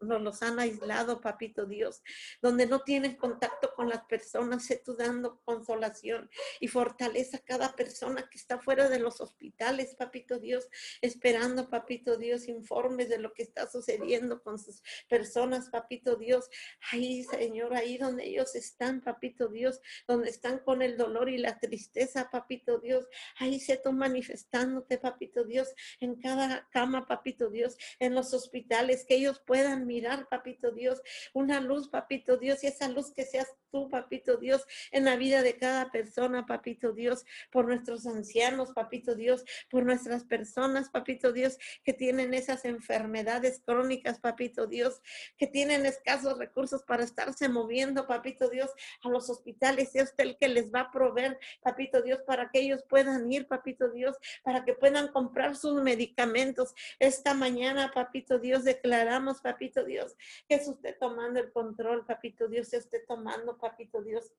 los 0.00 0.42
han 0.42 0.58
aislado, 0.58 1.20
papito 1.20 1.66
Dios, 1.66 2.02
donde 2.40 2.66
no 2.66 2.80
tienen 2.80 3.16
contacto 3.16 3.74
con 3.76 3.90
las 3.90 4.06
personas, 4.06 4.64
sé 4.64 4.80
tú 4.82 4.96
dando 4.96 5.42
consolación 5.44 6.30
y 6.58 6.68
fortaleza 6.68 7.36
a 7.36 7.40
cada 7.40 7.76
persona 7.76 8.26
que 8.30 8.38
está 8.38 8.58
fuera 8.58 8.88
de 8.88 8.98
los 8.98 9.20
hospitales, 9.20 9.94
papito 9.94 10.38
Dios, 10.38 10.70
esperando, 11.02 11.68
papito 11.68 12.16
Dios, 12.16 12.48
informes 12.48 13.10
de 13.10 13.18
lo 13.18 13.34
que 13.34 13.42
está 13.42 13.70
sucediendo 13.70 14.42
con 14.42 14.58
sus 14.58 14.82
personas, 15.06 15.68
papito 15.68 16.16
Dios. 16.16 16.48
Ahí, 16.92 17.24
Señor, 17.24 17.74
ahí 17.74 17.98
donde 17.98 18.24
ellos 18.24 18.54
están, 18.54 19.02
papito 19.02 19.48
Dios, 19.48 19.82
donde 20.06 20.30
están 20.30 20.45
con 20.64 20.82
el 20.82 20.96
dolor 20.96 21.28
y 21.28 21.38
la 21.38 21.58
tristeza, 21.58 22.30
papito 22.30 22.78
Dios. 22.78 23.06
Ahí 23.38 23.60
se 23.60 23.76
tú 23.76 23.92
manifestándote, 23.92 24.98
papito 24.98 25.44
Dios, 25.44 25.68
en 26.00 26.16
cada 26.16 26.68
cama, 26.70 27.06
papito 27.06 27.50
Dios, 27.50 27.76
en 27.98 28.14
los 28.14 28.32
hospitales, 28.32 29.04
que 29.06 29.16
ellos 29.16 29.42
puedan 29.46 29.86
mirar, 29.86 30.28
papito 30.28 30.72
Dios, 30.72 31.02
una 31.34 31.60
luz, 31.60 31.88
papito 31.88 32.36
Dios, 32.36 32.62
y 32.62 32.68
esa 32.68 32.88
luz 32.88 33.12
que 33.12 33.24
seas 33.24 33.48
tú, 33.70 33.88
papito 33.90 34.36
Dios, 34.36 34.64
en 34.92 35.04
la 35.04 35.16
vida 35.16 35.42
de 35.42 35.56
cada 35.56 35.90
persona, 35.90 36.46
papito 36.46 36.92
Dios, 36.92 37.24
por 37.50 37.66
nuestros 37.66 38.06
ancianos, 38.06 38.72
papito 38.72 39.14
Dios, 39.14 39.44
por 39.70 39.84
nuestras 39.84 40.24
personas, 40.24 40.90
papito 40.90 41.32
Dios, 41.32 41.58
que 41.82 41.92
tienen 41.92 42.34
esas 42.34 42.64
enfermedades 42.64 43.60
crónicas, 43.64 44.20
papito 44.20 44.66
Dios, 44.66 45.00
que 45.36 45.46
tienen 45.46 45.86
escasos 45.86 46.38
recursos 46.38 46.82
para 46.84 47.04
estarse 47.04 47.48
moviendo, 47.48 48.06
papito 48.06 48.48
Dios, 48.48 48.70
a 49.02 49.08
los 49.08 49.28
hospitales, 49.30 49.90
sea 49.92 50.04
usted 50.04 50.25
el 50.26 50.36
que 50.36 50.48
les 50.48 50.72
va 50.72 50.80
a 50.80 50.90
proveer, 50.90 51.38
papito 51.62 52.02
Dios, 52.02 52.20
para 52.26 52.50
que 52.50 52.60
ellos 52.60 52.84
puedan 52.88 53.30
ir, 53.32 53.46
papito 53.46 53.88
Dios, 53.90 54.16
para 54.42 54.64
que 54.64 54.74
puedan 54.74 55.08
comprar 55.08 55.56
sus 55.56 55.82
medicamentos. 55.82 56.74
Esta 56.98 57.34
mañana, 57.34 57.92
papito 57.94 58.38
Dios, 58.38 58.64
declaramos, 58.64 59.40
papito 59.40 59.84
Dios, 59.84 60.16
que 60.48 60.56
es 60.56 60.68
usted 60.68 60.96
tomando 60.98 61.40
el 61.40 61.52
control, 61.52 62.04
papito 62.06 62.48
Dios, 62.48 62.72
es 62.72 62.84
usted 62.84 63.04
tomando, 63.06 63.58
papito 63.58 64.02
Dios, 64.02 64.32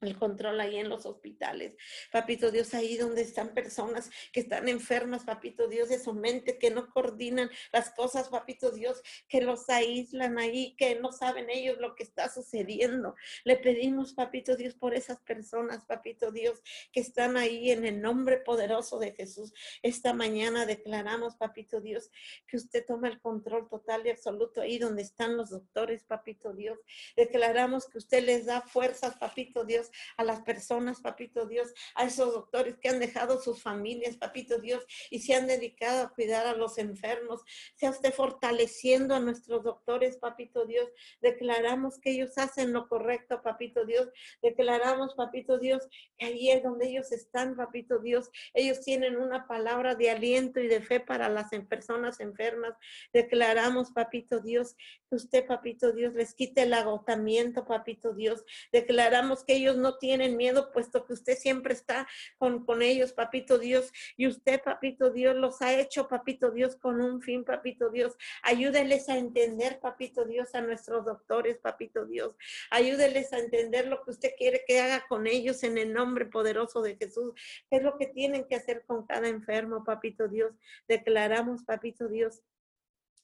el 0.00 0.18
control 0.18 0.60
ahí 0.60 0.76
en 0.76 0.88
los 0.88 1.06
hospitales. 1.06 1.74
Papito 2.12 2.50
Dios, 2.50 2.74
ahí 2.74 2.96
donde 2.96 3.22
están 3.22 3.54
personas 3.54 4.10
que 4.32 4.40
están 4.40 4.68
enfermas, 4.68 5.24
papito 5.24 5.68
Dios, 5.68 5.88
de 5.88 5.98
su 5.98 6.12
mente, 6.12 6.58
que 6.58 6.70
no 6.70 6.90
coordinan 6.90 7.50
las 7.72 7.90
cosas, 7.90 8.28
papito 8.28 8.70
Dios, 8.70 9.02
que 9.28 9.40
los 9.40 9.68
aíslan 9.68 10.38
ahí, 10.38 10.74
que 10.76 10.96
no 10.96 11.12
saben 11.12 11.50
ellos 11.50 11.78
lo 11.78 11.94
que 11.94 12.02
está 12.02 12.28
sucediendo. 12.28 13.14
Le 13.44 13.56
pedimos, 13.56 14.14
papito 14.14 14.56
Dios, 14.56 14.74
por 14.74 14.94
esas 14.94 15.20
personas, 15.20 15.84
papito 15.84 16.30
Dios, 16.30 16.62
que 16.92 17.00
están 17.00 17.36
ahí 17.36 17.70
en 17.70 17.84
el 17.84 18.00
nombre 18.00 18.38
poderoso 18.38 18.98
de 18.98 19.12
Jesús. 19.12 19.52
Esta 19.82 20.12
mañana 20.12 20.66
declaramos, 20.66 21.36
papito 21.36 21.80
Dios, 21.80 22.10
que 22.46 22.56
usted 22.56 22.84
toma 22.86 23.08
el 23.08 23.20
control 23.20 23.68
total 23.68 24.06
y 24.06 24.10
absoluto 24.10 24.60
ahí 24.60 24.78
donde 24.78 25.02
están 25.02 25.36
los 25.36 25.50
doctores, 25.50 26.04
papito 26.04 26.52
Dios. 26.52 26.78
Declaramos 27.16 27.86
que 27.88 27.98
usted 27.98 28.24
les 28.24 28.46
da 28.46 28.60
fuerzas, 28.62 29.16
papito 29.16 29.64
Dios, 29.64 29.90
a 30.16 30.24
las 30.24 30.42
personas, 30.42 31.00
papito 31.00 31.46
Dios, 31.46 31.72
a 31.94 32.04
esos 32.04 32.32
doctores 32.32 32.76
que 32.78 32.88
han 32.88 33.00
dejado 33.00 33.40
sus 33.40 33.62
familias, 33.62 34.16
papito 34.16 34.58
Dios, 34.58 34.84
y 35.10 35.20
se 35.20 35.34
han 35.34 35.46
dedicado 35.46 36.04
a 36.04 36.10
cuidar 36.10 36.46
a 36.46 36.54
los 36.54 36.78
enfermos. 36.78 37.42
Sea 37.74 37.90
usted 37.90 38.12
fortaleciendo 38.12 39.14
a 39.14 39.20
nuestros 39.20 39.62
doctores, 39.62 40.16
papito 40.18 40.66
Dios. 40.66 40.88
Declaramos 41.20 41.98
que 41.98 42.10
ellos 42.10 42.36
hacen 42.38 42.72
lo 42.72 42.88
correcto, 42.88 43.42
papito 43.42 43.84
Dios. 43.84 44.08
Declaramos, 44.42 45.14
papito 45.14 45.58
Dios, 45.58 45.88
que 46.18 46.26
ahí 46.26 46.50
es 46.50 46.62
donde 46.62 46.88
ellos 46.88 47.12
están, 47.12 47.56
papito 47.56 47.98
Dios. 47.98 48.30
Ellos 48.52 48.80
tienen 48.80 49.16
una 49.16 49.46
palabra 49.46 49.94
de 49.94 50.10
aliento 50.10 50.60
y 50.60 50.68
de 50.68 50.80
fe 50.80 51.00
para 51.00 51.28
las 51.28 51.50
personas 51.68 52.20
enfermas. 52.20 52.74
Declaramos, 53.12 53.92
papito 53.92 54.40
Dios, 54.40 54.76
que 55.08 55.16
usted, 55.16 55.46
papito 55.46 55.92
Dios, 55.92 56.14
les 56.14 56.34
quite 56.34 56.62
el 56.62 56.74
agotamiento, 56.74 57.66
papito 57.66 58.14
Dios. 58.14 58.44
Declaramos 58.72 59.44
que 59.44 59.54
ellos 59.54 59.73
no 59.76 59.98
tienen 59.98 60.36
miedo, 60.36 60.70
puesto 60.72 61.04
que 61.06 61.12
usted 61.12 61.36
siempre 61.36 61.74
está 61.74 62.06
con, 62.38 62.64
con 62.64 62.82
ellos, 62.82 63.12
papito 63.12 63.58
Dios. 63.58 63.92
Y 64.16 64.26
usted, 64.26 64.62
papito 64.62 65.10
Dios, 65.10 65.34
los 65.34 65.62
ha 65.62 65.74
hecho, 65.78 66.08
papito 66.08 66.50
Dios, 66.50 66.76
con 66.76 67.00
un 67.00 67.20
fin, 67.22 67.44
papito 67.44 67.90
Dios. 67.90 68.14
Ayúdeles 68.42 69.08
a 69.08 69.18
entender, 69.18 69.80
papito 69.80 70.24
Dios, 70.24 70.54
a 70.54 70.60
nuestros 70.60 71.04
doctores, 71.04 71.58
papito 71.58 72.04
Dios. 72.06 72.34
Ayúdeles 72.70 73.32
a 73.32 73.38
entender 73.38 73.86
lo 73.88 74.02
que 74.04 74.10
usted 74.10 74.32
quiere 74.36 74.64
que 74.66 74.80
haga 74.80 75.06
con 75.08 75.26
ellos 75.26 75.62
en 75.62 75.78
el 75.78 75.92
nombre 75.92 76.26
poderoso 76.26 76.82
de 76.82 76.96
Jesús. 76.96 77.32
¿Qué 77.70 77.76
es 77.76 77.82
lo 77.82 77.96
que 77.96 78.06
tienen 78.06 78.46
que 78.46 78.56
hacer 78.56 78.84
con 78.86 79.06
cada 79.06 79.28
enfermo, 79.28 79.84
papito 79.84 80.28
Dios? 80.28 80.52
Declaramos, 80.88 81.64
papito 81.64 82.08
Dios, 82.08 82.42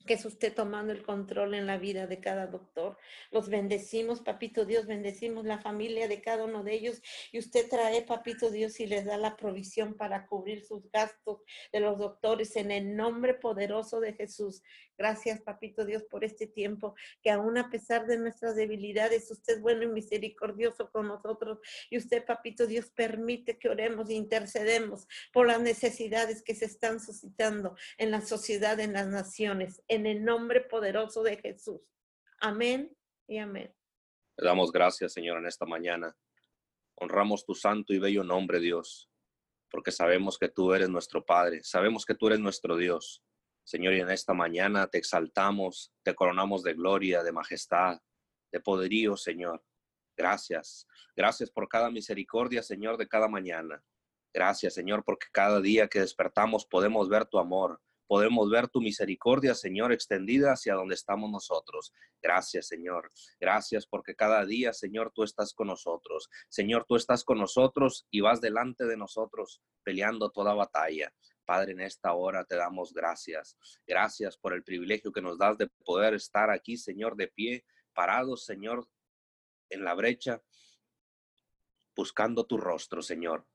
que 0.07 0.15
es 0.15 0.25
usted 0.25 0.55
tomando 0.55 0.93
el 0.93 1.03
control 1.03 1.55
en 1.55 1.67
la 1.67 1.79
vida 1.79 2.07
de 2.07 2.21
cada 2.21 2.47
doctor. 2.47 2.97
Los 3.31 3.49
bendecimos, 3.49 4.21
papito 4.21 4.65
Dios, 4.65 4.87
bendecimos 4.87 5.45
la 5.45 5.59
familia 5.59 6.09
de 6.09 6.21
cada 6.21 6.45
uno 6.45 6.65
de 6.65 6.75
ellos 6.75 7.03
y 7.33 7.39
usted 7.39 7.69
trae, 7.69 8.03
papito 8.03 8.51
Dios, 8.51 8.81
y 8.81 8.87
les 8.87 9.05
da 9.05 9.17
la 9.17 9.37
provisión 9.37 9.95
para 9.95 10.27
cubrir 10.27 10.65
sus 10.65 10.91
gastos 10.91 11.43
de 11.73 11.81
los 11.81 11.99
doctores 11.99 12.57
en 12.57 12.71
el 12.71 12.97
nombre 12.97 13.35
poderoso 13.35 14.01
de 14.01 14.15
Jesús. 14.15 14.63
Gracias, 15.01 15.41
papito 15.41 15.87
Dios, 15.87 16.03
por 16.05 16.25
este 16.25 16.47
tiempo, 16.47 16.95
que 17.23 17.31
aún 17.31 17.57
a 17.57 17.71
pesar 17.71 18.07
de 18.07 18.19
nuestras 18.19 18.55
debilidades, 18.55 19.31
usted 19.31 19.55
es 19.55 19.61
bueno 19.63 19.85
y 19.85 19.87
misericordioso 19.87 20.91
con 20.91 21.09
nosotros. 21.09 21.59
Y 21.89 21.97
usted, 21.97 22.23
papito 22.27 22.67
Dios, 22.67 22.91
permite 22.91 23.59
que 23.59 23.71
oremos 23.71 24.11
e 24.11 24.15
intercedemos 24.15 25.09
por 25.33 25.47
las 25.47 25.59
necesidades 25.59 26.43
que 26.43 26.55
se 26.55 26.67
están 26.67 27.01
suscitando 27.01 27.77
en 27.97 28.11
la 28.11 28.21
sociedad, 28.21 28.79
en 28.79 28.93
las 28.93 29.07
naciones, 29.07 29.81
en 29.91 30.07
el 30.07 30.25
nombre 30.25 30.63
poderoso 30.63 31.23
de 31.23 31.37
Jesús. 31.37 31.81
Amén 32.41 32.97
y 33.27 33.39
amén. 33.39 33.75
Le 34.39 34.47
damos 34.47 34.73
gracias, 34.73 35.13
Señor, 35.13 35.39
en 35.39 35.47
esta 35.47 35.67
mañana. 35.67 36.17
Honramos 36.95 37.45
tu 37.45 37.55
santo 37.55 37.93
y 37.93 37.99
bello 37.99 38.25
nombre, 38.25 38.61
Dios, 38.61 39.11
porque 39.71 39.93
sabemos 39.93 40.39
que 40.39 40.49
tú 40.49 40.73
eres 40.73 40.89
nuestro 40.89 41.25
Padre, 41.25 41.63
sabemos 41.63 42.07
que 42.07 42.15
tú 42.15 42.29
eres 42.29 42.41
nuestro 42.41 42.77
Dios 42.77 43.23
Señor, 43.71 43.95
y 43.95 44.01
en 44.01 44.11
esta 44.11 44.35
mañana 44.35 44.89
te 44.89 44.99
exaltamos, 44.99 45.93
te 46.03 46.15
coronamos 46.15 46.65
de 46.65 46.75
gloria, 46.75 47.23
de 47.23 47.31
majestad, 47.31 48.01
de 48.53 48.59
poderío, 48.59 49.17
Señor. 49.17 49.63
Gracias. 50.17 50.89
Gracias 51.15 51.53
por 51.53 51.69
cada 51.69 51.89
misericordia, 51.89 52.65
Señor, 52.65 52.97
de 52.97 53.07
cada 53.07 53.29
mañana. 53.29 53.81
Gracias, 54.35 54.75
Señor, 54.75 55.05
porque 55.05 55.29
cada 55.31 55.61
día 55.61 55.87
que 55.87 56.01
despertamos 56.01 56.67
podemos 56.67 57.09
ver 57.09 57.27
tu 57.27 57.39
amor, 57.39 57.81
podemos 58.11 58.51
ver 58.51 58.67
tu 58.67 58.81
misericordia, 58.81 59.55
Señor, 59.55 59.93
extendida 59.93 60.51
hacia 60.51 60.75
donde 60.75 60.97
estamos 60.97 61.31
nosotros. 61.31 61.95
Gracias, 62.21 62.67
Señor. 62.67 63.09
Gracias 63.39 63.87
porque 63.87 64.17
cada 64.17 64.45
día, 64.45 64.73
Señor, 64.73 65.13
tú 65.15 65.23
estás 65.23 65.55
con 65.55 65.69
nosotros. 65.69 66.29
Señor, 66.49 66.87
tú 66.89 66.97
estás 66.97 67.23
con 67.23 67.39
nosotros 67.39 68.09
y 68.11 68.21
vas 68.21 68.41
delante 68.41 68.85
de 68.87 68.97
nosotros 68.97 69.63
peleando 69.85 70.33
toda 70.33 70.55
batalla. 70.55 71.15
Padre, 71.45 71.71
en 71.71 71.83
esta 71.83 72.13
hora 72.15 72.45
te 72.45 72.57
damos 72.57 72.93
gracias. 72.93 73.57
Gracias 73.87 74.37
por 74.37 74.55
el 74.55 74.65
privilegio 74.65 75.13
que 75.13 75.23
nos 75.23 75.39
das 75.39 75.57
de 75.57 75.69
poder 75.85 76.15
estar 76.15 76.51
aquí, 76.51 76.77
Señor, 76.77 77.15
de 77.15 77.29
pie, 77.29 77.65
parados, 77.93 78.45
Señor, 78.45 78.89
en 79.69 79.85
la 79.85 79.95
brecha, 79.95 80.43
buscando 81.95 82.45
tu 82.45 82.57
rostro, 82.57 83.03
Señor, 83.03 83.47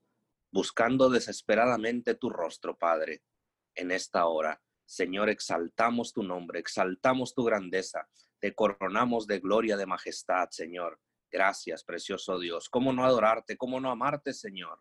buscando 0.50 1.10
desesperadamente 1.10 2.16
tu 2.16 2.30
rostro, 2.30 2.78
Padre, 2.78 3.22
en 3.76 3.92
esta 3.92 4.26
hora. 4.26 4.62
Señor, 4.86 5.30
exaltamos 5.30 6.14
tu 6.14 6.24
nombre, 6.24 6.60
exaltamos 6.60 7.34
tu 7.34 7.44
grandeza, 7.44 8.08
te 8.40 8.54
coronamos 8.54 9.28
de 9.28 9.40
gloria, 9.40 9.78
de 9.78 9.86
majestad, 9.86 10.50
Señor. 10.52 11.00
Gracias, 11.32 11.84
precioso 11.84 12.40
Dios. 12.40 12.70
¿Cómo 12.70 12.94
no 12.94 13.04
adorarte? 13.04 13.58
¿Cómo 13.58 13.80
no 13.80 13.90
amarte, 13.90 14.34
Señor? 14.34 14.80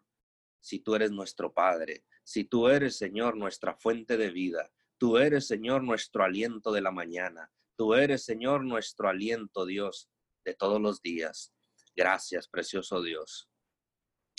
Si 0.61 0.81
tú 0.81 0.95
eres 0.95 1.11
nuestro 1.11 1.53
Padre, 1.53 2.05
si 2.23 2.45
tú 2.45 2.69
eres, 2.69 2.97
Señor, 2.97 3.37
nuestra 3.37 3.75
fuente 3.75 4.17
de 4.17 4.31
vida, 4.31 4.71
tú 4.99 5.19
eres, 5.19 5.47
Señor, 5.47 5.83
nuestro 5.83 6.25
aliento 6.25 6.73
de 6.73 6.81
la 6.81 6.91
mañana, 6.91 7.51
tú 7.77 7.95
eres, 7.95 8.25
Señor, 8.25 8.65
nuestro 8.65 9.09
aliento, 9.09 9.67
Dios, 9.67 10.11
de 10.45 10.55
todos 10.55 10.81
los 10.81 11.01
días. 11.01 11.53
Gracias, 11.97 12.49
precioso 12.49 13.03
Dios. 13.03 13.49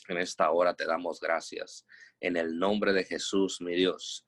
En 0.08 0.18
esta 0.18 0.52
hora 0.52 0.76
te 0.76 0.86
damos 0.86 1.20
gracias. 1.20 1.86
En 2.20 2.38
el 2.38 2.58
nombre 2.58 2.94
de 2.94 3.06
Jesús, 3.06 3.60
mi 3.62 3.76
Dios. 3.76 4.26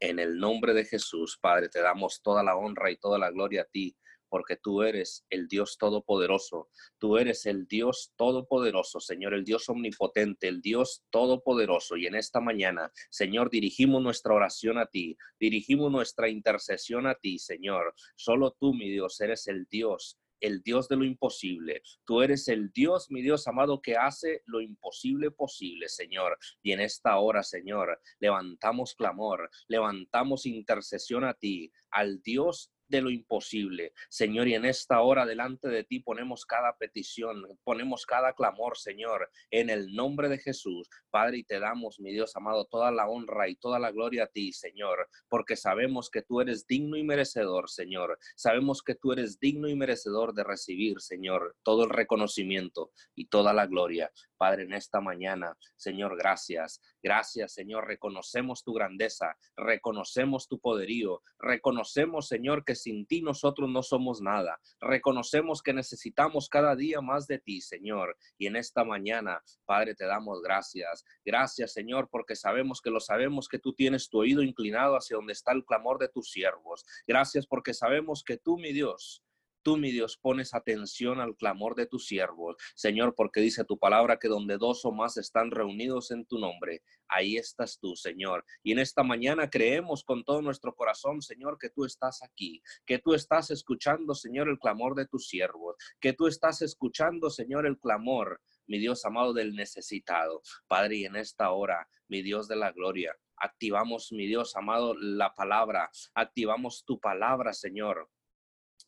En 0.00 0.18
el 0.18 0.38
nombre 0.38 0.72
de 0.72 0.86
Jesús, 0.86 1.38
Padre, 1.38 1.68
te 1.68 1.82
damos 1.82 2.22
toda 2.22 2.42
la 2.42 2.56
honra 2.56 2.90
y 2.90 2.96
toda 2.96 3.18
la 3.18 3.30
gloria 3.30 3.62
a 3.62 3.64
ti, 3.66 3.94
porque 4.30 4.56
tú 4.56 4.82
eres 4.82 5.26
el 5.28 5.46
Dios 5.46 5.76
todopoderoso, 5.76 6.70
tú 6.98 7.18
eres 7.18 7.44
el 7.44 7.66
Dios 7.66 8.14
todopoderoso, 8.16 8.98
Señor, 8.98 9.34
el 9.34 9.44
Dios 9.44 9.68
omnipotente, 9.68 10.48
el 10.48 10.62
Dios 10.62 11.04
todopoderoso. 11.10 11.96
Y 11.96 12.06
en 12.06 12.14
esta 12.14 12.40
mañana, 12.40 12.90
Señor, 13.10 13.50
dirigimos 13.50 14.02
nuestra 14.02 14.32
oración 14.32 14.78
a 14.78 14.86
ti, 14.86 15.18
dirigimos 15.38 15.92
nuestra 15.92 16.30
intercesión 16.30 17.06
a 17.06 17.14
ti, 17.16 17.38
Señor. 17.38 17.94
Solo 18.16 18.52
tú, 18.52 18.72
mi 18.72 18.88
Dios, 18.88 19.20
eres 19.20 19.48
el 19.48 19.66
Dios 19.68 20.18
el 20.40 20.62
Dios 20.62 20.88
de 20.88 20.96
lo 20.96 21.04
imposible. 21.04 21.82
Tú 22.04 22.22
eres 22.22 22.48
el 22.48 22.70
Dios, 22.72 23.10
mi 23.10 23.22
Dios 23.22 23.46
amado, 23.46 23.80
que 23.80 23.96
hace 23.96 24.42
lo 24.46 24.60
imposible 24.60 25.30
posible, 25.30 25.88
Señor. 25.88 26.38
Y 26.62 26.72
en 26.72 26.80
esta 26.80 27.18
hora, 27.18 27.42
Señor, 27.42 28.00
levantamos 28.18 28.94
clamor, 28.94 29.50
levantamos 29.68 30.46
intercesión 30.46 31.24
a 31.24 31.34
ti, 31.34 31.72
al 31.90 32.22
Dios 32.22 32.72
de 32.90 33.00
lo 33.00 33.10
imposible. 33.10 33.92
Señor, 34.08 34.48
y 34.48 34.54
en 34.54 34.64
esta 34.64 35.00
hora 35.00 35.24
delante 35.24 35.68
de 35.68 35.84
ti 35.84 36.00
ponemos 36.00 36.44
cada 36.44 36.76
petición, 36.76 37.46
ponemos 37.64 38.04
cada 38.04 38.34
clamor, 38.34 38.76
Señor, 38.76 39.30
en 39.50 39.70
el 39.70 39.94
nombre 39.94 40.28
de 40.28 40.38
Jesús. 40.38 40.88
Padre, 41.10 41.38
y 41.38 41.44
te 41.44 41.60
damos, 41.60 42.00
mi 42.00 42.12
Dios 42.12 42.34
amado, 42.36 42.66
toda 42.66 42.90
la 42.90 43.08
honra 43.08 43.48
y 43.48 43.56
toda 43.56 43.78
la 43.78 43.92
gloria 43.92 44.24
a 44.24 44.26
ti, 44.26 44.52
Señor, 44.52 45.08
porque 45.28 45.56
sabemos 45.56 46.10
que 46.10 46.22
tú 46.22 46.40
eres 46.40 46.66
digno 46.66 46.96
y 46.96 47.04
merecedor, 47.04 47.70
Señor. 47.70 48.18
Sabemos 48.36 48.82
que 48.82 48.96
tú 48.96 49.12
eres 49.12 49.38
digno 49.38 49.68
y 49.68 49.76
merecedor 49.76 50.34
de 50.34 50.44
recibir, 50.44 51.00
Señor, 51.00 51.56
todo 51.62 51.84
el 51.84 51.90
reconocimiento 51.90 52.92
y 53.14 53.26
toda 53.26 53.52
la 53.52 53.66
gloria. 53.66 54.10
Padre, 54.36 54.62
en 54.62 54.72
esta 54.72 55.00
mañana, 55.00 55.54
Señor, 55.76 56.16
gracias. 56.16 56.80
Gracias, 57.02 57.52
Señor. 57.52 57.86
Reconocemos 57.86 58.64
tu 58.64 58.72
grandeza, 58.72 59.36
reconocemos 59.54 60.48
tu 60.48 60.58
poderío, 60.58 61.22
reconocemos, 61.38 62.26
Señor, 62.26 62.64
que 62.64 62.74
sin 62.82 63.06
ti 63.06 63.22
nosotros 63.22 63.68
no 63.70 63.82
somos 63.82 64.20
nada. 64.20 64.60
Reconocemos 64.80 65.62
que 65.62 65.72
necesitamos 65.72 66.48
cada 66.48 66.76
día 66.76 67.00
más 67.00 67.26
de 67.26 67.38
ti, 67.38 67.60
Señor. 67.60 68.16
Y 68.38 68.46
en 68.46 68.56
esta 68.56 68.84
mañana, 68.84 69.42
Padre, 69.64 69.94
te 69.94 70.06
damos 70.06 70.42
gracias. 70.42 71.04
Gracias, 71.24 71.72
Señor, 71.72 72.08
porque 72.10 72.36
sabemos 72.36 72.80
que 72.80 72.90
lo 72.90 73.00
sabemos 73.00 73.48
que 73.48 73.58
tú 73.58 73.72
tienes 73.72 74.08
tu 74.08 74.18
oído 74.18 74.42
inclinado 74.42 74.96
hacia 74.96 75.16
donde 75.16 75.32
está 75.32 75.52
el 75.52 75.64
clamor 75.64 75.98
de 75.98 76.08
tus 76.08 76.30
siervos. 76.30 76.84
Gracias 77.06 77.46
porque 77.46 77.74
sabemos 77.74 78.22
que 78.24 78.36
tú, 78.36 78.58
mi 78.58 78.72
Dios, 78.72 79.22
Tú, 79.62 79.76
mi 79.76 79.90
Dios, 79.90 80.16
pones 80.16 80.54
atención 80.54 81.20
al 81.20 81.36
clamor 81.36 81.74
de 81.74 81.86
tus 81.86 82.06
siervos, 82.06 82.56
Señor, 82.74 83.14
porque 83.14 83.40
dice 83.40 83.64
tu 83.64 83.78
palabra 83.78 84.18
que 84.18 84.28
donde 84.28 84.56
dos 84.56 84.84
o 84.84 84.92
más 84.92 85.16
están 85.16 85.50
reunidos 85.50 86.10
en 86.10 86.24
tu 86.24 86.38
nombre, 86.38 86.82
ahí 87.08 87.36
estás 87.36 87.78
tú, 87.78 87.94
Señor. 87.94 88.44
Y 88.62 88.72
en 88.72 88.78
esta 88.78 89.02
mañana 89.02 89.50
creemos 89.50 90.02
con 90.04 90.24
todo 90.24 90.40
nuestro 90.40 90.74
corazón, 90.74 91.20
Señor, 91.20 91.58
que 91.58 91.68
tú 91.68 91.84
estás 91.84 92.22
aquí, 92.22 92.62
que 92.86 92.98
tú 92.98 93.14
estás 93.14 93.50
escuchando, 93.50 94.14
Señor, 94.14 94.48
el 94.48 94.58
clamor 94.58 94.94
de 94.94 95.06
tus 95.06 95.28
siervos, 95.28 95.76
que 96.00 96.12
tú 96.12 96.26
estás 96.26 96.62
escuchando, 96.62 97.28
Señor, 97.28 97.66
el 97.66 97.78
clamor 97.78 98.40
mi 98.70 98.78
Dios 98.78 99.04
amado, 99.04 99.32
del 99.32 99.56
necesitado. 99.56 100.42
Padre, 100.68 100.98
y 100.98 101.04
en 101.04 101.16
esta 101.16 101.50
hora, 101.50 101.88
mi 102.06 102.22
Dios 102.22 102.46
de 102.46 102.54
la 102.54 102.70
gloria, 102.70 103.16
activamos, 103.36 104.12
mi 104.12 104.28
Dios 104.28 104.54
amado, 104.54 104.94
la 104.94 105.34
palabra, 105.34 105.90
activamos 106.14 106.84
tu 106.86 107.00
palabra, 107.00 107.52
Señor 107.52 108.08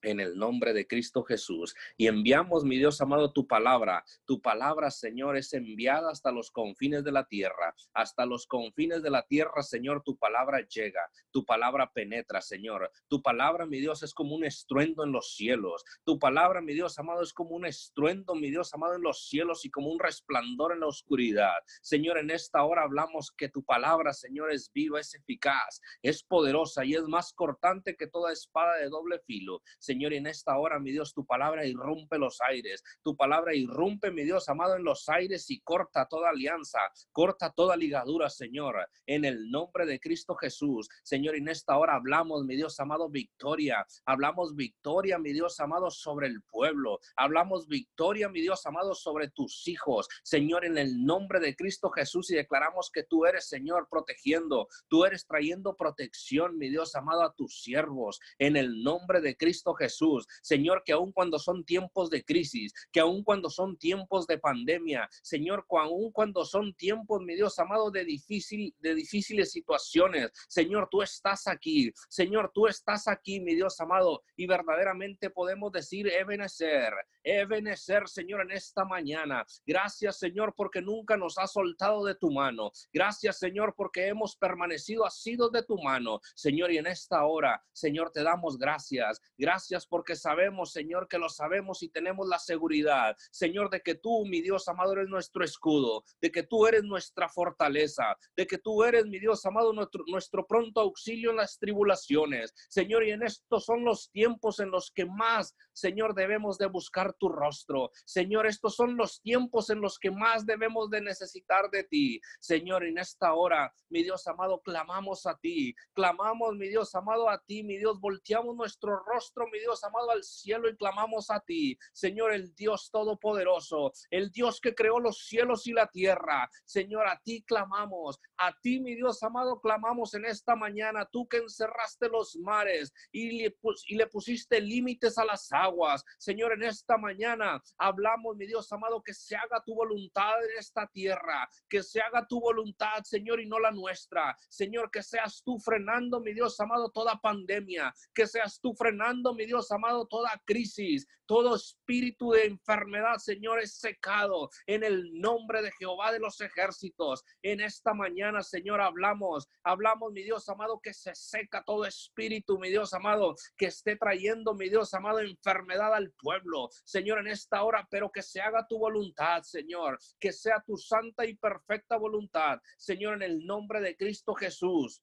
en 0.02 0.20
el 0.20 0.36
nombre 0.36 0.72
de 0.72 0.86
Cristo 0.86 1.22
Jesús. 1.22 1.74
Y 1.96 2.06
enviamos, 2.06 2.64
mi 2.64 2.78
Dios 2.78 3.00
amado, 3.00 3.32
tu 3.32 3.46
palabra. 3.46 4.04
Tu 4.24 4.40
palabra, 4.40 4.90
Señor, 4.90 5.36
es 5.36 5.52
enviada 5.54 6.10
hasta 6.10 6.32
los 6.32 6.50
confines 6.50 7.04
de 7.04 7.12
la 7.12 7.24
tierra. 7.24 7.74
Hasta 7.94 8.26
los 8.26 8.46
confines 8.46 9.02
de 9.02 9.10
la 9.10 9.22
tierra, 9.26 9.62
Señor, 9.62 10.02
tu 10.02 10.16
palabra 10.16 10.66
llega. 10.66 11.08
Tu 11.30 11.44
palabra 11.44 11.90
penetra, 11.92 12.40
Señor. 12.40 12.90
Tu 13.08 13.22
palabra, 13.22 13.66
mi 13.66 13.80
Dios, 13.80 14.02
es 14.02 14.14
como 14.14 14.34
un 14.34 14.44
estruendo 14.44 15.04
en 15.04 15.12
los 15.12 15.34
cielos. 15.34 15.84
Tu 16.04 16.18
palabra, 16.18 16.60
mi 16.60 16.74
Dios 16.74 16.98
amado, 16.98 17.22
es 17.22 17.32
como 17.32 17.50
un 17.50 17.66
estruendo, 17.66 18.34
mi 18.34 18.50
Dios 18.50 18.72
amado, 18.74 18.94
en 18.94 19.02
los 19.02 19.28
cielos 19.28 19.64
y 19.64 19.70
como 19.70 19.90
un 19.90 19.98
resplandor 19.98 20.72
en 20.72 20.80
la 20.80 20.86
oscuridad. 20.86 21.54
Señor, 21.80 22.18
en 22.18 22.30
esta 22.30 22.62
hora 22.64 22.82
hablamos 22.82 23.30
que 23.30 23.48
tu 23.48 23.64
palabra, 23.64 24.12
Señor, 24.12 24.52
es 24.52 24.70
viva, 24.72 25.00
es 25.00 25.14
eficaz, 25.14 25.80
es 26.02 26.22
poderosa 26.22 26.84
y 26.84 26.94
es 26.94 27.02
más 27.02 27.32
cortante 27.32 27.96
que 27.96 28.06
toda 28.06 28.32
espada 28.32 28.76
de 28.76 28.88
doble 28.88 29.20
filo. 29.20 29.62
Y 30.00 30.16
en 30.16 30.26
esta 30.26 30.56
hora, 30.58 30.78
mi 30.78 30.90
Dios, 30.90 31.12
tu 31.12 31.26
palabra 31.26 31.66
irrumpe 31.66 32.18
los 32.18 32.40
aires, 32.40 32.82
tu 33.02 33.16
palabra 33.16 33.54
irrumpe, 33.54 34.10
mi 34.10 34.24
Dios 34.24 34.48
amado, 34.48 34.76
en 34.76 34.84
los 34.84 35.08
aires 35.08 35.50
y 35.50 35.60
corta 35.60 36.06
toda 36.08 36.30
alianza, 36.30 36.78
corta 37.12 37.52
toda 37.54 37.76
ligadura, 37.76 38.30
Señor, 38.30 38.88
en 39.06 39.24
el 39.24 39.50
nombre 39.50 39.86
de 39.86 40.00
Cristo 40.00 40.34
Jesús. 40.34 40.88
Señor, 41.02 41.36
en 41.36 41.48
esta 41.48 41.76
hora 41.76 41.94
hablamos, 41.94 42.44
mi 42.44 42.56
Dios 42.56 42.80
amado, 42.80 43.10
victoria, 43.10 43.86
hablamos 44.06 44.54
victoria, 44.54 45.18
mi 45.18 45.32
Dios 45.32 45.60
amado, 45.60 45.90
sobre 45.90 46.28
el 46.28 46.42
pueblo, 46.42 46.98
hablamos 47.16 47.68
victoria, 47.68 48.28
mi 48.28 48.40
Dios 48.40 48.64
amado, 48.66 48.94
sobre 48.94 49.28
tus 49.30 49.68
hijos, 49.68 50.08
Señor, 50.22 50.64
en 50.64 50.78
el 50.78 51.04
nombre 51.04 51.40
de 51.40 51.54
Cristo 51.54 51.90
Jesús 51.90 52.30
y 52.30 52.36
declaramos 52.36 52.90
que 52.92 53.04
tú 53.04 53.26
eres, 53.26 53.48
Señor, 53.48 53.88
protegiendo, 53.90 54.68
tú 54.88 55.04
eres 55.04 55.26
trayendo 55.26 55.76
protección, 55.76 56.56
mi 56.56 56.70
Dios 56.70 56.94
amado, 56.94 57.22
a 57.22 57.34
tus 57.34 57.62
siervos, 57.62 58.20
en 58.38 58.56
el 58.56 58.82
nombre 58.82 59.20
de 59.20 59.36
Cristo 59.36 59.74
Jesús. 59.74 59.81
Jesús. 59.82 60.26
Señor, 60.42 60.82
que 60.84 60.92
aun 60.92 61.12
cuando 61.12 61.38
son 61.38 61.64
tiempos 61.64 62.08
de 62.10 62.24
crisis, 62.24 62.72
que 62.92 63.00
aun 63.00 63.24
cuando 63.24 63.50
son 63.50 63.76
tiempos 63.76 64.26
de 64.26 64.38
pandemia, 64.38 65.08
Señor, 65.22 65.66
aun 65.70 66.12
cuando 66.12 66.44
son 66.44 66.74
tiempos, 66.74 67.20
mi 67.22 67.34
Dios 67.34 67.58
amado, 67.58 67.90
de, 67.90 68.04
difícil, 68.04 68.74
de 68.78 68.94
difíciles 68.94 69.50
situaciones, 69.50 70.30
Señor, 70.48 70.88
tú 70.90 71.02
estás 71.02 71.46
aquí. 71.46 71.92
Señor, 72.08 72.50
tú 72.54 72.66
estás 72.66 73.08
aquí, 73.08 73.40
mi 73.40 73.54
Dios 73.54 73.80
amado, 73.80 74.22
y 74.36 74.46
verdaderamente 74.46 75.30
podemos 75.30 75.72
decir, 75.72 76.08
Ebenezer, 76.08 76.92
Ebenezer, 77.24 78.08
Señor, 78.08 78.42
en 78.42 78.52
esta 78.52 78.84
mañana. 78.84 79.44
Gracias, 79.66 80.18
Señor, 80.18 80.54
porque 80.56 80.80
nunca 80.80 81.16
nos 81.16 81.38
has 81.38 81.52
soltado 81.52 82.04
de 82.04 82.14
tu 82.14 82.30
mano. 82.30 82.70
Gracias, 82.92 83.38
Señor, 83.38 83.74
porque 83.76 84.08
hemos 84.08 84.36
permanecido 84.36 85.04
asidos 85.04 85.50
de 85.52 85.62
tu 85.62 85.76
mano. 85.78 86.20
Señor, 86.34 86.70
y 86.70 86.78
en 86.78 86.86
esta 86.86 87.24
hora, 87.24 87.62
Señor, 87.72 88.10
te 88.10 88.22
damos 88.22 88.58
gracias. 88.58 89.20
Gracias 89.36 89.71
porque 89.88 90.16
sabemos, 90.16 90.72
Señor, 90.72 91.08
que 91.08 91.18
lo 91.18 91.28
sabemos 91.28 91.82
y 91.82 91.88
tenemos 91.88 92.28
la 92.28 92.38
seguridad, 92.38 93.16
Señor, 93.30 93.70
de 93.70 93.80
que 93.80 93.94
tú, 93.94 94.24
mi 94.26 94.42
Dios 94.42 94.68
amado, 94.68 94.92
eres 94.92 95.08
nuestro 95.08 95.44
escudo, 95.44 96.04
de 96.20 96.30
que 96.30 96.42
tú 96.42 96.66
eres 96.66 96.84
nuestra 96.84 97.28
fortaleza, 97.28 98.16
de 98.36 98.46
que 98.46 98.58
tú 98.58 98.84
eres, 98.84 99.06
mi 99.06 99.18
Dios 99.18 99.44
amado, 99.46 99.72
nuestro, 99.72 100.04
nuestro 100.06 100.46
pronto 100.46 100.80
auxilio 100.80 101.30
en 101.30 101.36
las 101.36 101.58
tribulaciones. 101.58 102.52
Señor, 102.68 103.04
y 103.04 103.10
en 103.10 103.22
estos 103.22 103.64
son 103.64 103.84
los 103.84 104.10
tiempos 104.10 104.60
en 104.60 104.70
los 104.70 104.90
que 104.90 105.06
más, 105.06 105.56
Señor, 105.72 106.14
debemos 106.14 106.58
de 106.58 106.66
buscar 106.66 107.14
tu 107.14 107.28
rostro. 107.28 107.90
Señor, 108.04 108.46
estos 108.46 108.74
son 108.76 108.96
los 108.96 109.20
tiempos 109.22 109.70
en 109.70 109.80
los 109.80 109.98
que 109.98 110.10
más 110.10 110.44
debemos 110.44 110.90
de 110.90 111.00
necesitar 111.00 111.70
de 111.70 111.84
ti. 111.84 112.20
Señor, 112.40 112.84
en 112.84 112.98
esta 112.98 113.34
hora, 113.34 113.72
mi 113.88 114.02
Dios 114.02 114.26
amado, 114.26 114.60
clamamos 114.60 115.26
a 115.26 115.36
ti, 115.38 115.74
clamamos, 115.92 116.54
mi 116.56 116.68
Dios 116.68 116.94
amado, 116.94 117.28
a 117.28 117.38
ti, 117.38 117.62
mi 117.62 117.78
Dios, 117.78 118.00
volteamos 118.00 118.56
nuestro 118.56 119.02
rostro, 119.04 119.46
mi 119.52 119.60
Dios 119.60 119.84
amado, 119.84 120.10
al 120.10 120.24
cielo 120.24 120.68
y 120.68 120.76
clamamos 120.76 121.30
a 121.30 121.40
ti, 121.40 121.78
Señor, 121.92 122.32
el 122.32 122.54
Dios 122.54 122.90
todopoderoso, 122.90 123.92
el 124.10 124.30
Dios 124.30 124.60
que 124.60 124.74
creó 124.74 124.98
los 124.98 125.26
cielos 125.26 125.66
y 125.66 125.72
la 125.72 125.86
tierra. 125.86 126.48
Señor, 126.64 127.06
a 127.06 127.20
ti 127.22 127.42
clamamos, 127.42 128.18
a 128.38 128.52
ti, 128.60 128.80
mi 128.80 128.94
Dios 128.94 129.22
amado, 129.22 129.60
clamamos 129.60 130.14
en 130.14 130.24
esta 130.24 130.56
mañana, 130.56 131.06
tú 131.10 131.28
que 131.28 131.36
encerraste 131.36 132.08
los 132.08 132.36
mares 132.36 132.92
y 133.12 133.42
le, 133.42 133.56
y 133.86 133.96
le 133.96 134.06
pusiste 134.06 134.60
límites 134.60 135.18
a 135.18 135.24
las 135.24 135.52
aguas. 135.52 136.04
Señor, 136.18 136.52
en 136.52 136.64
esta 136.64 136.96
mañana 136.96 137.62
hablamos, 137.76 138.36
mi 138.36 138.46
Dios 138.46 138.70
amado, 138.72 139.02
que 139.02 139.14
se 139.14 139.36
haga 139.36 139.62
tu 139.64 139.74
voluntad 139.74 140.42
en 140.44 140.58
esta 140.58 140.86
tierra, 140.86 141.48
que 141.68 141.82
se 141.82 142.00
haga 142.00 142.26
tu 142.26 142.40
voluntad, 142.40 143.02
Señor, 143.04 143.40
y 143.40 143.46
no 143.46 143.58
la 143.58 143.70
nuestra. 143.70 144.36
Señor, 144.48 144.90
que 144.90 145.02
seas 145.02 145.42
tú 145.44 145.58
frenando, 145.58 146.20
mi 146.20 146.32
Dios 146.32 146.58
amado, 146.60 146.90
toda 146.90 147.20
pandemia, 147.20 147.94
que 148.14 148.26
seas 148.26 148.60
tú 148.60 148.74
frenando, 148.74 149.34
mi 149.34 149.41
Dios 149.46 149.70
amado, 149.70 150.06
toda 150.06 150.40
crisis, 150.44 151.06
todo 151.26 151.56
espíritu 151.56 152.32
de 152.32 152.44
enfermedad, 152.44 153.16
Señor, 153.16 153.60
es 153.60 153.78
secado 153.78 154.50
en 154.66 154.84
el 154.84 155.18
nombre 155.18 155.62
de 155.62 155.72
Jehová 155.72 156.12
de 156.12 156.18
los 156.18 156.40
ejércitos. 156.40 157.24
En 157.42 157.60
esta 157.60 157.94
mañana, 157.94 158.42
Señor, 158.42 158.80
hablamos, 158.80 159.48
hablamos, 159.62 160.12
mi 160.12 160.22
Dios 160.22 160.48
amado, 160.48 160.80
que 160.82 160.92
se 160.92 161.14
seca 161.14 161.62
todo 161.64 161.86
espíritu, 161.86 162.58
mi 162.58 162.68
Dios 162.68 162.92
amado, 162.92 163.34
que 163.56 163.66
esté 163.66 163.96
trayendo, 163.96 164.54
mi 164.54 164.68
Dios 164.68 164.92
amado, 164.94 165.20
enfermedad 165.20 165.94
al 165.94 166.12
pueblo. 166.12 166.68
Señor, 166.84 167.20
en 167.20 167.28
esta 167.28 167.62
hora, 167.62 167.86
pero 167.90 168.10
que 168.10 168.22
se 168.22 168.40
haga 168.40 168.66
tu 168.68 168.78
voluntad, 168.78 169.42
Señor, 169.42 169.98
que 170.20 170.32
sea 170.32 170.62
tu 170.66 170.76
santa 170.76 171.24
y 171.24 171.34
perfecta 171.36 171.96
voluntad, 171.96 172.58
Señor, 172.76 173.14
en 173.14 173.22
el 173.22 173.46
nombre 173.46 173.80
de 173.80 173.96
Cristo 173.96 174.34
Jesús. 174.34 175.02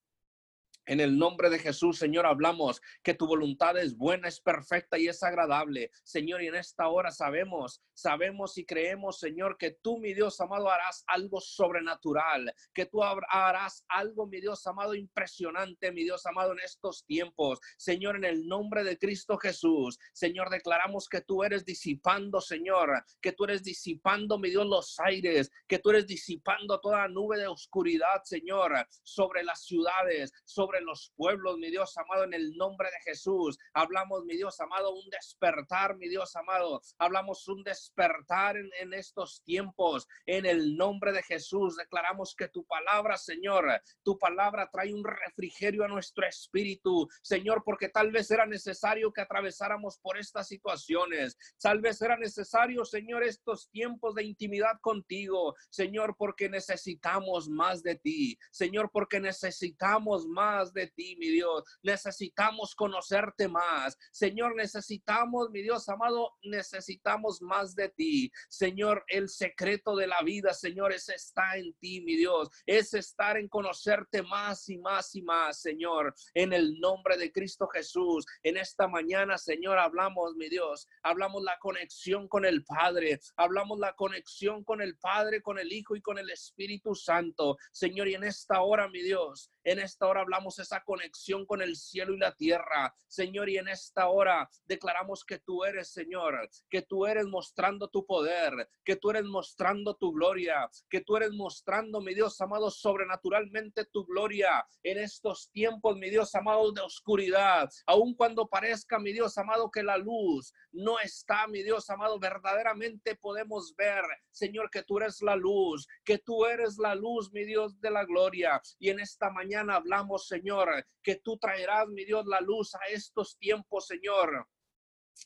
En 0.90 1.00
el 1.00 1.20
nombre 1.20 1.52
de 1.52 1.60
Jesús, 1.60 2.00
Señor, 2.00 2.26
hablamos 2.26 2.82
que 3.04 3.14
tu 3.14 3.28
voluntad 3.28 3.78
es 3.78 3.96
buena, 3.96 4.28
es 4.28 4.42
perfecta 4.42 4.98
y 4.98 5.08
es 5.08 5.22
agradable. 5.22 5.92
Señor, 6.04 6.42
y 6.42 6.48
en 6.48 6.56
esta 6.56 6.88
hora 6.88 7.12
sabemos, 7.12 7.84
sabemos 7.94 8.58
y 8.58 8.66
creemos, 8.66 9.20
Señor, 9.20 9.56
que 9.60 9.78
tú, 9.84 10.00
mi 10.00 10.16
Dios 10.16 10.42
amado, 10.42 10.68
harás 10.68 11.04
algo 11.06 11.42
sobrenatural, 11.42 12.52
que 12.74 12.88
tú 12.88 13.04
harás 13.04 13.86
algo, 13.88 14.26
mi 14.26 14.42
Dios 14.42 14.66
amado, 14.66 14.96
impresionante, 14.96 15.92
mi 15.92 16.04
Dios 16.04 16.26
amado, 16.26 16.54
en 16.54 16.60
estos 16.62 17.06
tiempos. 17.06 17.60
Señor, 17.78 18.16
en 18.16 18.26
el 18.26 18.48
nombre 18.48 18.84
de 18.84 18.98
Cristo 18.98 19.38
Jesús, 19.38 20.00
Señor, 20.12 20.50
declaramos 20.50 21.08
que 21.08 21.22
tú 21.22 21.44
eres 21.44 21.66
disipando, 21.66 22.42
Señor, 22.42 23.06
que 23.22 23.34
tú 23.34 23.44
eres 23.44 23.62
disipando, 23.62 24.40
mi 24.40 24.50
Dios, 24.50 24.66
los 24.66 25.00
aires, 25.02 25.52
que 25.68 25.78
tú 25.78 25.92
eres 25.92 26.08
disipando 26.08 26.80
toda 26.80 27.08
nube 27.08 27.38
de 27.38 27.46
oscuridad, 27.46 28.24
Señor, 28.24 28.74
sobre 29.04 29.44
las 29.44 29.64
ciudades, 29.66 30.32
sobre 30.46 30.79
los 30.86 31.14
pueblos, 31.16 31.58
mi 31.58 31.70
Dios 31.70 31.98
amado, 31.98 32.24
en 32.24 32.34
el 32.34 32.56
nombre 32.56 32.90
de 32.90 33.12
Jesús. 33.12 33.58
Hablamos, 33.74 34.26
mi 34.26 34.36
Dios 34.36 34.60
amado, 34.60 34.94
un 34.94 35.10
despertar, 35.10 35.98
mi 35.98 36.10
Dios 36.10 36.36
amado. 36.36 36.82
Hablamos 36.98 37.48
un 37.48 37.64
despertar 37.64 38.58
en, 38.58 38.70
en 38.80 38.94
estos 38.94 39.44
tiempos. 39.44 40.08
En 40.26 40.46
el 40.46 40.76
nombre 40.76 41.12
de 41.12 41.24
Jesús 41.24 41.76
declaramos 41.78 42.36
que 42.36 42.48
tu 42.48 42.66
palabra, 42.66 43.18
Señor, 43.18 43.66
tu 44.04 44.18
palabra 44.18 44.70
trae 44.72 44.94
un 44.94 45.04
refrigerio 45.04 45.84
a 45.84 45.88
nuestro 45.88 46.26
espíritu, 46.28 47.08
Señor, 47.22 47.64
porque 47.64 47.90
tal 47.90 48.12
vez 48.12 48.30
era 48.32 48.46
necesario 48.46 49.12
que 49.12 49.22
atravesáramos 49.22 50.00
por 50.00 50.18
estas 50.18 50.48
situaciones. 50.48 51.38
Tal 51.62 51.80
vez 51.80 52.02
era 52.02 52.18
necesario, 52.18 52.86
Señor, 52.86 53.24
estos 53.24 53.70
tiempos 53.70 54.16
de 54.16 54.24
intimidad 54.24 54.80
contigo, 54.82 55.56
Señor, 55.70 56.16
porque 56.18 56.50
necesitamos 56.50 57.50
más 57.50 57.84
de 57.84 57.96
ti, 57.96 58.38
Señor, 58.52 58.90
porque 58.92 59.20
necesitamos 59.20 60.26
más 60.28 60.59
de 60.74 60.88
ti, 60.88 61.16
mi 61.18 61.30
Dios. 61.30 61.64
Necesitamos 61.84 62.76
conocerte 62.76 63.48
más. 63.48 63.98
Señor, 64.12 64.56
necesitamos, 64.56 65.50
mi 65.50 65.62
Dios 65.62 65.88
amado, 65.90 66.34
necesitamos 66.44 67.42
más 67.42 67.76
de 67.76 67.90
ti. 67.90 68.32
Señor, 68.50 69.04
el 69.08 69.30
secreto 69.30 69.96
de 69.96 70.08
la 70.08 70.22
vida, 70.22 70.54
Señor, 70.54 70.94
es 70.94 71.10
está 71.10 71.58
en 71.58 71.74
ti, 71.76 72.02
mi 72.02 72.16
Dios. 72.16 72.50
Es 72.66 72.94
estar 72.94 73.38
en 73.38 73.48
conocerte 73.48 74.22
más 74.24 74.70
y 74.70 74.78
más 74.78 75.16
y 75.16 75.22
más, 75.22 75.62
Señor. 75.62 76.14
En 76.34 76.54
el 76.54 76.80
nombre 76.80 77.18
de 77.18 77.32
Cristo 77.32 77.68
Jesús. 77.68 78.26
En 78.44 78.58
esta 78.58 78.88
mañana, 78.88 79.38
Señor, 79.38 79.78
hablamos, 79.78 80.36
mi 80.36 80.50
Dios. 80.50 80.88
Hablamos 81.04 81.44
la 81.44 81.58
conexión 81.60 82.28
con 82.28 82.46
el 82.46 82.64
Padre. 82.64 83.20
Hablamos 83.38 83.80
la 83.80 83.94
conexión 83.96 84.64
con 84.64 84.82
el 84.82 84.98
Padre, 84.98 85.42
con 85.42 85.60
el 85.60 85.72
Hijo 85.72 85.96
y 85.96 86.02
con 86.02 86.18
el 86.18 86.30
Espíritu 86.30 86.96
Santo. 86.96 87.58
Señor, 87.72 88.08
y 88.08 88.16
en 88.16 88.24
esta 88.24 88.62
hora, 88.62 88.88
mi 88.90 89.02
Dios, 89.02 89.52
en 89.64 89.80
esta 89.80 90.08
hora 90.08 90.22
hablamos 90.22 90.60
esa 90.60 90.82
conexión 90.84 91.46
con 91.46 91.62
el 91.62 91.76
cielo 91.76 92.14
y 92.14 92.18
la 92.18 92.36
tierra, 92.36 92.94
Señor, 93.08 93.50
y 93.50 93.58
en 93.58 93.68
esta 93.68 94.10
hora 94.10 94.50
declaramos 94.66 95.24
que 95.24 95.40
tú 95.40 95.64
eres, 95.64 95.92
Señor, 95.92 96.50
que 96.70 96.82
tú 96.82 97.06
eres 97.06 97.26
mostrando 97.26 97.88
tu 97.90 98.06
poder, 98.06 98.70
que 98.84 98.96
tú 98.96 99.10
eres 99.10 99.26
mostrando 99.26 99.96
tu 99.96 100.12
gloria, 100.12 100.70
que 100.90 101.02
tú 101.02 101.18
eres 101.18 101.32
mostrando, 101.32 102.02
mi 102.02 102.14
Dios 102.14 102.40
amado, 102.42 102.72
sobrenaturalmente 102.72 103.86
tu 103.86 104.06
gloria 104.06 104.66
en 104.84 104.98
estos 105.00 105.50
tiempos, 105.52 105.98
mi 105.98 106.10
Dios 106.10 106.34
amado, 106.36 106.72
de 106.72 106.82
oscuridad, 106.82 107.70
aun 107.86 108.16
cuando 108.16 108.48
parezca, 108.48 109.00
mi 109.00 109.12
Dios 109.12 109.38
amado, 109.38 109.70
que 109.72 109.84
la 109.84 109.98
luz 109.98 110.54
no 110.72 111.00
está, 111.00 111.48
mi 111.48 111.64
Dios 111.64 111.90
amado, 111.90 112.20
verdaderamente 112.20 113.16
podemos 113.16 113.76
ver, 113.76 114.04
Señor, 114.32 114.70
que 114.70 114.84
tú 114.84 114.98
eres 114.98 115.22
la 115.22 115.36
luz, 115.36 115.88
que 116.04 116.18
tú 116.18 116.46
eres 116.46 116.78
la 116.78 116.96
luz, 116.96 117.32
mi 117.32 117.44
Dios 117.44 117.80
de 117.80 117.92
la 117.92 118.06
gloria. 118.06 118.62
Y 118.78 118.90
en 118.90 119.00
esta 119.00 119.30
mañana 119.30 119.59
hablamos, 119.70 120.28
Señor, 120.28 120.86
que 121.02 121.16
tú 121.16 121.38
traerás, 121.38 121.88
mi 121.88 122.06
Dios, 122.06 122.26
la 122.28 122.40
luz 122.40 122.76
a 122.76 122.80
estos 122.90 123.38
tiempos, 123.38 123.88
Señor 123.88 124.48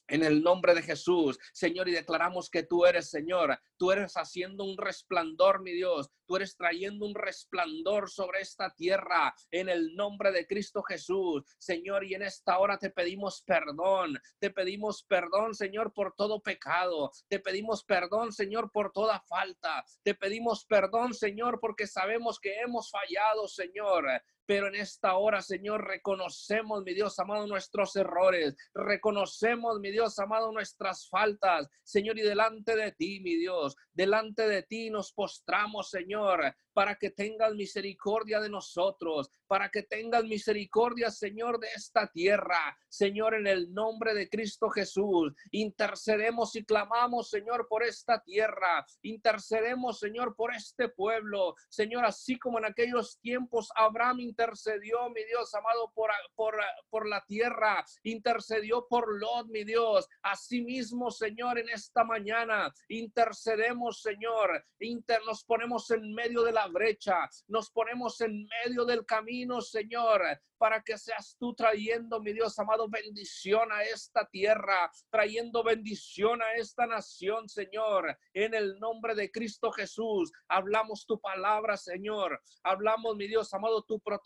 en 0.07 0.23
el 0.23 0.43
nombre 0.43 0.73
de 0.73 0.81
Jesús, 0.81 1.39
Señor, 1.53 1.89
y 1.89 1.91
declaramos 1.91 2.49
que 2.49 2.63
tú 2.63 2.85
eres, 2.85 3.09
Señor, 3.09 3.59
tú 3.77 3.91
eres 3.91 4.13
haciendo 4.13 4.63
un 4.63 4.77
resplandor, 4.77 5.61
mi 5.61 5.71
Dios, 5.71 6.09
tú 6.25 6.35
eres 6.35 6.55
trayendo 6.55 7.05
un 7.05 7.15
resplandor 7.15 8.09
sobre 8.09 8.41
esta 8.41 8.73
tierra 8.73 9.33
en 9.51 9.69
el 9.69 9.95
nombre 9.95 10.31
de 10.31 10.47
Cristo 10.47 10.83
Jesús, 10.83 11.43
Señor, 11.57 12.05
y 12.05 12.13
en 12.13 12.23
esta 12.23 12.59
hora 12.59 12.77
te 12.77 12.89
pedimos 12.89 13.43
perdón, 13.45 14.19
te 14.39 14.49
pedimos 14.49 15.03
perdón, 15.03 15.53
Señor, 15.53 15.93
por 15.93 16.13
todo 16.15 16.41
pecado, 16.41 17.11
te 17.27 17.39
pedimos 17.39 17.83
perdón, 17.83 18.31
Señor, 18.31 18.71
por 18.71 18.91
toda 18.91 19.19
falta, 19.21 19.83
te 20.03 20.15
pedimos 20.15 20.65
perdón, 20.65 21.13
Señor, 21.13 21.59
porque 21.59 21.87
sabemos 21.87 22.39
que 22.39 22.59
hemos 22.59 22.89
fallado, 22.89 23.47
Señor, 23.47 24.05
pero 24.45 24.67
en 24.67 24.75
esta 24.75 25.15
hora, 25.15 25.41
Señor, 25.41 25.87
reconocemos, 25.87 26.83
mi 26.83 26.93
Dios 26.93 27.17
amado, 27.19 27.47
nuestros 27.47 27.95
errores. 27.95 28.55
Reconocemos, 28.73 29.79
mi 29.79 29.91
Dios 29.91 30.19
amado, 30.19 30.51
nuestras 30.51 31.07
faltas. 31.07 31.69
Señor, 31.83 32.17
y 32.17 32.21
delante 32.21 32.75
de 32.75 32.91
ti, 32.91 33.19
mi 33.21 33.35
Dios, 33.35 33.75
delante 33.93 34.47
de 34.47 34.63
ti 34.63 34.89
nos 34.89 35.13
postramos, 35.13 35.89
Señor, 35.89 36.55
para 36.73 36.95
que 36.95 37.11
tengas 37.11 37.53
misericordia 37.53 38.41
de 38.41 38.49
nosotros, 38.49 39.29
para 39.47 39.69
que 39.69 39.83
tengas 39.83 40.25
misericordia, 40.25 41.09
Señor, 41.11 41.59
de 41.59 41.67
esta 41.75 42.07
tierra. 42.07 42.77
Señor, 42.89 43.35
en 43.35 43.47
el 43.47 43.73
nombre 43.73 44.13
de 44.13 44.27
Cristo 44.29 44.69
Jesús, 44.69 45.33
intercedemos 45.51 46.55
y 46.55 46.65
clamamos, 46.65 47.29
Señor, 47.29 47.67
por 47.69 47.83
esta 47.83 48.21
tierra. 48.21 48.85
Intercedemos, 49.03 49.99
Señor, 49.99 50.35
por 50.35 50.53
este 50.53 50.89
pueblo. 50.89 51.55
Señor, 51.69 52.05
así 52.05 52.37
como 52.37 52.57
en 52.57 52.65
aquellos 52.65 53.19
tiempos 53.19 53.69
Abraham 53.75 54.19
intercedió, 54.33 55.09
mi 55.11 55.23
Dios 55.25 55.53
amado, 55.53 55.91
por, 55.93 56.09
por, 56.33 56.55
por 56.89 57.07
la 57.07 57.23
tierra, 57.25 57.85
intercedió 58.01 58.87
por 58.89 59.19
Lot, 59.19 59.47
mi 59.47 59.63
Dios. 59.63 60.07
Asimismo, 60.23 61.11
Señor, 61.11 61.59
en 61.59 61.69
esta 61.69 62.03
mañana 62.03 62.73
intercedemos, 62.87 64.01
Señor, 64.01 64.65
inter, 64.79 65.21
nos 65.27 65.43
ponemos 65.43 65.91
en 65.91 66.13
medio 66.15 66.41
de 66.41 66.51
la 66.51 66.67
brecha, 66.67 67.29
nos 67.47 67.69
ponemos 67.69 68.19
en 68.21 68.47
medio 68.65 68.85
del 68.85 69.05
camino, 69.05 69.61
Señor, 69.61 70.23
para 70.57 70.81
que 70.81 70.97
seas 70.97 71.35
tú 71.37 71.53
trayendo, 71.53 72.21
mi 72.21 72.31
Dios 72.31 72.57
amado, 72.57 72.87
bendición 72.87 73.69
a 73.71 73.83
esta 73.83 74.25
tierra, 74.29 74.89
trayendo 75.09 75.61
bendición 75.61 76.41
a 76.41 76.53
esta 76.53 76.87
nación, 76.87 77.49
Señor, 77.49 78.17
en 78.33 78.53
el 78.53 78.79
nombre 78.79 79.13
de 79.13 79.29
Cristo 79.29 79.71
Jesús. 79.71 80.31
Hablamos 80.47 81.05
tu 81.05 81.19
palabra, 81.19 81.75
Señor. 81.75 82.41
Hablamos, 82.63 83.17
mi 83.17 83.27
Dios 83.27 83.53
amado, 83.53 83.83
tu 83.83 83.99
protección, 83.99 84.22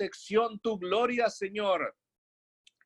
tu 0.60 0.78
gloria, 0.78 1.30
Señor 1.30 1.96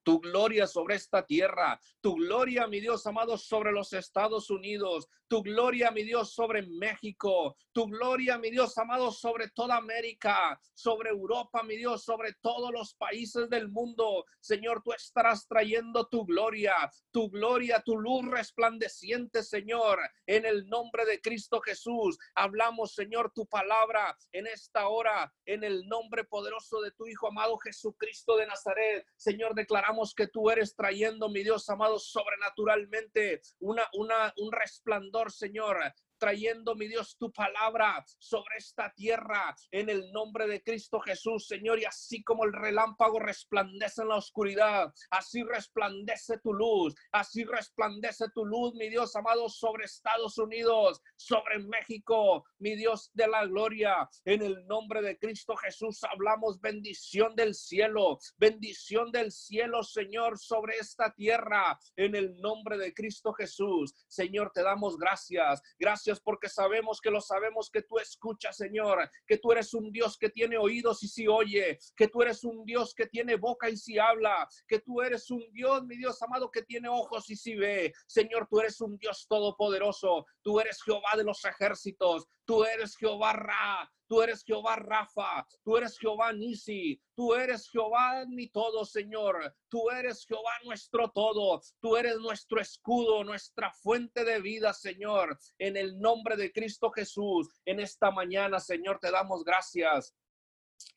tu 0.03 0.19
gloria 0.19 0.67
sobre 0.67 0.95
esta 0.95 1.25
tierra, 1.25 1.79
tu 2.01 2.15
gloria, 2.15 2.67
mi 2.67 2.79
Dios 2.79 3.05
amado, 3.05 3.37
sobre 3.37 3.71
los 3.71 3.93
Estados 3.93 4.49
Unidos, 4.49 5.07
tu 5.27 5.41
gloria, 5.41 5.91
mi 5.91 6.03
Dios, 6.03 6.33
sobre 6.33 6.61
México, 6.63 7.55
tu 7.71 7.85
gloria, 7.85 8.37
mi 8.37 8.51
Dios 8.51 8.77
amado, 8.77 9.11
sobre 9.11 9.49
toda 9.49 9.77
América, 9.77 10.59
sobre 10.73 11.09
Europa, 11.09 11.63
mi 11.63 11.77
Dios, 11.77 12.03
sobre 12.03 12.33
todos 12.41 12.71
los 12.73 12.95
países 12.95 13.49
del 13.49 13.69
mundo. 13.69 14.25
Señor, 14.41 14.81
tú 14.83 14.91
estarás 14.91 15.47
trayendo 15.47 16.07
tu 16.07 16.25
gloria, 16.25 16.91
tu 17.11 17.29
gloria, 17.29 17.81
tu 17.81 17.97
luz 17.97 18.25
resplandeciente, 18.29 19.41
Señor, 19.43 19.99
en 20.25 20.45
el 20.45 20.67
nombre 20.67 21.05
de 21.05 21.21
Cristo 21.21 21.61
Jesús. 21.61 22.17
Hablamos, 22.35 22.93
Señor, 22.93 23.31
tu 23.33 23.45
palabra 23.45 24.17
en 24.33 24.47
esta 24.47 24.89
hora, 24.89 25.33
en 25.45 25.63
el 25.63 25.87
nombre 25.87 26.25
poderoso 26.25 26.81
de 26.81 26.91
tu 26.91 27.07
Hijo 27.07 27.27
amado 27.27 27.57
Jesucristo 27.57 28.35
de 28.35 28.47
Nazaret. 28.47 29.05
Señor, 29.15 29.55
declaramos 29.55 29.90
que 30.15 30.27
tú 30.27 30.49
eres 30.49 30.75
trayendo, 30.75 31.29
mi 31.29 31.43
Dios 31.43 31.69
amado, 31.69 31.99
sobrenaturalmente 31.99 33.41
una, 33.59 33.87
una, 33.93 34.33
un 34.37 34.51
resplandor 34.51 35.31
Señor, 35.31 35.77
trayendo, 36.21 36.75
mi 36.75 36.87
Dios, 36.87 37.17
tu 37.17 37.31
palabra 37.31 38.05
sobre 38.19 38.57
esta 38.57 38.93
tierra 38.93 39.55
en 39.71 39.89
el 39.89 40.11
nombre 40.11 40.45
de 40.45 40.61
Cristo 40.61 40.99
Jesús, 40.99 41.47
Señor. 41.47 41.79
Y 41.79 41.85
así 41.85 42.23
como 42.23 42.45
el 42.45 42.53
relámpago 42.53 43.19
resplandece 43.19 44.03
en 44.03 44.09
la 44.09 44.17
oscuridad, 44.17 44.93
así 45.09 45.41
resplandece 45.41 46.37
tu 46.37 46.53
luz, 46.53 46.93
así 47.11 47.43
resplandece 47.43 48.25
tu 48.35 48.45
luz, 48.45 48.75
mi 48.75 48.87
Dios 48.89 49.15
amado, 49.15 49.49
sobre 49.49 49.85
Estados 49.85 50.37
Unidos, 50.37 51.01
sobre 51.15 51.57
México, 51.57 52.45
mi 52.59 52.75
Dios 52.75 53.09
de 53.13 53.27
la 53.27 53.47
gloria. 53.47 54.07
En 54.23 54.43
el 54.43 54.67
nombre 54.67 55.01
de 55.01 55.17
Cristo 55.17 55.55
Jesús 55.55 56.03
hablamos 56.03 56.61
bendición 56.61 57.35
del 57.35 57.55
cielo, 57.55 58.19
bendición 58.37 59.11
del 59.11 59.31
cielo, 59.31 59.81
Señor, 59.81 60.37
sobre 60.37 60.77
esta 60.77 61.11
tierra. 61.13 61.79
En 61.95 62.15
el 62.15 62.39
nombre 62.39 62.77
de 62.77 62.93
Cristo 62.93 63.33
Jesús, 63.33 63.95
Señor, 64.07 64.51
te 64.53 64.61
damos 64.61 64.97
gracias. 64.97 65.63
Gracias 65.79 66.10
porque 66.19 66.49
sabemos 66.49 66.99
que 66.99 67.11
lo 67.11 67.21
sabemos 67.21 67.69
que 67.71 67.83
tú 67.83 67.97
escuchas, 67.99 68.57
Señor, 68.57 69.09
que 69.25 69.37
tú 69.37 69.51
eres 69.51 69.73
un 69.73 69.91
Dios 69.91 70.17
que 70.17 70.29
tiene 70.29 70.57
oídos 70.57 71.03
y 71.03 71.07
si 71.07 71.27
oye, 71.27 71.79
que 71.95 72.07
tú 72.07 72.21
eres 72.21 72.43
un 72.43 72.65
Dios 72.65 72.93
que 72.93 73.07
tiene 73.07 73.35
boca 73.35 73.69
y 73.69 73.77
si 73.77 73.97
habla, 73.97 74.47
que 74.67 74.79
tú 74.79 75.01
eres 75.01 75.29
un 75.31 75.43
Dios, 75.53 75.83
mi 75.85 75.97
Dios 75.97 76.21
amado, 76.21 76.51
que 76.51 76.63
tiene 76.63 76.89
ojos 76.89 77.29
y 77.29 77.35
si 77.35 77.55
ve. 77.55 77.93
Señor, 78.07 78.47
tú 78.49 78.59
eres 78.59 78.81
un 78.81 78.97
Dios 78.97 79.25
todopoderoso, 79.27 80.25
tú 80.41 80.59
eres 80.59 80.81
Jehová 80.83 81.11
de 81.15 81.23
los 81.23 81.43
ejércitos, 81.45 82.27
tú 82.51 82.65
eres 82.65 82.97
Jehová 82.97 83.31
Ra, 83.31 83.89
Tú 84.11 84.21
eres 84.21 84.43
Jehová 84.43 84.75
Rafa, 84.75 85.47
tú 85.63 85.77
eres 85.77 85.97
Jehová 85.97 86.33
Nisi, 86.33 87.01
tú 87.15 87.33
eres 87.33 87.69
Jehová 87.69 88.25
mi 88.27 88.49
todo, 88.49 88.83
Señor. 88.83 89.55
Tú 89.69 89.89
eres 89.89 90.25
Jehová 90.27 90.51
nuestro 90.65 91.09
todo, 91.11 91.61
tú 91.79 91.95
eres 91.95 92.17
nuestro 92.17 92.59
escudo, 92.59 93.23
nuestra 93.23 93.71
fuente 93.71 94.25
de 94.25 94.41
vida, 94.41 94.73
Señor. 94.73 95.39
En 95.59 95.77
el 95.77 95.97
nombre 95.97 96.35
de 96.35 96.51
Cristo 96.51 96.91
Jesús, 96.91 97.47
en 97.63 97.79
esta 97.79 98.11
mañana, 98.11 98.59
Señor, 98.59 98.99
te 98.99 99.11
damos 99.11 99.45
gracias. 99.45 100.13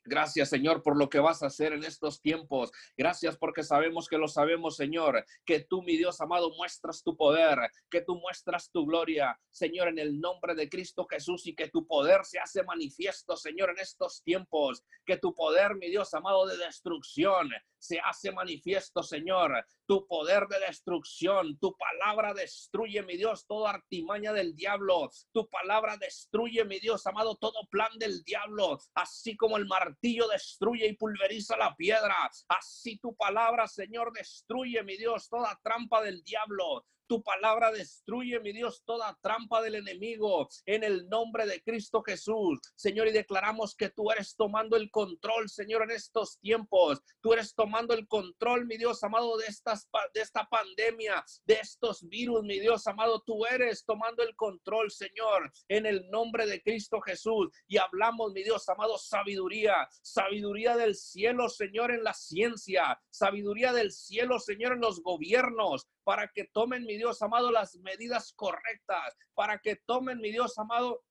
Gracias, 0.05 0.51
Señor, 0.51 0.83
por 0.83 0.97
lo 0.97 1.09
que 1.09 1.19
vas 1.19 1.43
a 1.43 1.47
hacer 1.47 1.73
en 1.73 1.85
estos 1.85 2.21
tiempos. 2.21 2.71
Gracias 2.97 3.37
porque 3.37 3.63
sabemos 3.63 4.09
que 4.09 4.19
lo 4.19 4.29
sabemos, 4.29 4.77
Señor, 4.77 5.25
que 5.45 5.61
tú, 5.61 5.83
mi 5.83 5.97
Dios 5.97 6.21
amado, 6.21 6.51
muestras 6.57 7.03
tu 7.03 7.17
poder, 7.17 7.59
que 7.91 8.03
tú 8.03 8.17
muestras 8.17 8.71
tu 8.71 8.87
gloria, 8.87 9.39
Señor, 9.51 9.89
en 9.89 9.99
el 9.99 10.21
nombre 10.21 10.55
de 10.55 10.69
Cristo 10.69 11.07
Jesús 11.09 11.47
y 11.47 11.55
que 11.55 11.69
tu 11.69 11.87
poder 11.87 12.25
se 12.25 12.39
hace 12.39 12.63
manifiesto, 12.63 13.37
Señor, 13.37 13.71
en 13.71 13.79
estos 13.79 14.23
tiempos, 14.23 14.85
que 15.05 15.17
tu 15.17 15.35
poder, 15.35 15.75
mi 15.77 15.89
Dios 15.89 16.13
amado, 16.15 16.47
de 16.47 16.57
destrucción 16.57 17.51
se 17.85 18.01
hace 18.01 18.33
manifiesto, 18.33 19.03
Señor. 19.03 19.65
Tu 19.87 20.07
poder 20.07 20.47
de 20.47 20.61
destrucción, 20.61 21.59
tu 21.59 21.77
palabra 21.77 22.33
destruye, 22.33 23.03
mi 23.03 23.17
Dios, 23.17 23.47
toda 23.47 23.71
artimaña 23.71 24.33
del 24.33 24.57
diablo. 24.57 25.11
Tu 25.33 25.47
palabra 25.51 25.99
destruye, 25.99 26.65
mi 26.65 26.81
Dios 26.81 27.07
amado, 27.07 27.37
todo 27.37 27.67
plan 27.71 27.91
del 27.99 28.23
diablo, 28.25 28.79
así 28.95 29.37
como 29.37 29.59
el 29.59 29.67
martillo 29.67 30.27
destruye 30.29 30.87
y 30.87 30.97
pulveriza 30.97 31.57
la 31.59 31.77
piedra. 31.77 32.17
Así 32.49 32.99
tu 32.99 33.15
palabra, 33.15 33.67
Señor, 33.67 34.13
destruye, 34.13 34.83
mi 34.83 34.97
Dios, 34.97 35.29
toda 35.29 35.61
trampa 35.63 36.03
del 36.03 36.23
diablo. 36.23 36.87
Tu 37.15 37.23
palabra 37.23 37.71
destruye, 37.71 38.41
mi 38.41 38.53
Dios, 38.53 38.83
toda 38.85 39.17
trampa 39.23 39.63
del 39.63 39.77
enemigo 39.77 40.49
en 40.67 40.83
el 40.83 41.09
nombre 41.09 41.47
de 41.47 41.63
Cristo 41.63 42.03
Jesús. 42.03 42.59
Señor, 42.75 43.07
y 43.07 43.13
declaramos 43.13 43.77
que 43.77 43.89
tú 43.89 44.11
eres 44.11 44.35
tomando 44.35 44.77
el 44.77 44.91
control, 44.91 45.49
Señor, 45.49 45.85
en 45.85 45.93
estos 45.93 46.41
tiempos. 46.41 47.01
Tú 47.21 47.33
eres 47.33 47.55
tomando 47.55 47.95
el 47.95 48.09
control, 48.09 48.67
mi 48.67 48.77
Dios 48.79 49.05
amado, 49.05 49.37
de, 49.37 49.47
estas, 49.47 49.89
de 50.13 50.23
esta 50.23 50.49
pandemia, 50.49 51.25
de 51.45 51.55
estos 51.55 52.03
virus, 52.09 52.43
mi 52.43 52.59
Dios 52.59 52.85
amado. 52.89 53.23
Tú 53.25 53.47
eres 53.47 53.85
tomando 53.85 54.25
el 54.25 54.35
control, 54.35 54.91
Señor, 54.91 55.53
en 55.69 55.87
el 55.87 56.11
nombre 56.11 56.47
de 56.47 56.61
Cristo 56.63 57.01
Jesús. 57.01 57.49
Y 57.69 57.77
hablamos, 57.77 58.33
mi 58.33 58.43
Dios 58.43 58.69
amado, 58.69 58.99
sabiduría, 58.99 59.89
sabiduría 60.03 60.77
del 60.77 60.97
cielo, 60.97 61.49
Señor, 61.49 61.93
en 61.93 62.03
la 62.03 62.13
ciencia, 62.13 63.01
sabiduría 63.09 63.73
del 63.73 63.93
cielo, 63.93 64.41
Señor, 64.41 64.73
en 64.73 64.81
los 64.81 65.01
gobiernos, 65.01 65.87
para 66.05 66.29
que 66.29 66.45
tomen, 66.45 66.85
mi 66.85 66.97
Dios 66.97 67.21
amado, 67.23 67.51
las 67.51 67.75
medidas 67.77 68.33
correctas, 68.35 69.17
para 69.35 69.59
que 69.59 69.77
tomen, 69.77 70.21
mi 70.21 70.31
Dios 70.31 70.57
amado, 70.59 71.03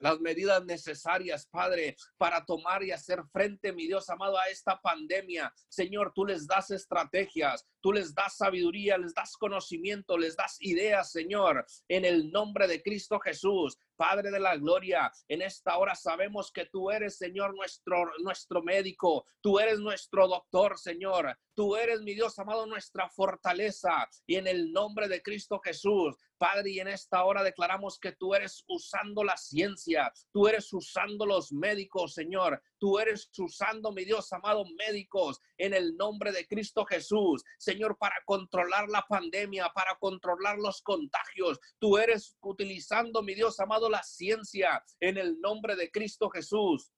las 0.00 0.18
medidas 0.18 0.64
necesarias, 0.64 1.46
Padre, 1.46 1.96
para 2.16 2.44
tomar 2.44 2.82
y 2.82 2.90
hacer 2.90 3.22
frente, 3.32 3.72
mi 3.72 3.86
Dios 3.86 4.08
amado, 4.08 4.38
a 4.38 4.48
esta 4.48 4.80
pandemia. 4.80 5.52
Señor, 5.68 6.12
tú 6.14 6.24
les 6.24 6.46
das 6.46 6.70
estrategias, 6.70 7.66
tú 7.80 7.92
les 7.92 8.14
das 8.14 8.36
sabiduría, 8.36 8.96
les 8.96 9.14
das 9.14 9.36
conocimiento, 9.36 10.16
les 10.16 10.36
das 10.36 10.56
ideas, 10.60 11.12
Señor, 11.12 11.66
en 11.88 12.04
el 12.04 12.30
nombre 12.30 12.66
de 12.66 12.82
Cristo 12.82 13.20
Jesús. 13.20 13.78
Padre 14.00 14.30
de 14.30 14.40
la 14.40 14.56
gloria, 14.56 15.12
en 15.28 15.42
esta 15.42 15.76
hora 15.76 15.94
sabemos 15.94 16.50
que 16.50 16.64
tú 16.64 16.90
eres, 16.90 17.18
Señor, 17.18 17.54
nuestro, 17.54 18.10
nuestro 18.22 18.62
médico, 18.62 19.26
tú 19.42 19.58
eres 19.58 19.78
nuestro 19.78 20.26
doctor, 20.26 20.78
Señor, 20.78 21.36
tú 21.54 21.76
eres, 21.76 22.00
mi 22.00 22.14
Dios 22.14 22.38
amado, 22.38 22.64
nuestra 22.64 23.10
fortaleza. 23.10 24.08
Y 24.26 24.36
en 24.36 24.46
el 24.46 24.72
nombre 24.72 25.06
de 25.06 25.20
Cristo 25.20 25.60
Jesús, 25.62 26.16
Padre, 26.38 26.70
y 26.70 26.80
en 26.80 26.88
esta 26.88 27.22
hora 27.24 27.42
declaramos 27.42 27.98
que 27.98 28.12
tú 28.12 28.34
eres 28.34 28.64
usando 28.68 29.22
la 29.22 29.36
ciencia, 29.36 30.10
tú 30.32 30.48
eres 30.48 30.72
usando 30.72 31.26
los 31.26 31.52
médicos, 31.52 32.14
Señor, 32.14 32.62
tú 32.80 32.98
eres 32.98 33.30
usando, 33.38 33.92
mi 33.92 34.04
Dios 34.04 34.32
amado, 34.32 34.64
médicos, 34.76 35.38
en 35.58 35.74
el 35.74 35.96
nombre 35.96 36.32
de 36.32 36.46
Cristo 36.46 36.84
Jesús, 36.84 37.44
Señor, 37.58 37.96
para 37.98 38.16
controlar 38.24 38.88
la 38.88 39.04
pandemia, 39.08 39.70
para 39.72 39.96
controlar 40.00 40.58
los 40.58 40.82
contagios, 40.82 41.60
tú 41.78 41.98
eres 41.98 42.36
utilizando, 42.40 43.22
mi 43.22 43.34
Dios 43.34 43.60
amado, 43.60 43.88
la 43.88 44.02
ciencia, 44.02 44.82
en 44.98 45.18
el 45.18 45.40
nombre 45.40 45.76
de 45.76 45.90
Cristo 45.90 46.30
Jesús. 46.30 46.90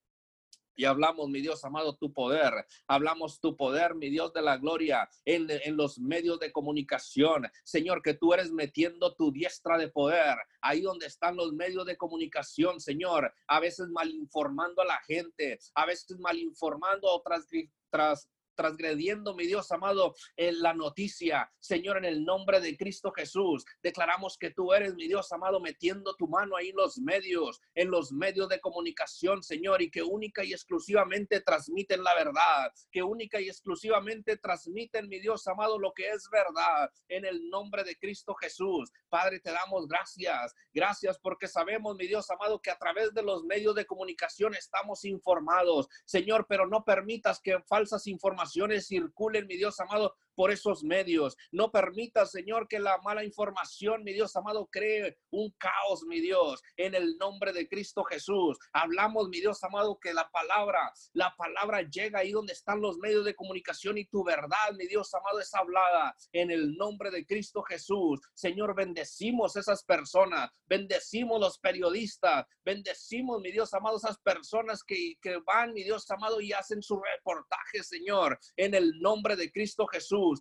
Y 0.76 0.84
hablamos, 0.84 1.28
mi 1.28 1.40
Dios 1.40 1.64
amado, 1.64 1.96
tu 1.96 2.12
poder. 2.12 2.66
Hablamos 2.86 3.40
tu 3.40 3.56
poder, 3.56 3.94
mi 3.94 4.10
Dios 4.10 4.32
de 4.32 4.42
la 4.42 4.56
gloria, 4.56 5.08
en, 5.24 5.46
en, 5.50 5.76
los 5.76 5.98
medios 5.98 6.38
de 6.40 6.52
comunicación. 6.52 7.46
Señor, 7.64 8.02
que 8.02 8.14
tú 8.14 8.32
eres 8.32 8.50
metiendo 8.50 9.14
tu 9.14 9.30
diestra 9.32 9.78
de 9.78 9.88
poder 9.88 10.36
ahí 10.62 10.80
donde 10.80 11.06
están 11.06 11.36
los 11.36 11.52
medios 11.52 11.84
de 11.84 11.96
comunicación, 11.96 12.80
Señor. 12.80 13.34
A 13.48 13.60
veces 13.60 13.88
malinformando 13.88 14.80
a 14.80 14.86
la 14.86 15.00
gente, 15.00 15.58
a 15.74 15.84
veces 15.84 16.18
malinformando 16.18 17.08
a 17.08 17.14
otras 17.14 17.46
tras, 17.90 18.30
transgrediendo, 18.54 19.34
mi 19.34 19.46
Dios 19.46 19.70
amado, 19.72 20.14
en 20.36 20.60
la 20.60 20.74
noticia. 20.74 21.50
Señor, 21.58 21.98
en 21.98 22.04
el 22.04 22.24
nombre 22.24 22.60
de 22.60 22.76
Cristo 22.76 23.12
Jesús, 23.12 23.64
declaramos 23.82 24.36
que 24.38 24.50
tú 24.50 24.72
eres, 24.72 24.94
mi 24.94 25.08
Dios 25.08 25.30
amado, 25.32 25.60
metiendo 25.60 26.14
tu 26.16 26.28
mano 26.28 26.56
ahí 26.56 26.70
en 26.70 26.76
los 26.76 26.98
medios, 26.98 27.60
en 27.74 27.90
los 27.90 28.12
medios 28.12 28.48
de 28.48 28.60
comunicación, 28.60 29.42
Señor, 29.42 29.82
y 29.82 29.90
que 29.90 30.02
única 30.02 30.44
y 30.44 30.52
exclusivamente 30.52 31.40
transmiten 31.40 32.02
la 32.02 32.14
verdad, 32.14 32.72
que 32.90 33.02
única 33.02 33.40
y 33.40 33.48
exclusivamente 33.48 34.36
transmiten, 34.36 35.08
mi 35.08 35.20
Dios 35.20 35.46
amado, 35.46 35.78
lo 35.78 35.92
que 35.92 36.10
es 36.10 36.28
verdad, 36.30 36.90
en 37.08 37.24
el 37.24 37.48
nombre 37.48 37.84
de 37.84 37.96
Cristo 37.96 38.34
Jesús. 38.34 38.90
Padre, 39.08 39.40
te 39.40 39.50
damos 39.50 39.86
gracias, 39.86 40.54
gracias 40.72 41.18
porque 41.18 41.48
sabemos, 41.48 41.96
mi 41.96 42.06
Dios 42.06 42.30
amado, 42.30 42.60
que 42.60 42.70
a 42.70 42.78
través 42.78 43.14
de 43.14 43.22
los 43.22 43.44
medios 43.44 43.74
de 43.74 43.86
comunicación 43.86 44.54
estamos 44.54 45.04
informados, 45.04 45.88
Señor, 46.04 46.46
pero 46.48 46.66
no 46.66 46.84
permitas 46.84 47.40
que 47.40 47.60
falsas 47.62 48.06
informaciones 48.06 48.41
circulen, 48.80 49.46
mi 49.46 49.56
Dios 49.56 49.78
amado, 49.80 50.14
por 50.42 50.50
esos 50.50 50.82
medios. 50.82 51.36
No 51.52 51.70
permita, 51.70 52.26
Señor, 52.26 52.66
que 52.66 52.80
la 52.80 52.98
mala 53.04 53.22
información, 53.22 54.02
mi 54.02 54.12
Dios 54.12 54.34
amado, 54.34 54.68
cree 54.72 55.16
un 55.30 55.54
caos, 55.56 56.02
mi 56.04 56.18
Dios, 56.18 56.60
en 56.76 56.96
el 56.96 57.16
nombre 57.16 57.52
de 57.52 57.68
Cristo 57.68 58.02
Jesús. 58.02 58.58
Hablamos, 58.72 59.28
mi 59.28 59.38
Dios 59.38 59.62
amado, 59.62 60.00
que 60.00 60.12
la 60.12 60.28
palabra, 60.32 60.92
la 61.12 61.32
palabra 61.36 61.82
llega 61.82 62.18
ahí 62.18 62.32
donde 62.32 62.54
están 62.54 62.80
los 62.80 62.98
medios 62.98 63.24
de 63.24 63.36
comunicación 63.36 63.98
y 63.98 64.06
tu 64.06 64.24
verdad, 64.24 64.72
mi 64.76 64.88
Dios 64.88 65.14
amado, 65.14 65.38
es 65.38 65.54
hablada 65.54 66.12
en 66.32 66.50
el 66.50 66.74
nombre 66.76 67.12
de 67.12 67.24
Cristo 67.24 67.62
Jesús. 67.62 68.18
Señor, 68.34 68.74
bendecimos 68.74 69.54
esas 69.54 69.84
personas, 69.84 70.50
bendecimos 70.66 71.38
los 71.38 71.60
periodistas, 71.60 72.46
bendecimos, 72.64 73.40
mi 73.40 73.52
Dios 73.52 73.72
amado, 73.74 73.96
esas 73.96 74.18
personas 74.18 74.82
que, 74.82 75.14
que 75.22 75.38
van, 75.46 75.72
mi 75.72 75.84
Dios 75.84 76.10
amado, 76.10 76.40
y 76.40 76.52
hacen 76.52 76.82
su 76.82 77.00
reportaje, 77.00 77.84
Señor, 77.84 78.40
en 78.56 78.74
el 78.74 78.98
nombre 78.98 79.36
de 79.36 79.52
Cristo 79.52 79.86
Jesús. 79.86 80.31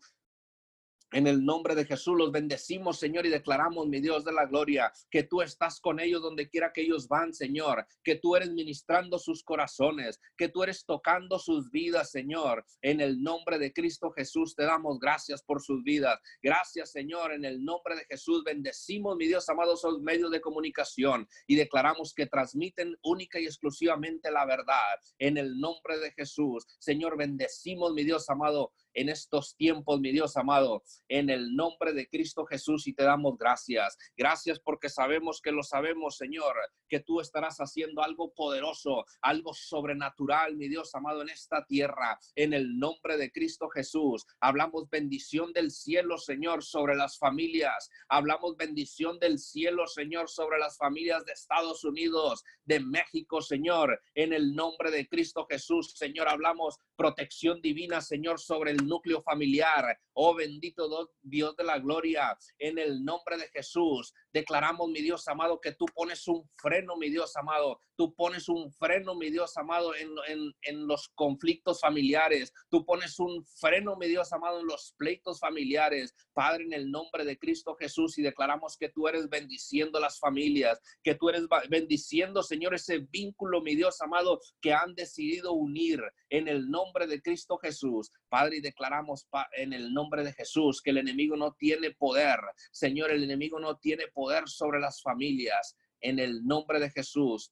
En 1.13 1.27
el 1.27 1.43
nombre 1.43 1.75
de 1.75 1.83
Jesús 1.83 2.17
los 2.17 2.31
bendecimos, 2.31 2.97
Señor, 2.97 3.25
y 3.25 3.29
declaramos, 3.29 3.85
mi 3.85 3.99
Dios 3.99 4.23
de 4.23 4.31
la 4.31 4.45
gloria, 4.45 4.93
que 5.09 5.23
tú 5.23 5.41
estás 5.41 5.81
con 5.81 5.99
ellos 5.99 6.21
donde 6.21 6.49
quiera 6.49 6.71
que 6.71 6.83
ellos 6.83 7.09
van, 7.09 7.33
Señor, 7.33 7.85
que 8.01 8.15
tú 8.15 8.37
eres 8.37 8.49
ministrando 8.51 9.19
sus 9.19 9.43
corazones, 9.43 10.21
que 10.37 10.47
tú 10.47 10.63
eres 10.63 10.85
tocando 10.85 11.37
sus 11.37 11.69
vidas, 11.69 12.11
Señor. 12.11 12.65
En 12.81 13.01
el 13.01 13.21
nombre 13.21 13.59
de 13.59 13.73
Cristo 13.73 14.11
Jesús 14.11 14.55
te 14.55 14.63
damos 14.63 14.99
gracias 14.99 15.43
por 15.43 15.61
sus 15.61 15.83
vidas. 15.83 16.17
Gracias, 16.41 16.93
Señor, 16.93 17.33
en 17.33 17.43
el 17.43 17.61
nombre 17.61 17.97
de 17.97 18.05
Jesús 18.05 18.45
bendecimos, 18.45 19.17
mi 19.17 19.27
Dios 19.27 19.49
amado, 19.49 19.73
esos 19.73 19.99
medios 19.99 20.31
de 20.31 20.39
comunicación 20.39 21.27
y 21.45 21.57
declaramos 21.57 22.13
que 22.13 22.27
transmiten 22.27 22.95
única 23.03 23.37
y 23.37 23.47
exclusivamente 23.47 24.31
la 24.31 24.45
verdad. 24.45 24.95
En 25.19 25.37
el 25.37 25.59
nombre 25.59 25.99
de 25.99 26.13
Jesús, 26.13 26.65
Señor, 26.79 27.17
bendecimos, 27.17 27.93
mi 27.93 28.05
Dios 28.05 28.29
amado, 28.29 28.71
en 28.93 29.09
estos 29.09 29.55
tiempos, 29.55 29.99
mi 29.99 30.11
Dios 30.11 30.37
amado, 30.37 30.83
en 31.07 31.29
el 31.29 31.55
nombre 31.55 31.93
de 31.93 32.07
Cristo 32.07 32.45
Jesús 32.45 32.87
y 32.87 32.93
te 32.93 33.03
damos 33.03 33.37
gracias. 33.37 33.97
Gracias 34.15 34.59
porque 34.59 34.89
sabemos 34.89 35.41
que 35.41 35.51
lo 35.51 35.63
sabemos, 35.63 36.17
Señor, 36.17 36.55
que 36.89 36.99
tú 36.99 37.21
estarás 37.21 37.57
haciendo 37.57 38.01
algo 38.03 38.33
poderoso, 38.33 39.05
algo 39.21 39.53
sobrenatural, 39.53 40.55
mi 40.55 40.67
Dios 40.67 40.93
amado, 40.95 41.21
en 41.21 41.29
esta 41.29 41.65
tierra, 41.65 42.19
en 42.35 42.53
el 42.53 42.77
nombre 42.77 43.17
de 43.17 43.31
Cristo 43.31 43.69
Jesús. 43.69 44.25
Hablamos 44.39 44.89
bendición 44.89 45.53
del 45.53 45.71
cielo, 45.71 46.17
Señor, 46.17 46.63
sobre 46.63 46.95
las 46.95 47.17
familias. 47.17 47.89
Hablamos 48.09 48.57
bendición 48.57 49.19
del 49.19 49.39
cielo, 49.39 49.87
Señor, 49.87 50.29
sobre 50.29 50.59
las 50.59 50.77
familias 50.77 51.25
de 51.25 51.33
Estados 51.33 51.83
Unidos, 51.83 52.43
de 52.65 52.79
México, 52.79 53.41
Señor, 53.41 54.01
en 54.15 54.33
el 54.33 54.53
nombre 54.53 54.91
de 54.91 55.07
Cristo 55.07 55.45
Jesús, 55.49 55.93
Señor. 55.95 56.27
Hablamos 56.27 56.77
protección 56.95 57.61
divina, 57.61 58.01
Señor, 58.01 58.39
sobre 58.39 58.71
el 58.71 58.80
núcleo 58.87 59.21
familiar. 59.21 59.99
Oh 60.13 60.35
bendito 60.35 61.09
Dios 61.21 61.55
de 61.55 61.63
la 61.63 61.79
gloria, 61.79 62.37
en 62.57 62.77
el 62.77 63.03
nombre 63.03 63.37
de 63.37 63.47
Jesús, 63.49 64.13
declaramos, 64.31 64.89
mi 64.89 65.01
Dios 65.01 65.27
amado, 65.27 65.59
que 65.59 65.73
tú 65.73 65.85
pones 65.93 66.27
un 66.27 66.49
freno, 66.55 66.95
mi 66.97 67.09
Dios 67.09 67.35
amado, 67.37 67.79
tú 68.01 68.15
pones 68.15 68.49
un 68.49 68.71
freno, 68.71 69.13
mi 69.13 69.29
Dios 69.29 69.55
amado, 69.57 69.93
en, 69.93 70.09
en, 70.27 70.51
en 70.63 70.87
los 70.87 71.09
conflictos 71.09 71.81
familiares, 71.81 72.51
tú 72.67 72.83
pones 72.83 73.19
un 73.19 73.45
freno, 73.45 73.95
mi 73.95 74.07
Dios 74.07 74.33
amado, 74.33 74.59
en 74.59 74.65
los 74.65 74.95
pleitos 74.97 75.39
familiares. 75.39 76.15
Padre, 76.33 76.63
en 76.63 76.73
el 76.73 76.89
nombre 76.89 77.25
de 77.25 77.37
Cristo 77.37 77.75
Jesús, 77.75 78.17
y 78.17 78.23
declaramos 78.23 78.75
que 78.75 78.89
tú 78.89 79.07
eres 79.07 79.29
bendiciendo 79.29 79.99
las 79.99 80.17
familias, 80.17 80.81
que 81.03 81.13
tú 81.13 81.29
eres 81.29 81.43
bendiciendo, 81.69 82.41
Señor, 82.41 82.73
ese 82.73 83.05
vínculo, 83.11 83.61
mi 83.61 83.75
Dios 83.75 84.01
amado, 84.01 84.41
que 84.61 84.73
han 84.73 84.95
decidido 84.95 85.53
unir 85.53 86.01
en 86.31 86.47
el 86.47 86.71
nombre 86.71 87.05
de 87.05 87.21
Cristo 87.21 87.59
Jesús. 87.59 88.09
Padre, 88.29 88.57
y 88.57 88.61
declaramos 88.61 89.27
en 89.51 89.73
el 89.73 89.93
nombre 89.93 90.23
de 90.23 90.33
Jesús 90.33 90.81
que 90.81 90.89
el 90.89 90.97
enemigo 90.97 91.35
no 91.35 91.53
tiene 91.53 91.91
poder. 91.91 92.39
Señor, 92.71 93.11
el 93.11 93.23
enemigo 93.23 93.59
no 93.59 93.77
tiene 93.77 94.07
poder 94.07 94.49
sobre 94.49 94.79
las 94.79 95.03
familias. 95.03 95.77
En 96.03 96.17
el 96.17 96.43
nombre 96.43 96.79
de 96.79 96.89
Jesús, 96.89 97.51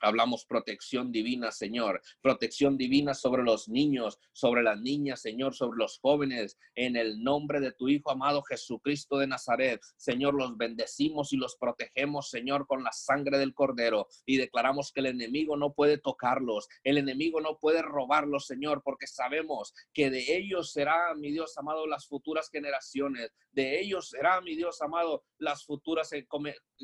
Hablamos 0.00 0.44
protección 0.44 1.10
divina, 1.10 1.50
Señor. 1.50 2.00
Protección 2.20 2.76
divina 2.76 3.14
sobre 3.14 3.42
los 3.42 3.68
niños, 3.68 4.18
sobre 4.32 4.62
las 4.62 4.80
niñas, 4.80 5.20
Señor, 5.22 5.54
sobre 5.54 5.78
los 5.78 5.98
jóvenes. 5.98 6.56
En 6.74 6.96
el 6.96 7.22
nombre 7.22 7.60
de 7.60 7.72
tu 7.72 7.88
Hijo 7.88 8.10
amado 8.10 8.42
Jesucristo 8.42 9.18
de 9.18 9.26
Nazaret, 9.26 9.80
Señor, 9.96 10.34
los 10.34 10.56
bendecimos 10.56 11.32
y 11.32 11.36
los 11.36 11.56
protegemos, 11.56 12.30
Señor, 12.30 12.66
con 12.66 12.84
la 12.84 12.92
sangre 12.92 13.38
del 13.38 13.54
Cordero. 13.54 14.06
Y 14.24 14.36
declaramos 14.36 14.92
que 14.92 15.00
el 15.00 15.06
enemigo 15.06 15.56
no 15.56 15.72
puede 15.72 15.98
tocarlos. 15.98 16.68
El 16.84 16.98
enemigo 16.98 17.40
no 17.40 17.58
puede 17.58 17.82
robarlos, 17.82 18.46
Señor, 18.46 18.82
porque 18.84 19.06
sabemos 19.06 19.74
que 19.92 20.10
de 20.10 20.36
ellos 20.36 20.72
será, 20.72 21.14
mi 21.16 21.32
Dios 21.32 21.56
amado, 21.58 21.86
las 21.86 22.06
futuras 22.06 22.50
generaciones. 22.50 23.32
De 23.50 23.80
ellos 23.80 24.10
será, 24.10 24.40
mi 24.40 24.54
Dios 24.54 24.80
amado, 24.80 25.24
las 25.38 25.64
futuras, 25.64 26.12
eh, 26.12 26.26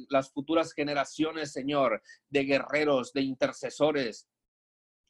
las 0.09 0.33
futuras 0.33 0.73
generaciones, 0.73 1.53
Señor, 1.53 2.03
de 2.29 2.45
guerreros 2.45 3.04
de 3.13 3.23
intercesores. 3.23 4.29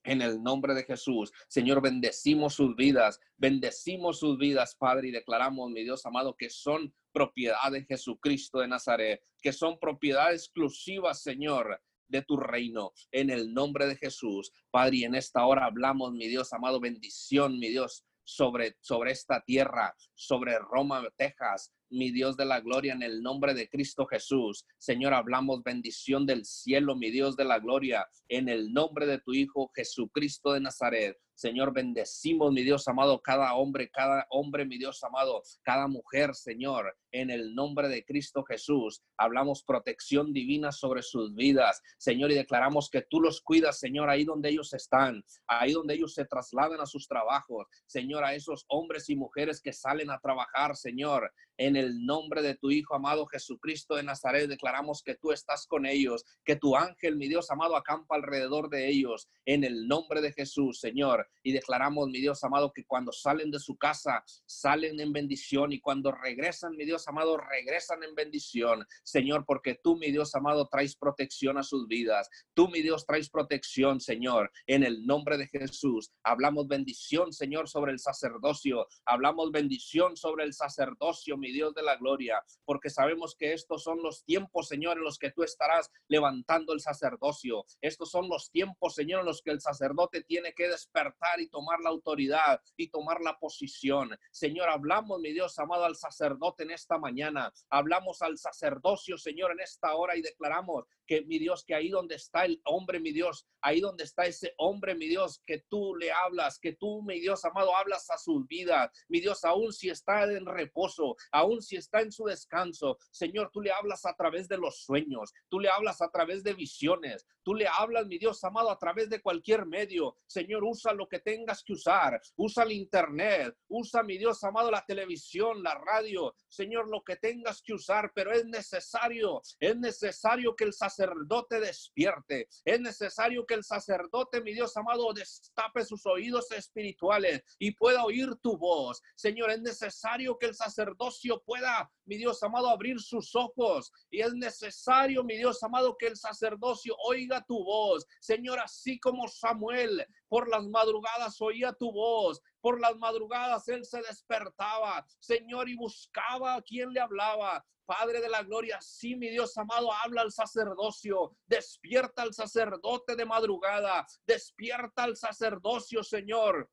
En 0.07 0.20
el 0.20 0.42
nombre 0.42 0.74
de 0.74 0.84
Jesús, 0.84 1.32
Señor, 1.49 1.80
bendecimos 1.80 2.55
sus 2.55 2.76
vidas, 2.76 3.18
bendecimos 3.38 4.18
sus 4.18 4.36
vidas, 4.36 4.76
Padre, 4.76 5.09
y 5.09 5.12
declaramos, 5.12 5.70
mi 5.70 5.82
Dios 5.82 6.05
amado, 6.05 6.36
que 6.36 6.51
son 6.51 6.95
propiedad 7.11 7.72
de 7.72 7.84
Jesucristo 7.84 8.59
de 8.59 8.68
Nazaret, 8.68 9.22
que 9.40 9.53
son 9.53 9.78
propiedad 9.78 10.32
exclusiva, 10.32 11.14
Señor, 11.14 11.80
de 12.09 12.20
tu 12.20 12.36
reino, 12.36 12.92
en 13.12 13.30
el 13.30 13.55
nombre 13.55 13.86
de 13.86 13.97
Jesús. 13.97 14.53
Padre, 14.70 14.99
y 14.99 15.05
en 15.05 15.14
esta 15.14 15.47
hora 15.47 15.64
hablamos, 15.64 16.12
mi 16.12 16.28
Dios 16.28 16.53
amado, 16.53 16.80
bendición, 16.80 17.59
mi 17.59 17.68
Dios, 17.68 18.05
sobre, 18.24 18.76
sobre 18.80 19.12
esta 19.12 19.42
tierra, 19.42 19.95
sobre 20.14 20.59
Roma, 20.59 21.07
Texas, 21.16 21.72
mi 21.95 22.11
Dios 22.11 22.36
de 22.36 22.45
la 22.45 22.61
gloria, 22.61 22.92
en 22.92 23.03
el 23.03 23.22
nombre 23.22 23.55
de 23.55 23.68
Cristo 23.68 24.07
Jesús. 24.07 24.66
Señor, 24.78 25.14
hablamos 25.14 25.62
bendición 25.62 26.26
del 26.26 26.45
cielo, 26.45 26.97
mi 26.97 27.11
Dios 27.11 27.36
de 27.36 27.45
la 27.45 27.59
gloria, 27.59 28.07
en 28.28 28.49
el 28.49 28.72
nombre 28.72 29.07
de 29.07 29.18
tu 29.18 29.32
Hijo 29.32 29.70
Jesucristo 29.74 30.53
de 30.53 30.61
Nazaret. 30.61 31.16
Señor, 31.35 31.72
bendecimos, 31.72 32.53
mi 32.53 32.62
Dios 32.62 32.87
amado, 32.87 33.20
cada 33.20 33.55
hombre, 33.55 33.91
cada 33.91 34.26
hombre, 34.30 34.64
mi 34.64 34.78
Dios 34.78 35.03
amado, 35.03 35.43
cada 35.62 35.89
mujer, 35.89 36.35
Señor, 36.35 36.97
en 37.11 37.30
el 37.30 37.55
nombre 37.55 37.89
de 37.89 38.05
Cristo 38.05 38.45
Jesús. 38.45 39.03
Hablamos 39.16 39.64
protección 39.64 40.32
divina 40.32 40.70
sobre 40.70 41.03
sus 41.03 41.35
vidas, 41.35 41.82
Señor, 41.99 42.30
y 42.30 42.35
declaramos 42.35 42.89
que 42.89 43.03
tú 43.03 43.20
los 43.20 43.41
cuidas, 43.41 43.78
Señor, 43.80 44.09
ahí 44.11 44.24
donde 44.24 44.51
ellos 44.51 44.72
están, 44.74 45.24
ahí 45.47 45.72
donde 45.72 45.95
ellos 45.95 46.14
se 46.14 46.24
trasladan 46.24 46.80
a 46.80 46.87
sus 46.87 47.09
trabajos, 47.09 47.66
Señor, 47.87 48.24
a 48.24 48.35
esos 48.35 48.64
hombres 48.68 49.09
y 49.11 49.16
mujeres 49.16 49.61
que 49.61 49.72
salen 49.72 50.11
a 50.11 50.20
trabajar, 50.20 50.76
Señor, 50.76 51.32
en 51.57 51.76
el 51.76 52.05
nombre 52.05 52.43
de 52.43 52.57
tu 52.57 52.70
Hijo 52.70 52.95
amado 52.95 53.26
Jesucristo 53.26 53.95
de 53.95 54.03
Nazaret, 54.03 54.49
declaramos 54.49 55.03
que 55.03 55.14
tú 55.14 55.30
estás 55.32 55.66
con 55.66 55.87
ellos, 55.87 56.24
que 56.45 56.57
tu 56.57 56.76
ángel, 56.76 57.16
mi 57.16 57.28
Dios 57.28 57.51
amado, 57.51 57.76
acampa 57.76 58.16
alrededor 58.16 58.68
de 58.70 58.89
ellos, 58.89 59.28
en 59.45 59.64
el 59.64 59.87
nombre 59.87 60.20
de 60.20 60.32
Jesús, 60.32 60.80
Señor. 60.80 61.23
Y 61.42 61.52
declaramos, 61.52 62.08
mi 62.08 62.20
Dios 62.20 62.42
amado, 62.44 62.72
que 62.72 62.84
cuando 62.86 63.12
salen 63.12 63.50
de 63.50 63.58
su 63.58 63.76
casa, 63.76 64.24
salen 64.46 64.98
en 65.00 65.12
bendición 65.12 65.72
y 65.72 65.80
cuando 65.80 66.12
regresan, 66.12 66.76
mi 66.76 66.84
Dios 66.84 67.06
amado, 67.08 67.36
regresan 67.36 68.02
en 68.02 68.14
bendición, 68.14 68.86
Señor, 69.02 69.44
porque 69.46 69.74
tú, 69.74 69.96
mi 69.96 70.10
Dios 70.10 70.34
amado, 70.34 70.68
traes 70.68 70.96
protección 70.96 71.58
a 71.58 71.62
sus 71.62 71.86
vidas. 71.86 72.28
Tú, 72.54 72.68
mi 72.68 72.82
Dios, 72.82 73.06
traes 73.06 73.30
protección, 73.30 74.00
Señor, 74.00 74.50
en 74.66 74.84
el 74.84 75.06
nombre 75.06 75.36
de 75.36 75.48
Jesús. 75.48 76.10
Hablamos 76.22 76.66
bendición, 76.66 77.32
Señor, 77.32 77.68
sobre 77.68 77.92
el 77.92 77.98
sacerdocio. 77.98 78.86
Hablamos 79.04 79.50
bendición 79.52 80.16
sobre 80.16 80.44
el 80.44 80.52
sacerdocio, 80.54 81.36
mi 81.36 81.52
Dios 81.52 81.74
de 81.74 81.82
la 81.82 81.96
gloria, 81.96 82.42
porque 82.64 82.90
sabemos 82.90 83.36
que 83.36 83.52
estos 83.52 83.82
son 83.82 84.02
los 84.02 84.24
tiempos, 84.24 84.68
Señor, 84.68 84.98
en 84.98 85.04
los 85.04 85.18
que 85.18 85.30
tú 85.30 85.42
estarás 85.42 85.90
levantando 86.08 86.72
el 86.72 86.80
sacerdocio. 86.80 87.64
Estos 87.80 88.10
son 88.10 88.28
los 88.28 88.50
tiempos, 88.50 88.94
Señor, 88.94 89.20
en 89.20 89.26
los 89.26 89.42
que 89.42 89.50
el 89.50 89.60
sacerdote 89.60 90.22
tiene 90.22 90.54
que 90.54 90.68
despertar 90.68 91.13
y 91.38 91.48
tomar 91.48 91.80
la 91.80 91.90
autoridad 91.90 92.60
y 92.76 92.88
tomar 92.88 93.20
la 93.20 93.38
posición. 93.38 94.16
Señor, 94.30 94.68
hablamos, 94.68 95.20
mi 95.20 95.32
Dios 95.32 95.58
amado, 95.58 95.84
al 95.84 95.96
sacerdote 95.96 96.64
en 96.64 96.70
esta 96.70 96.98
mañana. 96.98 97.52
Hablamos 97.70 98.20
al 98.22 98.36
sacerdocio, 98.36 99.16
Señor, 99.16 99.52
en 99.52 99.60
esta 99.60 99.94
hora 99.94 100.16
y 100.16 100.22
declaramos 100.22 100.84
que 101.07 101.22
mi 101.22 101.38
Dios, 101.38 101.64
que 101.64 101.74
ahí 101.74 101.88
donde 101.88 102.16
está 102.16 102.44
el 102.44 102.61
hombre, 102.64 103.00
mi 103.00 103.12
Dios, 103.12 103.46
ahí 103.61 103.80
donde 103.80 104.05
está 104.05 104.26
ese 104.26 104.55
hombre, 104.59 104.94
mi 104.94 105.07
Dios, 105.07 105.42
que 105.46 105.64
tú 105.68 105.94
le 105.96 106.12
hablas, 106.12 106.59
que 106.59 106.74
tú, 106.74 107.02
mi 107.02 107.20
Dios 107.20 107.44
amado, 107.44 107.74
hablas 107.76 108.11
a 108.11 108.18
su 108.18 108.44
vida, 108.44 108.90
mi 109.09 109.20
Dios, 109.20 109.44
aún 109.44 109.72
si 109.72 109.90
está 109.90 110.24
en 110.24 110.46
reposo, 110.46 111.16
aún 111.32 111.62
si 111.62 111.76
está 111.76 112.00
en 112.00 112.12
su 112.12 112.24
descanso, 112.24 112.98
Señor, 113.11 113.50
tú 113.52 113.61
le 113.61 113.72
hablas 113.72 114.05
a 114.05 114.14
través 114.14 114.48
de 114.48 114.59
los 114.59 114.82
sueños, 114.84 115.32
tú 115.48 115.61
le 115.61 115.68
hablas 115.68 116.02
a 116.02 116.11
través 116.11 116.42
de 116.42 116.55
visiones, 116.55 117.26
tú 117.42 117.55
le 117.55 117.66
hablas, 117.66 118.07
mi 118.07 118.18
Dios 118.18 118.42
amado, 118.44 118.70
a 118.70 118.78
través 118.78 119.09
de 119.09 119.20
cualquier 119.20 119.66
medio, 119.66 120.16
Señor, 120.26 120.64
usa 120.64 120.92
lo 120.92 121.09
que 121.09 121.20
tengas 121.20 121.62
que 121.62 121.74
usar, 121.74 122.20
usa 122.36 122.64
el 122.64 122.72
internet, 122.72 123.55
usa, 123.68 124.02
mi 124.02 124.18
Dios 124.18 124.42
amado, 124.44 124.70
la 124.70 124.84
televisión, 124.84 125.62
la 125.62 125.74
radio, 125.74 126.34
Señor, 126.48 126.88
lo 126.88 127.02
que 127.02 127.16
tengas 127.16 127.62
que 127.62 127.74
usar, 127.74 128.12
pero 128.14 128.32
es 128.32 128.44
necesario, 128.46 129.40
es 129.61 129.76
necesario 129.76 130.55
que 130.55 130.64
el 130.64 130.72
sacerdote 130.72 130.93
sacerdote 130.95 131.61
despierte. 131.61 132.49
Es 132.64 132.80
necesario 132.80 133.45
que 133.47 133.55
el 133.55 133.64
sacerdote, 133.64 134.40
mi 134.40 134.53
Dios 134.53 134.76
amado, 134.76 135.12
destape 135.12 135.84
sus 135.84 136.07
oídos 136.07 136.51
espirituales 136.53 137.42
y 137.59 137.72
pueda 137.72 138.05
oír 138.05 138.34
tu 138.42 138.57
voz. 138.57 139.03
Señor, 139.16 139.51
es 139.51 139.61
necesario 139.61 140.38
que 140.38 140.47
el 140.47 140.55
sacerdocio 140.55 141.42
pueda, 141.45 141.90
mi 142.05 142.16
Dios 142.16 142.42
amado, 142.42 142.68
abrir 142.68 143.01
sus 143.01 143.34
ojos. 143.34 143.92
Y 144.11 144.20
es 144.20 144.34
necesario, 144.34 145.24
mi 145.24 145.36
Dios 145.36 145.62
amado, 145.62 145.97
que 145.99 146.07
el 146.07 146.16
sacerdocio 146.16 146.95
oiga 147.07 147.45
tu 147.47 147.64
voz. 147.64 148.07
Señor, 148.20 148.61
así 148.61 148.99
como 149.01 149.28
Samuel 149.28 150.07
por 150.28 150.49
las 150.49 150.64
madrugadas 150.66 151.40
oía 151.40 151.72
tu 151.72 151.92
voz, 151.92 152.40
por 152.61 152.80
las 152.80 152.97
madrugadas 152.97 153.68
él 153.68 153.84
se 153.84 154.01
despertaba, 154.03 155.07
Señor, 155.20 155.68
y 155.68 155.76
buscaba 155.76 156.55
a 156.55 156.62
quien 156.62 156.92
le 156.92 157.01
hablaba. 157.01 157.64
Padre 157.87 158.20
de 158.20 158.28
la 158.28 158.43
gloria, 158.43 158.78
sí, 158.80 159.14
mi 159.16 159.28
Dios 159.28 159.57
amado, 159.59 159.93
habla 159.93 160.22
al 160.22 160.32
sacerdocio, 160.32 161.37
despierta 161.47 162.22
al 162.22 162.32
sacerdote 162.32 163.16
de 163.16 163.26
madrugada, 163.26 164.07
despierta 164.26 165.05
al 165.05 165.16
sacerdocio, 165.16 166.03
Señor. 166.03 166.70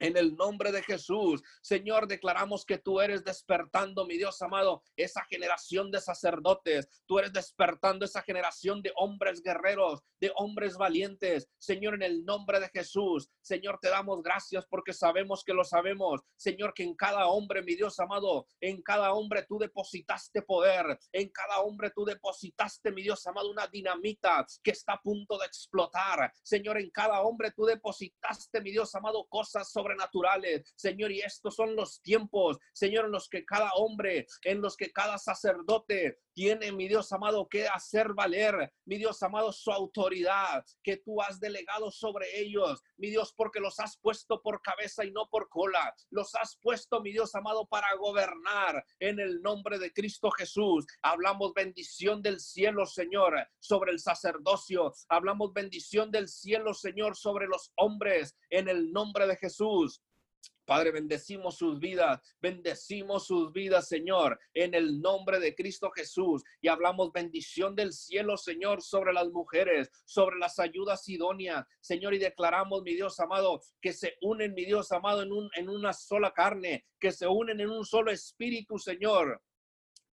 En 0.00 0.16
el 0.16 0.36
nombre 0.36 0.70
de 0.70 0.82
Jesús, 0.82 1.42
Señor, 1.60 2.06
declaramos 2.06 2.64
que 2.64 2.78
tú 2.78 3.00
eres 3.00 3.24
despertando, 3.24 4.06
mi 4.06 4.16
Dios 4.16 4.40
amado, 4.42 4.82
esa 4.96 5.24
generación 5.24 5.90
de 5.90 6.00
sacerdotes. 6.00 6.88
Tú 7.06 7.18
eres 7.18 7.32
despertando 7.32 8.04
esa 8.04 8.22
generación 8.22 8.80
de 8.80 8.92
hombres 8.96 9.42
guerreros, 9.42 10.00
de 10.20 10.30
hombres 10.36 10.76
valientes. 10.76 11.48
Señor, 11.58 11.94
en 11.94 12.02
el 12.02 12.24
nombre 12.24 12.60
de 12.60 12.68
Jesús, 12.68 13.28
Señor, 13.40 13.78
te 13.80 13.88
damos 13.88 14.22
gracias 14.22 14.66
porque 14.68 14.92
sabemos 14.92 15.42
que 15.42 15.52
lo 15.52 15.64
sabemos. 15.64 16.20
Señor, 16.36 16.74
que 16.74 16.84
en 16.84 16.94
cada 16.94 17.26
hombre, 17.26 17.62
mi 17.62 17.74
Dios 17.74 17.98
amado, 17.98 18.46
en 18.60 18.82
cada 18.82 19.12
hombre 19.12 19.44
tú 19.48 19.58
depositaste 19.58 20.42
poder. 20.42 20.98
En 21.12 21.28
cada 21.30 21.60
hombre 21.60 21.90
tú 21.90 22.04
depositaste, 22.04 22.92
mi 22.92 23.02
Dios 23.02 23.26
amado, 23.26 23.50
una 23.50 23.66
dinamita 23.66 24.46
que 24.62 24.70
está 24.70 24.94
a 24.94 25.02
punto 25.02 25.38
de 25.38 25.46
explotar. 25.46 26.32
Señor, 26.42 26.78
en 26.78 26.90
cada 26.90 27.20
hombre 27.22 27.50
tú 27.50 27.64
depositaste, 27.64 28.60
mi 28.60 28.70
Dios 28.70 28.94
amado, 28.94 29.26
cosas 29.28 29.70
sobre 29.70 29.87
sobrenaturales, 29.88 30.72
Señor, 30.76 31.12
y 31.12 31.20
estos 31.20 31.54
son 31.54 31.74
los 31.74 32.02
tiempos, 32.02 32.58
Señor, 32.72 33.06
en 33.06 33.12
los 33.12 33.28
que 33.28 33.44
cada 33.44 33.70
hombre, 33.74 34.26
en 34.42 34.60
los 34.60 34.76
que 34.76 34.92
cada 34.92 35.18
sacerdote 35.18 36.18
tiene, 36.38 36.70
mi 36.70 36.86
Dios 36.86 37.12
amado, 37.12 37.48
que 37.48 37.66
hacer 37.66 38.14
valer, 38.14 38.72
mi 38.84 38.96
Dios 38.96 39.20
amado, 39.24 39.52
su 39.52 39.72
autoridad 39.72 40.64
que 40.84 40.98
tú 40.98 41.20
has 41.20 41.40
delegado 41.40 41.90
sobre 41.90 42.28
ellos, 42.38 42.80
mi 42.96 43.10
Dios, 43.10 43.34
porque 43.36 43.58
los 43.58 43.80
has 43.80 43.98
puesto 43.98 44.40
por 44.40 44.62
cabeza 44.62 45.04
y 45.04 45.10
no 45.10 45.28
por 45.28 45.48
cola, 45.48 45.92
los 46.10 46.32
has 46.36 46.56
puesto, 46.62 47.00
mi 47.00 47.10
Dios 47.10 47.34
amado, 47.34 47.66
para 47.66 47.88
gobernar 47.96 48.84
en 49.00 49.18
el 49.18 49.42
nombre 49.42 49.80
de 49.80 49.92
Cristo 49.92 50.30
Jesús. 50.30 50.86
Hablamos 51.02 51.54
bendición 51.54 52.22
del 52.22 52.38
cielo, 52.38 52.86
Señor, 52.86 53.34
sobre 53.58 53.90
el 53.90 53.98
sacerdocio, 53.98 54.92
hablamos 55.08 55.52
bendición 55.52 56.12
del 56.12 56.28
cielo, 56.28 56.72
Señor, 56.72 57.16
sobre 57.16 57.48
los 57.48 57.72
hombres 57.74 58.36
en 58.50 58.68
el 58.68 58.92
nombre 58.92 59.26
de 59.26 59.36
Jesús. 59.36 60.00
Padre, 60.68 60.90
bendecimos 60.90 61.56
sus 61.56 61.78
vidas, 61.78 62.20
bendecimos 62.42 63.26
sus 63.26 63.50
vidas, 63.54 63.88
Señor, 63.88 64.38
en 64.52 64.74
el 64.74 65.00
nombre 65.00 65.40
de 65.40 65.54
Cristo 65.54 65.90
Jesús. 65.90 66.44
Y 66.60 66.68
hablamos 66.68 67.10
bendición 67.10 67.74
del 67.74 67.94
cielo, 67.94 68.36
Señor, 68.36 68.82
sobre 68.82 69.14
las 69.14 69.28
mujeres, 69.28 69.90
sobre 70.04 70.36
las 70.36 70.58
ayudas 70.58 71.08
idóneas, 71.08 71.64
Señor, 71.80 72.12
y 72.12 72.18
declaramos, 72.18 72.82
mi 72.82 72.94
Dios 72.94 73.18
amado, 73.18 73.62
que 73.80 73.94
se 73.94 74.18
unen, 74.20 74.52
mi 74.52 74.66
Dios 74.66 74.92
amado, 74.92 75.22
en, 75.22 75.32
un, 75.32 75.48
en 75.54 75.70
una 75.70 75.94
sola 75.94 76.34
carne, 76.34 76.84
que 77.00 77.12
se 77.12 77.26
unen 77.26 77.60
en 77.60 77.70
un 77.70 77.86
solo 77.86 78.10
espíritu, 78.10 78.78
Señor 78.78 79.40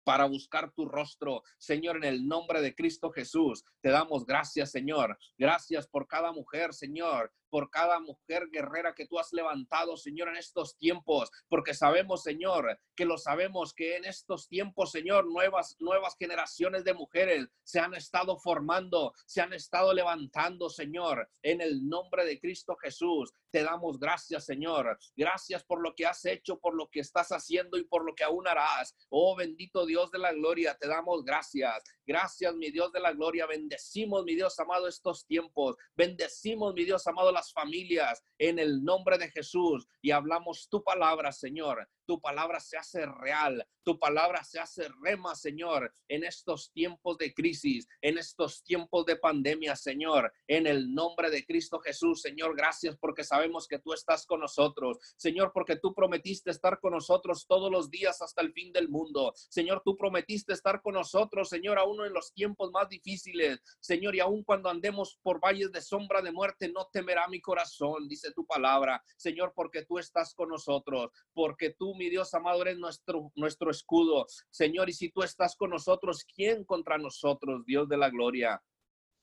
para 0.04 0.26
buscar 0.26 0.70
tu 0.70 0.86
rostro, 0.86 1.42
Señor, 1.58 1.96
en 1.96 2.04
el 2.04 2.28
nombre 2.28 2.60
de 2.60 2.76
Cristo 2.76 3.10
Jesús. 3.10 3.64
Te 3.80 3.90
damos 3.90 4.24
gracias, 4.24 4.70
Señor. 4.70 5.18
Gracias 5.36 5.88
por 5.88 6.06
cada 6.06 6.30
mujer, 6.30 6.72
Señor 6.72 7.32
por 7.50 7.70
cada 7.70 8.00
mujer 8.00 8.48
guerrera 8.50 8.94
que 8.94 9.06
tú 9.06 9.18
has 9.18 9.32
levantado, 9.32 9.96
Señor, 9.96 10.28
en 10.28 10.36
estos 10.36 10.76
tiempos, 10.76 11.30
porque 11.48 11.74
sabemos, 11.74 12.22
Señor, 12.22 12.78
que 12.94 13.04
lo 13.04 13.18
sabemos 13.18 13.74
que 13.74 13.96
en 13.96 14.04
estos 14.04 14.48
tiempos, 14.48 14.90
Señor, 14.90 15.26
nuevas, 15.26 15.76
nuevas 15.78 16.16
generaciones 16.18 16.84
de 16.84 16.94
mujeres 16.94 17.48
se 17.64 17.80
han 17.80 17.94
estado 17.94 18.38
formando, 18.38 19.12
se 19.26 19.40
han 19.40 19.52
estado 19.52 19.92
levantando, 19.92 20.68
Señor, 20.68 21.28
en 21.42 21.60
el 21.60 21.88
nombre 21.88 22.24
de 22.24 22.40
Cristo 22.40 22.76
Jesús. 22.76 23.32
Te 23.50 23.62
damos 23.62 23.98
gracias, 23.98 24.44
Señor. 24.44 24.98
Gracias 25.14 25.64
por 25.64 25.82
lo 25.82 25.94
que 25.94 26.06
has 26.06 26.24
hecho, 26.24 26.58
por 26.58 26.74
lo 26.74 26.88
que 26.88 27.00
estás 27.00 27.30
haciendo 27.30 27.78
y 27.78 27.84
por 27.84 28.04
lo 28.04 28.14
que 28.14 28.24
aún 28.24 28.46
harás. 28.46 28.94
Oh, 29.08 29.36
bendito 29.36 29.86
Dios 29.86 30.10
de 30.10 30.18
la 30.18 30.32
gloria, 30.32 30.76
te 30.78 30.88
damos 30.88 31.24
gracias. 31.24 31.82
Gracias, 32.06 32.54
mi 32.54 32.70
Dios 32.70 32.92
de 32.92 33.00
la 33.00 33.12
gloria. 33.12 33.46
Bendecimos, 33.46 34.24
mi 34.24 34.34
Dios 34.34 34.58
amado, 34.60 34.86
estos 34.86 35.26
tiempos. 35.26 35.76
Bendecimos, 35.94 36.74
mi 36.74 36.84
Dios 36.84 37.06
amado, 37.06 37.32
las 37.36 37.52
familias 37.52 38.24
en 38.38 38.58
el 38.58 38.82
nombre 38.82 39.18
de 39.18 39.30
Jesús. 39.30 39.86
Y 40.00 40.10
hablamos 40.10 40.68
tu 40.68 40.82
palabra, 40.82 41.30
Señor 41.32 41.86
tu 42.06 42.20
palabra 42.20 42.60
se 42.60 42.76
hace 42.76 43.04
real, 43.06 43.66
tu 43.82 43.98
palabra 43.98 44.42
se 44.44 44.58
hace 44.58 44.88
rema, 45.02 45.34
Señor, 45.34 45.94
en 46.08 46.24
estos 46.24 46.72
tiempos 46.72 47.18
de 47.18 47.34
crisis, 47.34 47.86
en 48.00 48.18
estos 48.18 48.62
tiempos 48.62 49.04
de 49.06 49.16
pandemia, 49.16 49.76
Señor, 49.76 50.32
en 50.46 50.66
el 50.66 50.94
nombre 50.94 51.30
de 51.30 51.44
Cristo 51.44 51.80
Jesús, 51.80 52.22
Señor, 52.22 52.56
gracias 52.56 52.96
porque 52.96 53.24
sabemos 53.24 53.66
que 53.66 53.78
tú 53.78 53.92
estás 53.92 54.26
con 54.26 54.40
nosotros, 54.40 54.98
Señor, 55.16 55.50
porque 55.52 55.76
tú 55.76 55.94
prometiste 55.94 56.50
estar 56.50 56.80
con 56.80 56.92
nosotros 56.92 57.46
todos 57.46 57.70
los 57.70 57.90
días 57.90 58.22
hasta 58.22 58.42
el 58.42 58.52
fin 58.52 58.72
del 58.72 58.88
mundo, 58.88 59.32
Señor, 59.34 59.82
tú 59.84 59.96
prometiste 59.96 60.52
estar 60.52 60.80
con 60.80 60.94
nosotros, 60.94 61.48
Señor, 61.48 61.78
aún 61.78 62.04
en 62.04 62.12
los 62.12 62.32
tiempos 62.32 62.70
más 62.70 62.88
difíciles, 62.88 63.60
Señor, 63.80 64.14
y 64.14 64.20
aún 64.20 64.44
cuando 64.44 64.68
andemos 64.68 65.18
por 65.22 65.40
valles 65.40 65.72
de 65.72 65.80
sombra 65.80 66.22
de 66.22 66.32
muerte, 66.32 66.70
no 66.70 66.88
temerá 66.92 67.26
mi 67.28 67.40
corazón, 67.40 68.08
dice 68.08 68.32
tu 68.32 68.46
palabra, 68.46 69.02
Señor, 69.16 69.52
porque 69.54 69.84
tú 69.84 69.98
estás 69.98 70.34
con 70.34 70.50
nosotros, 70.50 71.10
porque 71.32 71.70
tú 71.70 71.95
mi 71.96 72.10
Dios 72.10 72.32
amado, 72.34 72.62
eres 72.62 72.78
nuestro, 72.78 73.32
nuestro 73.34 73.70
escudo. 73.70 74.26
Señor, 74.50 74.88
y 74.88 74.92
si 74.92 75.10
tú 75.10 75.22
estás 75.22 75.56
con 75.56 75.70
nosotros, 75.70 76.24
¿quién 76.24 76.64
contra 76.64 76.98
nosotros, 76.98 77.64
Dios 77.64 77.88
de 77.88 77.96
la 77.96 78.10
gloria? 78.10 78.62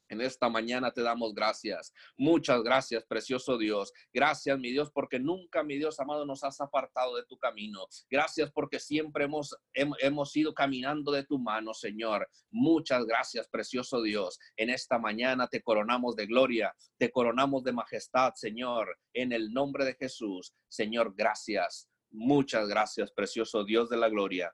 En 0.10 0.22
esta 0.22 0.50
mañana 0.50 0.92
te 0.92 1.02
damos 1.02 1.34
gracias. 1.34 1.92
Muchas 2.18 2.62
gracias, 2.62 3.04
precioso 3.06 3.58
Dios. 3.58 3.92
Gracias, 4.14 4.60
mi 4.60 4.72
Dios, 4.72 4.92
porque 4.92 5.20
nunca, 5.20 5.64
mi 5.64 5.78
Dios 5.78 6.00
amado, 6.00 6.26
nos 6.26 6.44
has 6.44 6.62
apartado 6.62 7.16
de 7.16 7.26
tu 7.26 7.38
camino. 7.38 7.88
Gracias 8.10 8.52
porque 8.52 8.80
siempre 8.80 9.26
hemos, 9.26 9.56
hemos 9.74 10.36
ido 10.36 10.54
caminando 10.54 11.12
de 11.12 11.24
tu 11.24 11.40
mano, 11.40 11.74
Señor. 11.74 12.30
Muchas 12.52 13.06
gracias, 13.06 13.48
precioso 13.48 14.02
Dios. 14.02 14.38
En 14.56 14.70
esta 14.70 15.00
mañana 15.00 15.48
te 15.48 15.64
coronamos 15.64 16.16
de 16.16 16.28
gloria, 16.28 16.76
te 17.00 17.10
coronamos 17.10 17.64
de 17.64 17.74
majestad, 17.74 18.34
Señor. 18.36 19.00
En 19.14 19.32
el 19.32 19.52
nombre 19.52 19.86
de 19.86 19.96
Jesús, 19.96 20.54
Señor, 20.68 21.16
gracias. 21.16 21.90
Muchas 22.14 22.68
gracias, 22.68 23.12
precioso 23.12 23.64
Dios 23.64 23.90
de 23.90 23.98
la 23.98 24.08
gloria. 24.08 24.54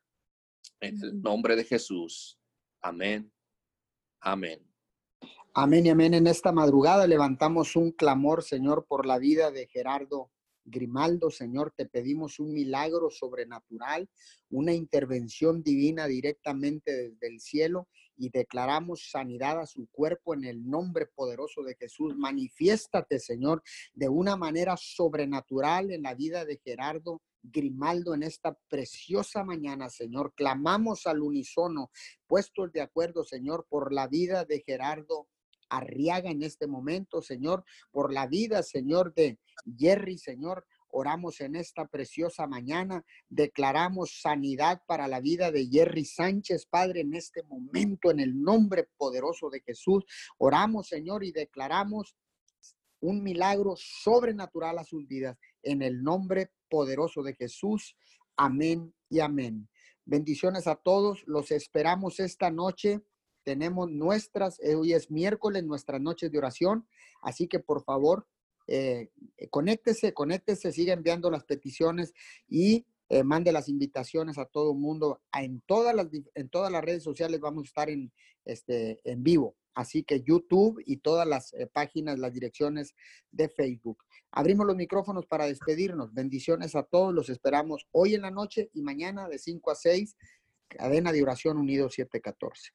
En 0.79 0.95
el 1.03 1.21
nombre 1.21 1.57
de 1.57 1.65
Jesús. 1.65 2.39
Amén. 2.81 3.29
Amén. 4.21 4.65
Amén 5.53 5.85
y 5.85 5.89
amén. 5.89 6.13
En 6.13 6.27
esta 6.27 6.53
madrugada 6.53 7.05
levantamos 7.05 7.75
un 7.75 7.91
clamor, 7.91 8.43
Señor, 8.43 8.85
por 8.87 9.05
la 9.05 9.19
vida 9.19 9.51
de 9.51 9.67
Gerardo 9.67 10.31
Grimaldo. 10.63 11.31
Señor, 11.31 11.73
te 11.75 11.85
pedimos 11.85 12.39
un 12.39 12.53
milagro 12.53 13.09
sobrenatural, 13.09 14.09
una 14.49 14.71
intervención 14.71 15.61
divina 15.61 16.07
directamente 16.07 16.93
desde 16.93 17.27
el 17.27 17.41
cielo 17.41 17.89
y 18.15 18.29
declaramos 18.29 19.09
sanidad 19.11 19.59
a 19.59 19.65
su 19.65 19.87
cuerpo 19.91 20.33
en 20.33 20.45
el 20.45 20.65
nombre 20.65 21.07
poderoso 21.07 21.63
de 21.63 21.75
Jesús. 21.75 22.15
Manifiéstate, 22.15 23.19
Señor, 23.19 23.61
de 23.93 24.07
una 24.07 24.37
manera 24.37 24.77
sobrenatural 24.77 25.91
en 25.91 26.03
la 26.03 26.15
vida 26.15 26.45
de 26.45 26.57
Gerardo 26.63 27.21
Grimaldo 27.41 28.13
en 28.13 28.23
esta 28.23 28.57
preciosa 28.67 29.43
mañana, 29.43 29.89
Señor. 29.89 30.33
Clamamos 30.35 31.07
al 31.07 31.21
unísono, 31.21 31.91
puestos 32.27 32.71
de 32.71 32.81
acuerdo, 32.81 33.23
Señor, 33.23 33.65
por 33.69 33.93
la 33.93 34.07
vida 34.07 34.45
de 34.45 34.63
Gerardo 34.65 35.27
Arriaga 35.69 36.31
en 36.31 36.41
este 36.41 36.67
momento, 36.67 37.21
Señor, 37.21 37.63
por 37.91 38.11
la 38.11 38.25
vida, 38.27 38.63
Señor, 38.63 39.13
de 39.13 39.39
Jerry, 39.77 40.17
Señor. 40.17 40.65
Oramos 40.91 41.39
en 41.41 41.55
esta 41.55 41.85
preciosa 41.85 42.47
mañana, 42.47 43.05
declaramos 43.29 44.19
sanidad 44.21 44.81
para 44.87 45.07
la 45.07 45.19
vida 45.19 45.51
de 45.51 45.67
Jerry 45.67 46.05
Sánchez, 46.05 46.65
Padre, 46.65 47.01
en 47.01 47.13
este 47.13 47.43
momento, 47.43 48.09
en 48.09 48.19
el 48.19 48.41
nombre 48.41 48.89
poderoso 48.97 49.51
de 49.51 49.61
Jesús. 49.61 50.03
Oramos, 50.39 50.87
Señor, 50.87 51.23
y 51.23 51.31
declaramos 51.31 52.15
un 53.01 53.21
milagro 53.21 53.75
sobrenatural 53.77 54.79
a 54.79 54.83
sus 54.83 55.07
vidas, 55.07 55.37
en 55.61 55.83
el 55.83 56.01
nombre 56.01 56.51
poderoso 56.69 57.23
de 57.23 57.35
Jesús. 57.35 57.95
Amén 58.37 58.93
y 59.09 59.19
amén. 59.19 59.67
Bendiciones 60.05 60.67
a 60.67 60.75
todos. 60.75 61.23
Los 61.27 61.51
esperamos 61.51 62.19
esta 62.19 62.49
noche 62.51 63.01
tenemos 63.49 63.89
nuestras, 63.89 64.59
eh, 64.59 64.75
hoy 64.75 64.93
es 64.93 65.09
miércoles, 65.09 65.63
nuestras 65.63 65.99
noches 65.99 66.31
de 66.31 66.37
oración, 66.37 66.87
así 67.21 67.47
que 67.47 67.59
por 67.59 67.83
favor, 67.83 68.27
eh, 68.67 69.09
conéctese, 69.49 70.13
conéctese, 70.13 70.71
siga 70.71 70.93
enviando 70.93 71.31
las 71.31 71.45
peticiones 71.45 72.13
y 72.47 72.85
eh, 73.09 73.23
mande 73.23 73.51
las 73.51 73.67
invitaciones 73.67 74.37
a 74.37 74.45
todo 74.45 74.73
el 74.73 74.77
mundo. 74.77 75.21
En 75.33 75.61
todas, 75.61 75.95
las, 75.95 76.09
en 76.35 76.49
todas 76.49 76.71
las 76.71 76.83
redes 76.83 77.01
sociales 77.01 77.39
vamos 77.39 77.63
a 77.63 77.69
estar 77.69 77.89
en, 77.89 78.11
este, 78.45 78.99
en 79.03 79.23
vivo, 79.23 79.55
así 79.73 80.03
que 80.03 80.21
YouTube 80.21 80.81
y 80.85 80.97
todas 80.97 81.27
las 81.27 81.53
eh, 81.53 81.67
páginas, 81.67 82.19
las 82.19 82.33
direcciones 82.33 82.95
de 83.31 83.49
Facebook. 83.49 84.03
Abrimos 84.31 84.65
los 84.65 84.75
micrófonos 84.75 85.25
para 85.25 85.45
despedirnos. 85.45 86.13
Bendiciones 86.13 86.75
a 86.75 86.83
todos, 86.83 87.13
los 87.13 87.29
esperamos 87.29 87.87
hoy 87.91 88.15
en 88.15 88.21
la 88.21 88.31
noche 88.31 88.69
y 88.73 88.81
mañana 88.81 89.27
de 89.27 89.39
5 89.39 89.71
a 89.71 89.75
6, 89.75 90.15
cadena 90.67 91.11
de 91.11 91.23
oración 91.23 91.57
unido 91.57 91.89
714. 91.89 92.71